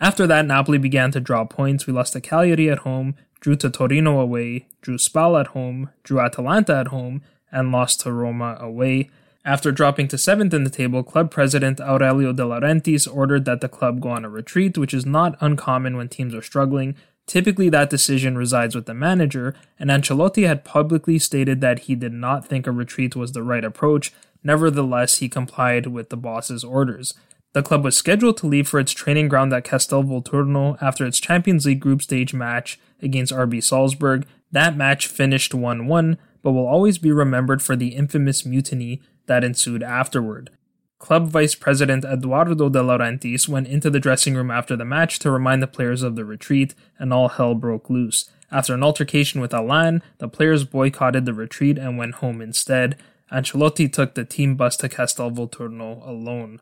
After 0.01 0.29
that, 0.29 0.47
Napoli 0.47 0.79
began 0.79 1.11
to 1.11 1.21
draw 1.21 1.45
points. 1.45 1.89
We 1.89 1.93
lost 1.93 2.13
to 2.13 2.21
Cagliari 2.21 2.71
at 2.71 2.81
home, 2.81 3.17
drew 3.41 3.57
to 3.57 3.71
Torino 3.71 4.21
away, 4.21 4.67
drew 4.81 4.99
Spal 4.99 5.37
at 5.37 5.49
home, 5.49 5.91
drew 6.03 6.21
Atalanta 6.21 6.77
at 6.77 6.89
home, 6.89 7.23
and 7.51 7.73
lost 7.73 8.01
to 8.01 8.13
Roma 8.13 8.57
away. 8.61 9.11
After 9.45 9.73
dropping 9.73 10.09
to 10.09 10.19
seventh 10.19 10.53
in 10.53 10.65
the 10.65 10.71
table, 10.71 11.03
club 11.03 11.31
president 11.31 11.81
Aurelio 11.81 12.33
De 12.33 12.43
Laurentiis 12.43 13.09
ordered 13.11 13.45
that 13.47 13.61
the 13.61 13.69
club 13.69 14.01
go 14.01 14.11
on 14.11 14.25
a 14.25 14.29
retreat, 14.29 14.77
which 14.77 14.93
is 14.93 15.07
not 15.07 15.39
uncommon 15.41 15.97
when 15.97 16.09
teams 16.09 16.35
are 16.35 16.43
struggling. 16.43 16.97
Typically, 17.27 17.69
that 17.69 17.91
decision 17.91 18.37
resides 18.37 18.75
with 18.75 18.87
the 18.87 18.95
manager, 18.95 19.55
and 19.79 19.91
Ancelotti 19.91 20.47
had 20.47 20.65
publicly 20.65 21.19
stated 21.19 21.61
that 21.61 21.81
he 21.81 21.95
did 21.95 22.13
not 22.13 22.47
think 22.47 22.67
a 22.67 22.73
retreat 22.73 23.15
was 23.17 23.33
the 23.33 23.43
right 23.43 23.65
approach. 23.65 24.13
Nevertheless, 24.43 25.19
he 25.19 25.29
complied 25.29 25.87
with 25.87 26.09
the 26.11 26.17
boss's 26.17 26.65
orders. 26.65 27.15
The 27.55 27.63
club 27.63 27.83
was 27.83 27.97
scheduled 27.97 28.37
to 28.39 28.47
leave 28.47 28.69
for 28.69 28.79
its 28.79 28.93
training 28.93 29.29
ground 29.29 29.53
at 29.53 29.65
Castel 29.65 30.05
Volturno 30.05 30.77
after 30.83 31.07
its 31.07 31.19
Champions 31.19 31.67
League 31.67 31.81
group 31.81 32.03
stage 32.03 32.35
match 32.35 32.79
against 33.01 33.33
RB 33.33 33.63
Salzburg. 33.63 34.27
That 34.53 34.77
match 34.77 35.07
finished 35.07 35.55
1 35.55 35.87
1, 35.87 36.19
but 36.43 36.53
will 36.53 36.67
always 36.67 36.99
be 36.99 37.11
remembered 37.11 37.63
for 37.63 37.75
the 37.75 37.89
infamous 37.89 38.45
mutiny 38.45 39.01
that 39.27 39.45
ensued 39.45 39.83
afterward. 39.83 40.51
Club 40.99 41.29
Vice 41.29 41.55
President 41.55 42.05
Edoardo 42.05 42.69
De 42.69 42.81
Laurentiis 42.81 43.49
went 43.49 43.69
into 43.69 43.89
the 43.89 44.01
dressing 44.01 44.35
room 44.35 44.51
after 44.51 44.77
the 44.77 44.85
match 44.85 45.19
to 45.21 45.31
remind 45.31 45.63
the 45.63 45.69
players 45.69 46.03
of 46.03 46.17
the 46.17 46.25
retreat, 46.25 46.75
and 46.99 47.13
all 47.13 47.29
hell 47.29 47.55
broke 47.55 47.89
loose. 47.89 48.31
After 48.51 48.75
an 48.75 48.83
altercation 48.83 49.41
with 49.41 49.55
Allan, 49.55 50.03
the 50.19 50.29
players 50.29 50.65
boycotted 50.65 51.25
the 51.25 51.35
retreat 51.35 51.79
and 51.79 51.97
went 51.97 52.17
home 52.17 52.41
instead. 52.41 52.97
Ancelotti 53.31 53.93
took 53.93 54.15
the 54.15 54.25
team 54.25 54.57
bus 54.57 54.77
to 54.79 54.89
Castel 54.89 55.31
Volturno 55.31 56.07
alone. 56.07 56.61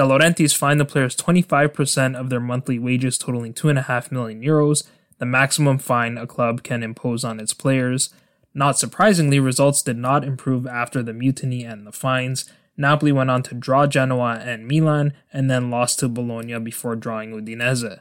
De 0.00 0.06
Laurentiis 0.06 0.56
fined 0.56 0.80
the 0.80 0.86
players 0.86 1.14
25% 1.14 2.18
of 2.18 2.30
their 2.30 2.40
monthly 2.40 2.78
wages, 2.78 3.18
totaling 3.18 3.52
2.5 3.52 4.10
million 4.10 4.40
euros, 4.40 4.82
the 5.18 5.26
maximum 5.26 5.76
fine 5.76 6.16
a 6.16 6.26
club 6.26 6.62
can 6.62 6.82
impose 6.82 7.22
on 7.22 7.38
its 7.38 7.52
players. 7.52 8.08
Not 8.54 8.78
surprisingly, 8.78 9.38
results 9.38 9.82
did 9.82 9.98
not 9.98 10.24
improve 10.24 10.66
after 10.66 11.02
the 11.02 11.12
mutiny 11.12 11.64
and 11.64 11.86
the 11.86 11.92
fines. 11.92 12.50
Napoli 12.78 13.12
went 13.12 13.30
on 13.30 13.42
to 13.42 13.54
draw 13.54 13.86
Genoa 13.86 14.40
and 14.42 14.66
Milan, 14.66 15.12
and 15.34 15.50
then 15.50 15.70
lost 15.70 15.98
to 15.98 16.08
Bologna 16.08 16.58
before 16.58 16.96
drawing 16.96 17.32
Udinese. 17.32 18.00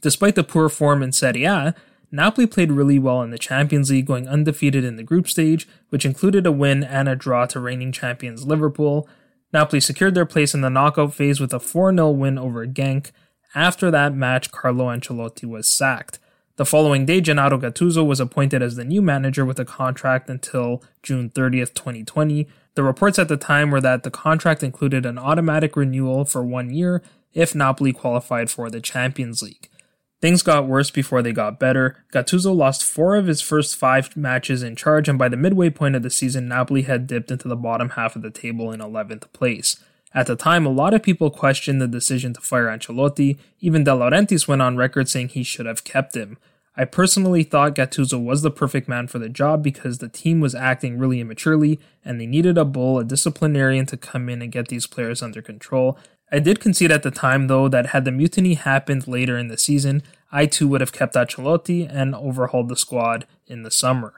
Despite 0.00 0.36
the 0.36 0.42
poor 0.42 0.70
form 0.70 1.02
in 1.02 1.12
Serie 1.12 1.44
A, 1.44 1.74
Napoli 2.10 2.46
played 2.46 2.72
really 2.72 2.98
well 2.98 3.20
in 3.20 3.28
the 3.28 3.36
Champions 3.36 3.90
League, 3.90 4.06
going 4.06 4.26
undefeated 4.26 4.84
in 4.84 4.96
the 4.96 5.02
group 5.02 5.28
stage, 5.28 5.68
which 5.90 6.06
included 6.06 6.46
a 6.46 6.50
win 6.50 6.82
and 6.82 7.10
a 7.10 7.14
draw 7.14 7.44
to 7.44 7.60
reigning 7.60 7.92
champions 7.92 8.46
Liverpool. 8.46 9.06
Napoli 9.52 9.80
secured 9.80 10.14
their 10.14 10.26
place 10.26 10.54
in 10.54 10.60
the 10.60 10.70
knockout 10.70 11.14
phase 11.14 11.40
with 11.40 11.52
a 11.52 11.60
4 11.60 11.92
0 11.92 12.10
win 12.10 12.38
over 12.38 12.66
Genk. 12.66 13.10
After 13.54 13.90
that 13.90 14.14
match, 14.14 14.52
Carlo 14.52 14.86
Ancelotti 14.86 15.44
was 15.44 15.68
sacked. 15.68 16.18
The 16.60 16.66
following 16.66 17.06
day, 17.06 17.22
Gennaro 17.22 17.58
Gattuso 17.58 18.06
was 18.06 18.20
appointed 18.20 18.60
as 18.60 18.76
the 18.76 18.84
new 18.84 19.00
manager 19.00 19.46
with 19.46 19.58
a 19.58 19.64
contract 19.64 20.28
until 20.28 20.82
June 21.02 21.30
30th, 21.30 21.72
2020. 21.72 22.46
The 22.74 22.82
reports 22.82 23.18
at 23.18 23.28
the 23.28 23.38
time 23.38 23.70
were 23.70 23.80
that 23.80 24.02
the 24.02 24.10
contract 24.10 24.62
included 24.62 25.06
an 25.06 25.18
automatic 25.18 25.74
renewal 25.74 26.26
for 26.26 26.44
one 26.44 26.68
year 26.70 27.02
if 27.32 27.54
Napoli 27.54 27.94
qualified 27.94 28.50
for 28.50 28.68
the 28.68 28.80
Champions 28.80 29.40
League. 29.40 29.69
Things 30.20 30.42
got 30.42 30.68
worse 30.68 30.90
before 30.90 31.22
they 31.22 31.32
got 31.32 31.58
better. 31.58 31.96
Gattuso 32.12 32.54
lost 32.54 32.84
four 32.84 33.16
of 33.16 33.26
his 33.26 33.40
first 33.40 33.76
five 33.76 34.14
matches 34.16 34.62
in 34.62 34.76
charge, 34.76 35.08
and 35.08 35.18
by 35.18 35.30
the 35.30 35.36
midway 35.36 35.70
point 35.70 35.96
of 35.96 36.02
the 36.02 36.10
season, 36.10 36.46
Napoli 36.46 36.82
had 36.82 37.06
dipped 37.06 37.30
into 37.30 37.48
the 37.48 37.56
bottom 37.56 37.90
half 37.90 38.16
of 38.16 38.22
the 38.22 38.30
table 38.30 38.70
in 38.70 38.80
11th 38.80 39.32
place. 39.32 39.82
At 40.12 40.26
the 40.26 40.36
time, 40.36 40.66
a 40.66 40.70
lot 40.70 40.92
of 40.92 41.02
people 41.02 41.30
questioned 41.30 41.80
the 41.80 41.88
decision 41.88 42.34
to 42.34 42.40
fire 42.40 42.66
Ancelotti. 42.66 43.38
Even 43.60 43.84
De 43.84 43.92
Laurentiis 43.92 44.46
went 44.46 44.60
on 44.60 44.76
record 44.76 45.08
saying 45.08 45.28
he 45.28 45.42
should 45.42 45.66
have 45.66 45.84
kept 45.84 46.16
him. 46.16 46.36
I 46.76 46.84
personally 46.84 47.42
thought 47.42 47.74
Gattuso 47.74 48.22
was 48.22 48.42
the 48.42 48.50
perfect 48.50 48.88
man 48.88 49.06
for 49.06 49.18
the 49.18 49.28
job 49.28 49.62
because 49.62 49.98
the 49.98 50.08
team 50.08 50.40
was 50.40 50.54
acting 50.54 50.98
really 50.98 51.20
immaturely 51.20 51.80
and 52.04 52.20
they 52.20 52.26
needed 52.26 52.56
a 52.56 52.64
bull, 52.64 52.98
a 52.98 53.04
disciplinarian 53.04 53.86
to 53.86 53.96
come 53.96 54.28
in 54.28 54.40
and 54.40 54.52
get 54.52 54.68
these 54.68 54.86
players 54.86 55.22
under 55.22 55.42
control. 55.42 55.98
I 56.32 56.38
did 56.38 56.60
concede 56.60 56.92
at 56.92 57.02
the 57.02 57.10
time, 57.10 57.48
though, 57.48 57.68
that 57.68 57.86
had 57.86 58.04
the 58.04 58.12
mutiny 58.12 58.54
happened 58.54 59.08
later 59.08 59.36
in 59.36 59.48
the 59.48 59.58
season, 59.58 60.02
I 60.30 60.46
too 60.46 60.68
would 60.68 60.80
have 60.80 60.92
kept 60.92 61.14
Ancelotti 61.14 61.88
and 61.92 62.14
overhauled 62.14 62.68
the 62.68 62.76
squad 62.76 63.26
in 63.46 63.64
the 63.64 63.70
summer. 63.70 64.14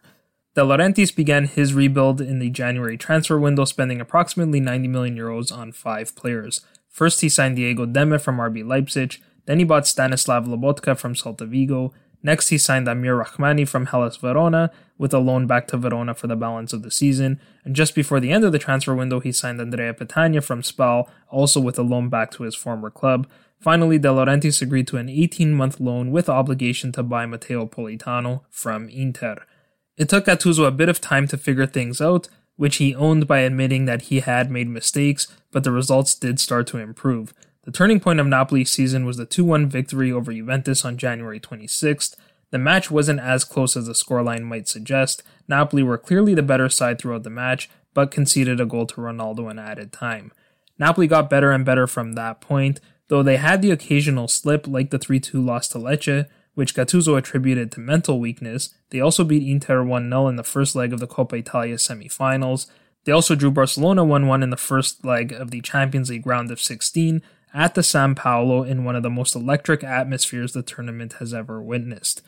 De 0.55 0.61
Laurentiis 0.61 1.15
began 1.15 1.47
his 1.47 1.73
rebuild 1.73 2.21
in 2.21 2.39
the 2.39 2.51
January 2.51 2.99
transfer 2.99 3.39
window, 3.39 3.65
spending 3.65 4.01
approximately 4.01 4.61
90 4.61 4.89
million 4.89 5.17
euros 5.17 5.51
on 5.51 5.73
five 5.73 6.15
players. 6.15 6.61
First, 6.91 7.23
he 7.23 7.31
signed 7.31 7.57
Diego 7.57 7.87
Demme 7.87 8.19
from 8.19 8.37
RB 8.37 8.67
Leipzig, 8.67 9.17
then 9.47 9.59
he 9.59 9.65
bought 9.65 9.87
Stanislav 9.87 10.45
Lobotka 10.45 10.97
from 10.97 11.15
Celta 11.15 11.49
Vigo, 11.49 11.95
Next, 12.23 12.49
he 12.49 12.59
signed 12.59 12.89
Amir 12.89 13.17
Rrahmani 13.17 13.67
from 13.67 13.87
Hellas 13.87 14.17
Verona 14.17 14.71
with 14.97 15.13
a 15.13 15.19
loan 15.19 15.47
back 15.47 15.67
to 15.69 15.77
Verona 15.77 16.15
for 16.15 16.29
the 16.29 16.37
balance 16.37 16.73
of 16.73 16.83
the 16.83 16.91
season. 16.91 17.41
And 17.65 17.75
just 17.75 17.95
before 17.95 18.21
the 18.21 18.31
end 18.31 18.45
of 18.45 18.53
the 18.53 18.59
transfer 18.59 18.95
window, 18.95 19.19
he 19.19 19.33
signed 19.33 19.61
Andrea 19.61 19.93
Petagna 19.93 20.43
from 20.43 20.63
Spal, 20.63 21.09
also 21.29 21.61
with 21.61 21.79
a 21.79 21.83
loan 21.83 22.09
back 22.09 22.31
to 22.33 22.45
his 22.45 22.55
former 22.55 22.91
club. 22.91 23.27
Finally, 23.61 23.99
De 23.99 24.09
Laurentiis 24.09 24.63
agreed 24.63 24.87
to 24.89 24.97
an 24.97 25.09
18 25.09 25.53
month 25.53 25.81
loan 25.81 26.11
with 26.13 26.29
obligation 26.29 26.93
to 26.93 27.03
buy 27.03 27.27
Matteo 27.27 27.67
Politano 27.67 28.43
from 28.51 28.89
Inter. 28.89 29.45
It 29.97 30.09
took 30.09 30.27
Gattuso 30.27 30.67
a 30.67 30.71
bit 30.71 30.89
of 30.89 31.01
time 31.01 31.27
to 31.29 31.37
figure 31.37 31.67
things 31.67 32.01
out, 32.01 32.29
which 32.57 32.77
he 32.77 32.95
owned 32.95 33.27
by 33.27 33.41
admitting 33.41 33.85
that 33.87 34.03
he 34.03 34.21
had 34.21 34.51
made 34.51 34.69
mistakes, 34.69 35.29
but 35.51 35.65
the 35.65 35.73
results 35.73 36.15
did 36.15 36.41
start 36.41 36.67
to 36.69 36.79
improve. 36.79 37.33
The 37.65 37.71
turning 37.71 38.01
point 38.01 38.19
of 38.19 38.27
Napoli's 38.27 38.73
season 38.73 39.05
was 39.05 39.17
the 39.17 39.27
2 39.27 39.45
1 39.45 39.69
victory 39.69 40.11
over 40.11 40.33
Juventus 40.33 40.85
on 40.85 40.97
January 40.97 41.39
26th. 41.39 42.17
The 42.51 42.59
match 42.59 42.91
wasn't 42.91 43.21
as 43.21 43.45
close 43.45 43.77
as 43.77 43.87
the 43.87 43.93
scoreline 43.93 44.43
might 44.43 44.67
suggest. 44.67 45.23
Napoli 45.47 45.83
were 45.83 45.97
clearly 45.97 46.35
the 46.35 46.43
better 46.43 46.69
side 46.69 46.99
throughout 46.99 47.23
the 47.23 47.31
match, 47.31 47.71
but 47.95 48.11
conceded 48.11 48.61
a 48.61 48.67
goal 48.67 48.87
to 48.87 49.01
Ronaldo 49.01 49.51
in 49.51 49.59
added 49.59 49.93
time. 49.93 50.33
Napoli 50.79 51.07
got 51.07 51.31
better 51.31 51.53
and 51.53 51.65
better 51.65 51.87
from 51.87 52.15
that 52.15 52.41
point, 52.41 52.81
though 53.07 53.23
they 53.23 53.37
had 53.37 53.63
the 53.63 53.71
occasional 53.71 54.27
slip 54.27 54.67
like 54.67 54.91
the 54.91 54.99
3 54.99 55.21
2 55.21 55.41
loss 55.41 55.69
to 55.69 55.79
Lecce, 55.79 56.27
which 56.55 56.75
Gattuso 56.75 57.17
attributed 57.17 57.71
to 57.73 57.81
mental 57.81 58.19
weakness. 58.19 58.75
They 58.91 59.01
also 59.01 59.23
beat 59.23 59.49
Inter 59.49 59.85
1 59.85 60.11
0 60.11 60.27
in 60.27 60.35
the 60.37 60.43
first 60.43 60.75
leg 60.75 60.93
of 60.93 60.99
the 60.99 61.07
Coppa 61.07 61.39
Italia 61.39 61.79
semi-finals. 61.79 62.67
They 63.05 63.13
also 63.13 63.35
drew 63.35 63.53
Barcelona 63.53 64.05
1 64.05 64.27
1 64.27 64.43
in 64.43 64.51
the 64.51 64.57
first 64.57 65.05
leg 65.05 65.33
of 65.33 65.53
the 65.53 65.61
Champions 65.61 66.11
League 66.11 66.27
round 66.27 66.51
of 66.51 66.61
16, 66.61 67.23
at 67.55 67.75
the 67.75 67.83
San 67.83 68.15
Paolo 68.15 68.63
in 68.63 68.85
one 68.85 68.97
of 68.97 69.03
the 69.03 69.11
most 69.11 69.35
electric 69.35 69.85
atmospheres 69.85 70.53
the 70.53 70.63
tournament 70.63 71.15
has 71.15 71.35
ever 71.35 71.63
witnessed. 71.63 72.23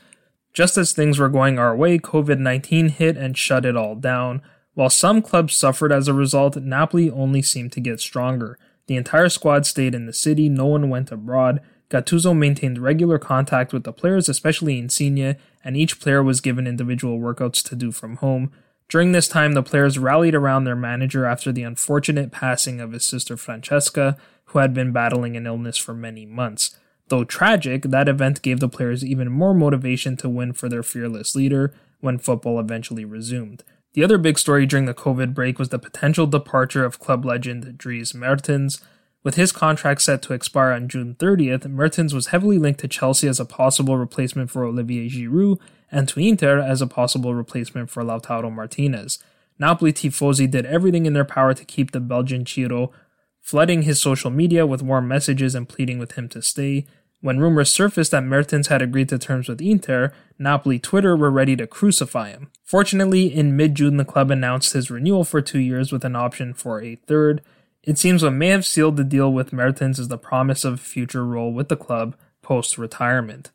Just 0.53 0.79
as 0.79 0.93
things 0.93 1.19
were 1.19 1.29
going 1.29 1.59
our 1.59 1.75
way, 1.75 1.99
COVID 1.99 2.39
19 2.39 2.91
hit 2.91 3.17
and 3.17 3.37
shut 3.37 3.65
it 3.65 3.77
all 3.77 3.95
down. 3.95 4.43
While 4.75 4.91
some 4.91 5.23
clubs 5.23 5.57
suffered 5.57 5.93
as 5.93 6.09
a 6.09 6.15
result, 6.15 6.57
Napoli 6.57 7.11
only 7.11 7.43
seemed 7.43 7.73
to 7.73 7.81
get 7.81 8.01
stronger. 8.01 8.59
The 8.87 8.97
entire 8.97 9.29
squad 9.29 9.67
stayed 9.67 9.95
in 9.95 10.07
the 10.07 10.13
city, 10.13 10.49
no 10.49 10.67
one 10.67 10.91
went 10.91 11.11
abroad. 11.11 11.61
Gattuso 11.91 12.37
maintained 12.37 12.79
regular 12.79 13.19
contact 13.19 13.73
with 13.73 13.85
the 13.85 13.93
players, 13.93 14.29
especially 14.29 14.79
Insigne, 14.79 15.37
and 15.63 15.77
each 15.77 16.01
player 16.01 16.23
was 16.23 16.41
given 16.41 16.67
individual 16.67 17.19
workouts 17.19 17.63
to 17.69 17.77
do 17.77 17.93
from 17.93 18.17
home. 18.17 18.53
During 18.89 19.13
this 19.13 19.29
time, 19.29 19.53
the 19.53 19.63
players 19.63 19.99
rallied 19.99 20.35
around 20.35 20.65
their 20.65 20.77
manager 20.77 21.25
after 21.25 21.51
the 21.53 21.63
unfortunate 21.63 22.31
passing 22.31 22.81
of 22.81 22.93
his 22.93 23.07
sister 23.07 23.37
Francesca, 23.37 24.17
who 24.47 24.59
had 24.59 24.75
been 24.75 24.93
battling 24.93 25.37
an 25.37 25.47
illness 25.47 25.77
for 25.77 25.95
many 25.95 26.27
months. 26.27 26.77
Though 27.09 27.25
tragic, 27.25 27.83
that 27.83 28.09
event 28.09 28.43
gave 28.43 28.61
the 28.61 28.69
players 28.69 29.05
even 29.05 29.31
more 29.31 29.55
motivation 29.55 30.17
to 30.19 30.29
win 30.29 30.53
for 30.53 30.69
their 30.69 30.83
fearless 30.83 31.35
leader 31.35 31.75
when 32.01 32.19
football 32.19 32.61
eventually 32.61 33.05
resumed. 33.05 33.63
The 33.95 34.05
other 34.05 34.19
big 34.19 34.39
story 34.39 34.67
during 34.67 34.87
the 34.87 34.95
COVID 34.95 35.35
break 35.35 35.59
was 35.59 35.69
the 35.69 35.79
potential 35.79 36.27
departure 36.27 36.85
of 36.85 36.99
club 36.99 37.25
legend 37.25 37.79
Dries 37.79 38.15
Mertens. 38.15 38.81
With 39.23 39.37
his 39.37 39.53
contract 39.53 40.03
set 40.03 40.21
to 40.23 40.33
expire 40.35 40.73
on 40.73 40.89
June 40.89 41.15
30th, 41.19 41.67
Mertens 41.71 42.13
was 42.13 42.27
heavily 42.29 42.59
linked 42.59 42.81
to 42.81 42.89
Chelsea 42.89 43.29
as 43.29 43.41
a 43.41 43.45
possible 43.45 43.97
replacement 43.97 44.51
for 44.51 44.65
Olivier 44.65 45.09
Giroud 45.09 45.59
and 45.91 46.09
to 46.09 46.21
Inter 46.21 46.59
as 46.59 46.83
a 46.83 46.87
possible 46.87 47.35
replacement 47.35 47.91
for 47.91 48.03
Lautaro 48.03 48.53
Martinez. 48.53 49.19
Napoli 49.59 49.93
Tifosi 49.93 50.51
did 50.51 50.67
everything 50.67 51.07
in 51.07 51.13
their 51.13 51.25
power 51.25 51.55
to 51.55 51.65
keep 51.65 51.93
the 51.93 52.01
Belgian 52.01 52.45
Ciro 52.45 52.93
flooding 53.41 53.83
his 53.83 54.01
social 54.01 54.31
media 54.31 54.67
with 54.67 54.83
warm 54.83 55.07
messages 55.07 55.55
and 55.55 55.69
pleading 55.69 55.99
with 55.99 56.13
him 56.13 56.29
to 56.31 56.41
stay. 56.41 56.87
When 57.21 57.39
rumors 57.39 57.71
surfaced 57.71 58.11
that 58.11 58.25
Mertens 58.25 58.69
had 58.69 58.83
agreed 58.83 59.09
to 59.11 59.19
terms 59.19 59.49
with 59.49 59.61
Inter, 59.61 60.13
Napoli 60.39 60.79
Twitter 60.79 61.17
were 61.17 61.31
ready 61.31 61.55
to 61.57 61.67
crucify 61.67 62.31
him. 62.31 62.51
Fortunately, 62.65 63.27
in 63.35 63.57
mid 63.57 63.75
June, 63.75 63.97
the 63.97 64.05
club 64.05 64.31
announced 64.31 64.73
his 64.73 64.91
renewal 64.91 65.25
for 65.25 65.41
two 65.41 65.59
years 65.59 65.93
with 65.93 66.05
an 66.05 66.17
option 66.17 66.53
for 66.53 66.83
a 66.83 66.97
third. 66.97 67.43
It 67.83 67.99
seems 67.99 68.23
what 68.23 68.33
may 68.33 68.49
have 68.49 68.67
sealed 68.67 68.97
the 68.97 69.05
deal 69.05 69.33
with 69.33 69.53
Mertens 69.53 69.99
is 69.99 70.09
the 70.09 70.19
promise 70.19 70.65
of 70.65 70.75
a 70.75 70.79
future 70.79 71.25
role 71.25 71.53
with 71.53 71.69
the 71.69 71.77
club 71.77 72.17
post 72.43 72.79
retirement. 72.79 73.51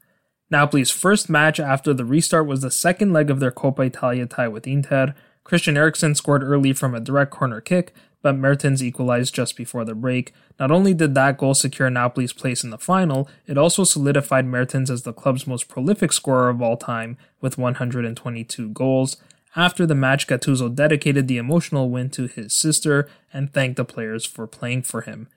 Napoli's 0.51 0.89
first 0.89 1.29
match 1.29 1.59
after 1.59 1.93
the 1.93 2.05
restart 2.05 2.47
was 2.47 2.61
the 2.61 2.71
second 2.71 3.13
leg 3.13 3.29
of 3.29 3.39
their 3.39 3.51
Coppa 3.51 3.85
Italia 3.85 4.25
tie 4.25 4.47
with 4.47 4.67
Inter. 4.67 5.13
Christian 5.43 5.77
Eriksen 5.77 6.15
scored 6.15 6.43
early 6.43 6.73
from 6.73 6.95
a 6.95 6.99
direct 6.99 7.31
corner 7.31 7.61
kick, 7.61 7.93
but 8.21 8.35
Mertens 8.35 8.83
equalized 8.83 9.33
just 9.33 9.55
before 9.55 9.85
the 9.85 9.95
break. 9.95 10.33
Not 10.59 10.71
only 10.71 10.93
did 10.93 11.15
that 11.15 11.37
goal 11.37 11.53
secure 11.53 11.89
Napoli's 11.89 12.33
place 12.33 12.63
in 12.63 12.71
the 12.71 12.77
final, 12.77 13.29
it 13.47 13.57
also 13.57 13.83
solidified 13.83 14.45
Mertens 14.45 14.91
as 14.91 15.03
the 15.03 15.13
club's 15.13 15.47
most 15.47 15.67
prolific 15.67 16.11
scorer 16.11 16.49
of 16.49 16.61
all 16.61 16.77
time 16.77 17.17
with 17.41 17.57
122 17.57 18.69
goals. 18.69 19.17
After 19.55 19.85
the 19.85 19.95
match, 19.95 20.27
Gattuso 20.27 20.73
dedicated 20.73 21.27
the 21.27 21.37
emotional 21.37 21.89
win 21.89 22.09
to 22.11 22.27
his 22.27 22.53
sister 22.53 23.07
and 23.33 23.53
thanked 23.53 23.77
the 23.77 23.85
players 23.85 24.25
for 24.25 24.47
playing 24.47 24.83
for 24.83 25.01
him. 25.01 25.27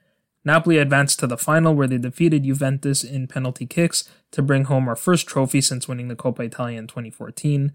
Napoli 0.44 0.78
advanced 0.78 1.20
to 1.20 1.26
the 1.26 1.36
final 1.36 1.74
where 1.74 1.86
they 1.86 1.98
defeated 1.98 2.44
Juventus 2.44 3.04
in 3.04 3.28
penalty 3.28 3.66
kicks 3.66 4.08
to 4.32 4.42
bring 4.42 4.64
home 4.64 4.88
our 4.88 4.96
first 4.96 5.26
trophy 5.26 5.60
since 5.60 5.86
winning 5.86 6.08
the 6.08 6.16
Coppa 6.16 6.40
Italia 6.40 6.78
in 6.78 6.86
2014. 6.86 7.72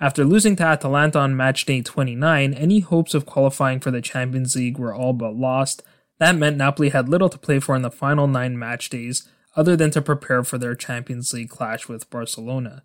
After 0.00 0.24
losing 0.24 0.56
to 0.56 0.64
Atalanta 0.64 1.18
on 1.18 1.36
match 1.36 1.64
day 1.64 1.82
29, 1.82 2.54
any 2.54 2.80
hopes 2.80 3.14
of 3.14 3.26
qualifying 3.26 3.80
for 3.80 3.90
the 3.90 4.00
Champions 4.00 4.54
League 4.56 4.78
were 4.78 4.94
all 4.94 5.12
but 5.12 5.34
lost. 5.34 5.82
That 6.18 6.36
meant 6.36 6.56
Napoli 6.56 6.88
had 6.90 7.08
little 7.08 7.28
to 7.28 7.38
play 7.38 7.58
for 7.60 7.76
in 7.76 7.82
the 7.82 7.90
final 7.90 8.26
nine 8.26 8.58
match 8.58 8.90
days, 8.90 9.28
other 9.56 9.76
than 9.76 9.90
to 9.92 10.02
prepare 10.02 10.44
for 10.44 10.58
their 10.58 10.74
Champions 10.74 11.32
League 11.32 11.50
clash 11.50 11.88
with 11.88 12.10
Barcelona. 12.10 12.82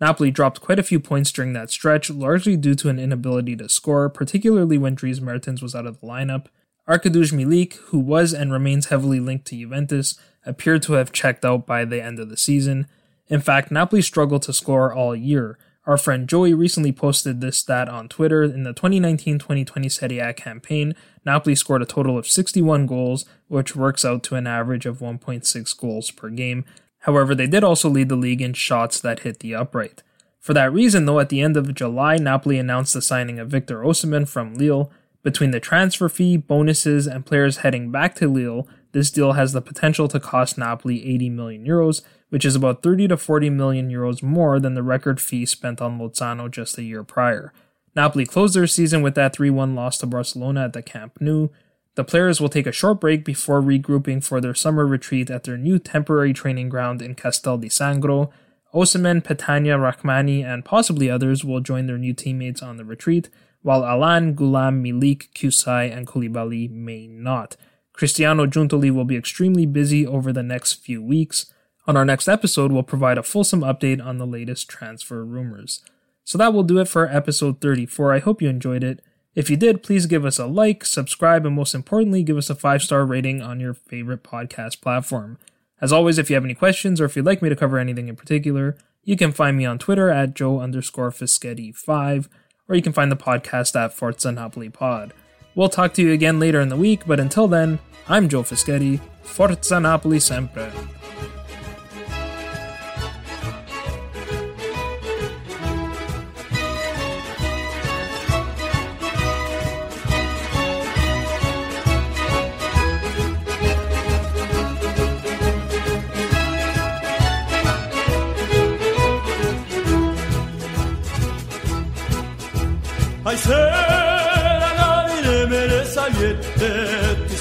Napoli 0.00 0.30
dropped 0.30 0.60
quite 0.60 0.78
a 0.78 0.84
few 0.84 1.00
points 1.00 1.32
during 1.32 1.52
that 1.52 1.70
stretch, 1.70 2.10
largely 2.10 2.56
due 2.56 2.74
to 2.74 2.88
an 2.88 2.98
inability 2.98 3.56
to 3.56 3.68
score, 3.68 4.08
particularly 4.08 4.76
when 4.76 4.94
Dries 4.94 5.20
Mertens 5.20 5.62
was 5.62 5.74
out 5.74 5.86
of 5.86 6.00
the 6.00 6.06
lineup. 6.06 6.46
Arkadiusz 6.88 7.32
Milik, 7.32 7.74
who 7.88 7.98
was 7.98 8.32
and 8.32 8.52
remains 8.52 8.86
heavily 8.86 9.20
linked 9.20 9.46
to 9.46 9.56
Juventus, 9.56 10.18
appeared 10.44 10.82
to 10.82 10.94
have 10.94 11.12
checked 11.12 11.44
out 11.44 11.66
by 11.66 11.84
the 11.84 12.02
end 12.02 12.18
of 12.18 12.28
the 12.28 12.36
season. 12.36 12.86
In 13.28 13.40
fact, 13.40 13.70
Napoli 13.70 14.02
struggled 14.02 14.42
to 14.42 14.52
score 14.52 14.94
all 14.94 15.16
year, 15.16 15.58
our 15.86 15.96
friend 15.96 16.28
Joey 16.28 16.52
recently 16.52 16.90
posted 16.90 17.40
this 17.40 17.58
stat 17.58 17.88
on 17.88 18.08
Twitter. 18.08 18.42
In 18.42 18.64
the 18.64 18.72
2019 18.72 19.38
2020 19.38 19.88
Serie 19.88 20.18
A 20.18 20.34
campaign, 20.34 20.96
Napoli 21.24 21.54
scored 21.54 21.80
a 21.80 21.86
total 21.86 22.18
of 22.18 22.26
61 22.26 22.86
goals, 22.86 23.24
which 23.46 23.76
works 23.76 24.04
out 24.04 24.24
to 24.24 24.34
an 24.34 24.48
average 24.48 24.84
of 24.84 24.98
1.6 24.98 25.78
goals 25.78 26.10
per 26.10 26.28
game. 26.28 26.64
However, 27.00 27.36
they 27.36 27.46
did 27.46 27.62
also 27.62 27.88
lead 27.88 28.08
the 28.08 28.16
league 28.16 28.42
in 28.42 28.52
shots 28.52 28.98
that 29.00 29.20
hit 29.20 29.38
the 29.38 29.54
upright. 29.54 30.02
For 30.40 30.54
that 30.54 30.72
reason, 30.72 31.06
though, 31.06 31.20
at 31.20 31.28
the 31.28 31.40
end 31.40 31.56
of 31.56 31.72
July, 31.72 32.16
Napoli 32.16 32.58
announced 32.58 32.92
the 32.92 33.02
signing 33.02 33.38
of 33.38 33.48
Victor 33.48 33.82
Osimhen 33.82 34.26
from 34.26 34.54
Lille. 34.54 34.90
Between 35.26 35.50
the 35.50 35.58
transfer 35.58 36.08
fee, 36.08 36.36
bonuses, 36.36 37.08
and 37.08 37.26
players 37.26 37.56
heading 37.56 37.90
back 37.90 38.14
to 38.14 38.28
Lille, 38.28 38.68
this 38.92 39.10
deal 39.10 39.32
has 39.32 39.52
the 39.52 39.60
potential 39.60 40.06
to 40.06 40.20
cost 40.20 40.56
Napoli 40.56 41.04
80 41.04 41.30
million 41.30 41.66
euros, 41.66 42.02
which 42.28 42.44
is 42.44 42.54
about 42.54 42.84
30 42.84 43.08
to 43.08 43.16
40 43.16 43.50
million 43.50 43.90
euros 43.90 44.22
more 44.22 44.60
than 44.60 44.74
the 44.74 44.84
record 44.84 45.20
fee 45.20 45.44
spent 45.44 45.80
on 45.80 45.98
Lozano 45.98 46.48
just 46.48 46.78
a 46.78 46.84
year 46.84 47.02
prior. 47.02 47.52
Napoli 47.96 48.24
closed 48.24 48.54
their 48.54 48.68
season 48.68 49.02
with 49.02 49.16
that 49.16 49.34
3 49.34 49.50
1 49.50 49.74
loss 49.74 49.98
to 49.98 50.06
Barcelona 50.06 50.66
at 50.66 50.74
the 50.74 50.80
Camp 50.80 51.18
Nou. 51.18 51.48
The 51.96 52.04
players 52.04 52.40
will 52.40 52.48
take 52.48 52.68
a 52.68 52.70
short 52.70 53.00
break 53.00 53.24
before 53.24 53.60
regrouping 53.60 54.22
for 54.22 54.40
their 54.40 54.54
summer 54.54 54.86
retreat 54.86 55.28
at 55.28 55.42
their 55.42 55.58
new 55.58 55.80
temporary 55.80 56.34
training 56.34 56.68
ground 56.68 57.02
in 57.02 57.16
Castel 57.16 57.58
di 57.58 57.68
Sangro. 57.68 58.30
Osimhen, 58.72 59.24
Petagna, 59.24 59.76
Rrahmani, 59.76 60.44
and 60.44 60.64
possibly 60.64 61.10
others 61.10 61.44
will 61.44 61.58
join 61.58 61.86
their 61.86 61.98
new 61.98 62.14
teammates 62.14 62.62
on 62.62 62.76
the 62.76 62.84
retreat, 62.84 63.28
while 63.66 63.84
Allan, 63.84 64.36
Ghoulam, 64.36 64.80
Milik, 64.80 65.26
Hysaj, 65.34 65.92
and 65.92 66.06
Koulibaly 66.06 66.70
may 66.70 67.08
not. 67.08 67.56
Cristiano 67.92 68.46
Giuntoli 68.46 68.92
will 68.92 69.04
be 69.04 69.16
extremely 69.16 69.66
busy 69.66 70.06
over 70.06 70.32
the 70.32 70.44
next 70.44 70.74
few 70.74 71.02
weeks. 71.02 71.52
On 71.84 71.96
our 71.96 72.04
next 72.04 72.28
episode, 72.28 72.70
we'll 72.70 72.84
provide 72.84 73.18
a 73.18 73.24
fulsome 73.24 73.62
update 73.62 74.00
on 74.00 74.18
the 74.18 74.26
latest 74.26 74.68
transfer 74.68 75.24
rumors. 75.24 75.82
So 76.22 76.38
that 76.38 76.54
will 76.54 76.62
do 76.62 76.78
it 76.78 76.86
for 76.86 77.08
episode 77.08 77.60
34. 77.60 78.12
I 78.12 78.20
hope 78.20 78.40
you 78.40 78.48
enjoyed 78.48 78.84
it. 78.84 79.02
If 79.34 79.50
you 79.50 79.56
did, 79.56 79.82
please 79.82 80.06
give 80.06 80.24
us 80.24 80.38
a 80.38 80.46
like, 80.46 80.84
subscribe, 80.84 81.44
and 81.44 81.56
most 81.56 81.74
importantly, 81.74 82.22
give 82.22 82.36
us 82.36 82.48
a 82.48 82.54
five 82.54 82.84
star 82.84 83.04
rating 83.04 83.42
on 83.42 83.58
your 83.58 83.74
favorite 83.74 84.22
podcast 84.22 84.80
platform. 84.80 85.38
As 85.80 85.92
always, 85.92 86.18
if 86.18 86.30
you 86.30 86.36
have 86.36 86.44
any 86.44 86.54
questions 86.54 87.00
or 87.00 87.06
if 87.06 87.16
you'd 87.16 87.26
like 87.26 87.42
me 87.42 87.48
to 87.48 87.56
cover 87.56 87.80
anything 87.80 88.06
in 88.06 88.14
particular, 88.14 88.76
you 89.02 89.16
can 89.16 89.32
find 89.32 89.56
me 89.56 89.64
on 89.64 89.78
Twitter 89.78 90.08
at 90.08 90.34
Joe 90.34 90.60
underscore 90.60 91.10
Fischetti5, 91.10 92.28
or 92.68 92.76
you 92.76 92.82
can 92.82 92.92
find 92.92 93.10
the 93.10 93.16
podcast 93.16 93.74
at 93.76 93.92
Forza 93.92 94.32
Napoli 94.32 94.68
Pod. 94.68 95.12
We'll 95.54 95.68
talk 95.68 95.94
to 95.94 96.02
you 96.02 96.12
again 96.12 96.38
later 96.38 96.60
in 96.60 96.68
the 96.68 96.76
week, 96.76 97.06
but 97.06 97.20
until 97.20 97.48
then, 97.48 97.78
I'm 98.08 98.28
Joe 98.28 98.42
Fischetti. 98.42 99.00
Forza 99.22 99.80
Napoli 99.80 100.20
sempre. 100.20 100.70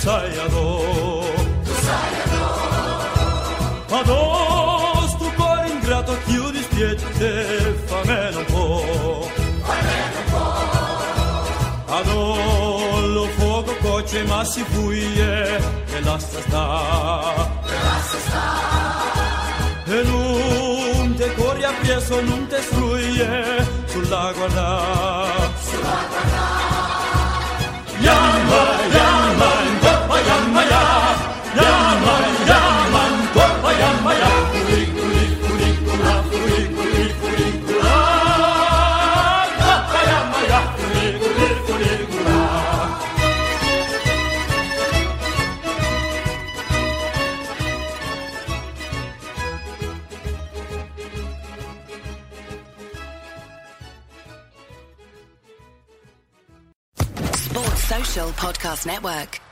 Sai 0.06 0.38
ado 0.46 0.66
Tu 1.66 1.74
sai 1.88 2.14
ado 2.24 2.44
Ado 4.00 4.20
stu 5.14 5.28
cuore 5.38 5.68
ingrato 5.76 6.14
chiudi 6.26 6.62
spiette 6.68 7.32
famelo 7.90 8.40
un 8.40 8.46
po' 8.54 9.30
Famelo 9.68 10.18
un 10.22 10.28
po' 10.34 11.94
Ado 11.98 12.18
lo 13.16 13.26
fuoco 13.38 13.74
coce 13.82 14.24
ma 14.26 14.44
si 14.44 14.64
fuie 14.72 15.58
e 15.96 16.02
lascia 16.02 16.42
sta. 16.46 16.66
E 17.74 17.78
lascia 17.88 18.20
sta. 18.28 18.46
E 19.86 20.04
non 20.04 21.16
te 21.16 21.34
corri 21.36 21.64
appresso 21.64 22.22
non 22.22 22.48
te 22.48 22.60
struie 22.62 23.66
sulla 23.86 24.34
guarda 24.36 25.05
Podcast 58.66 58.88
Network. 58.88 59.45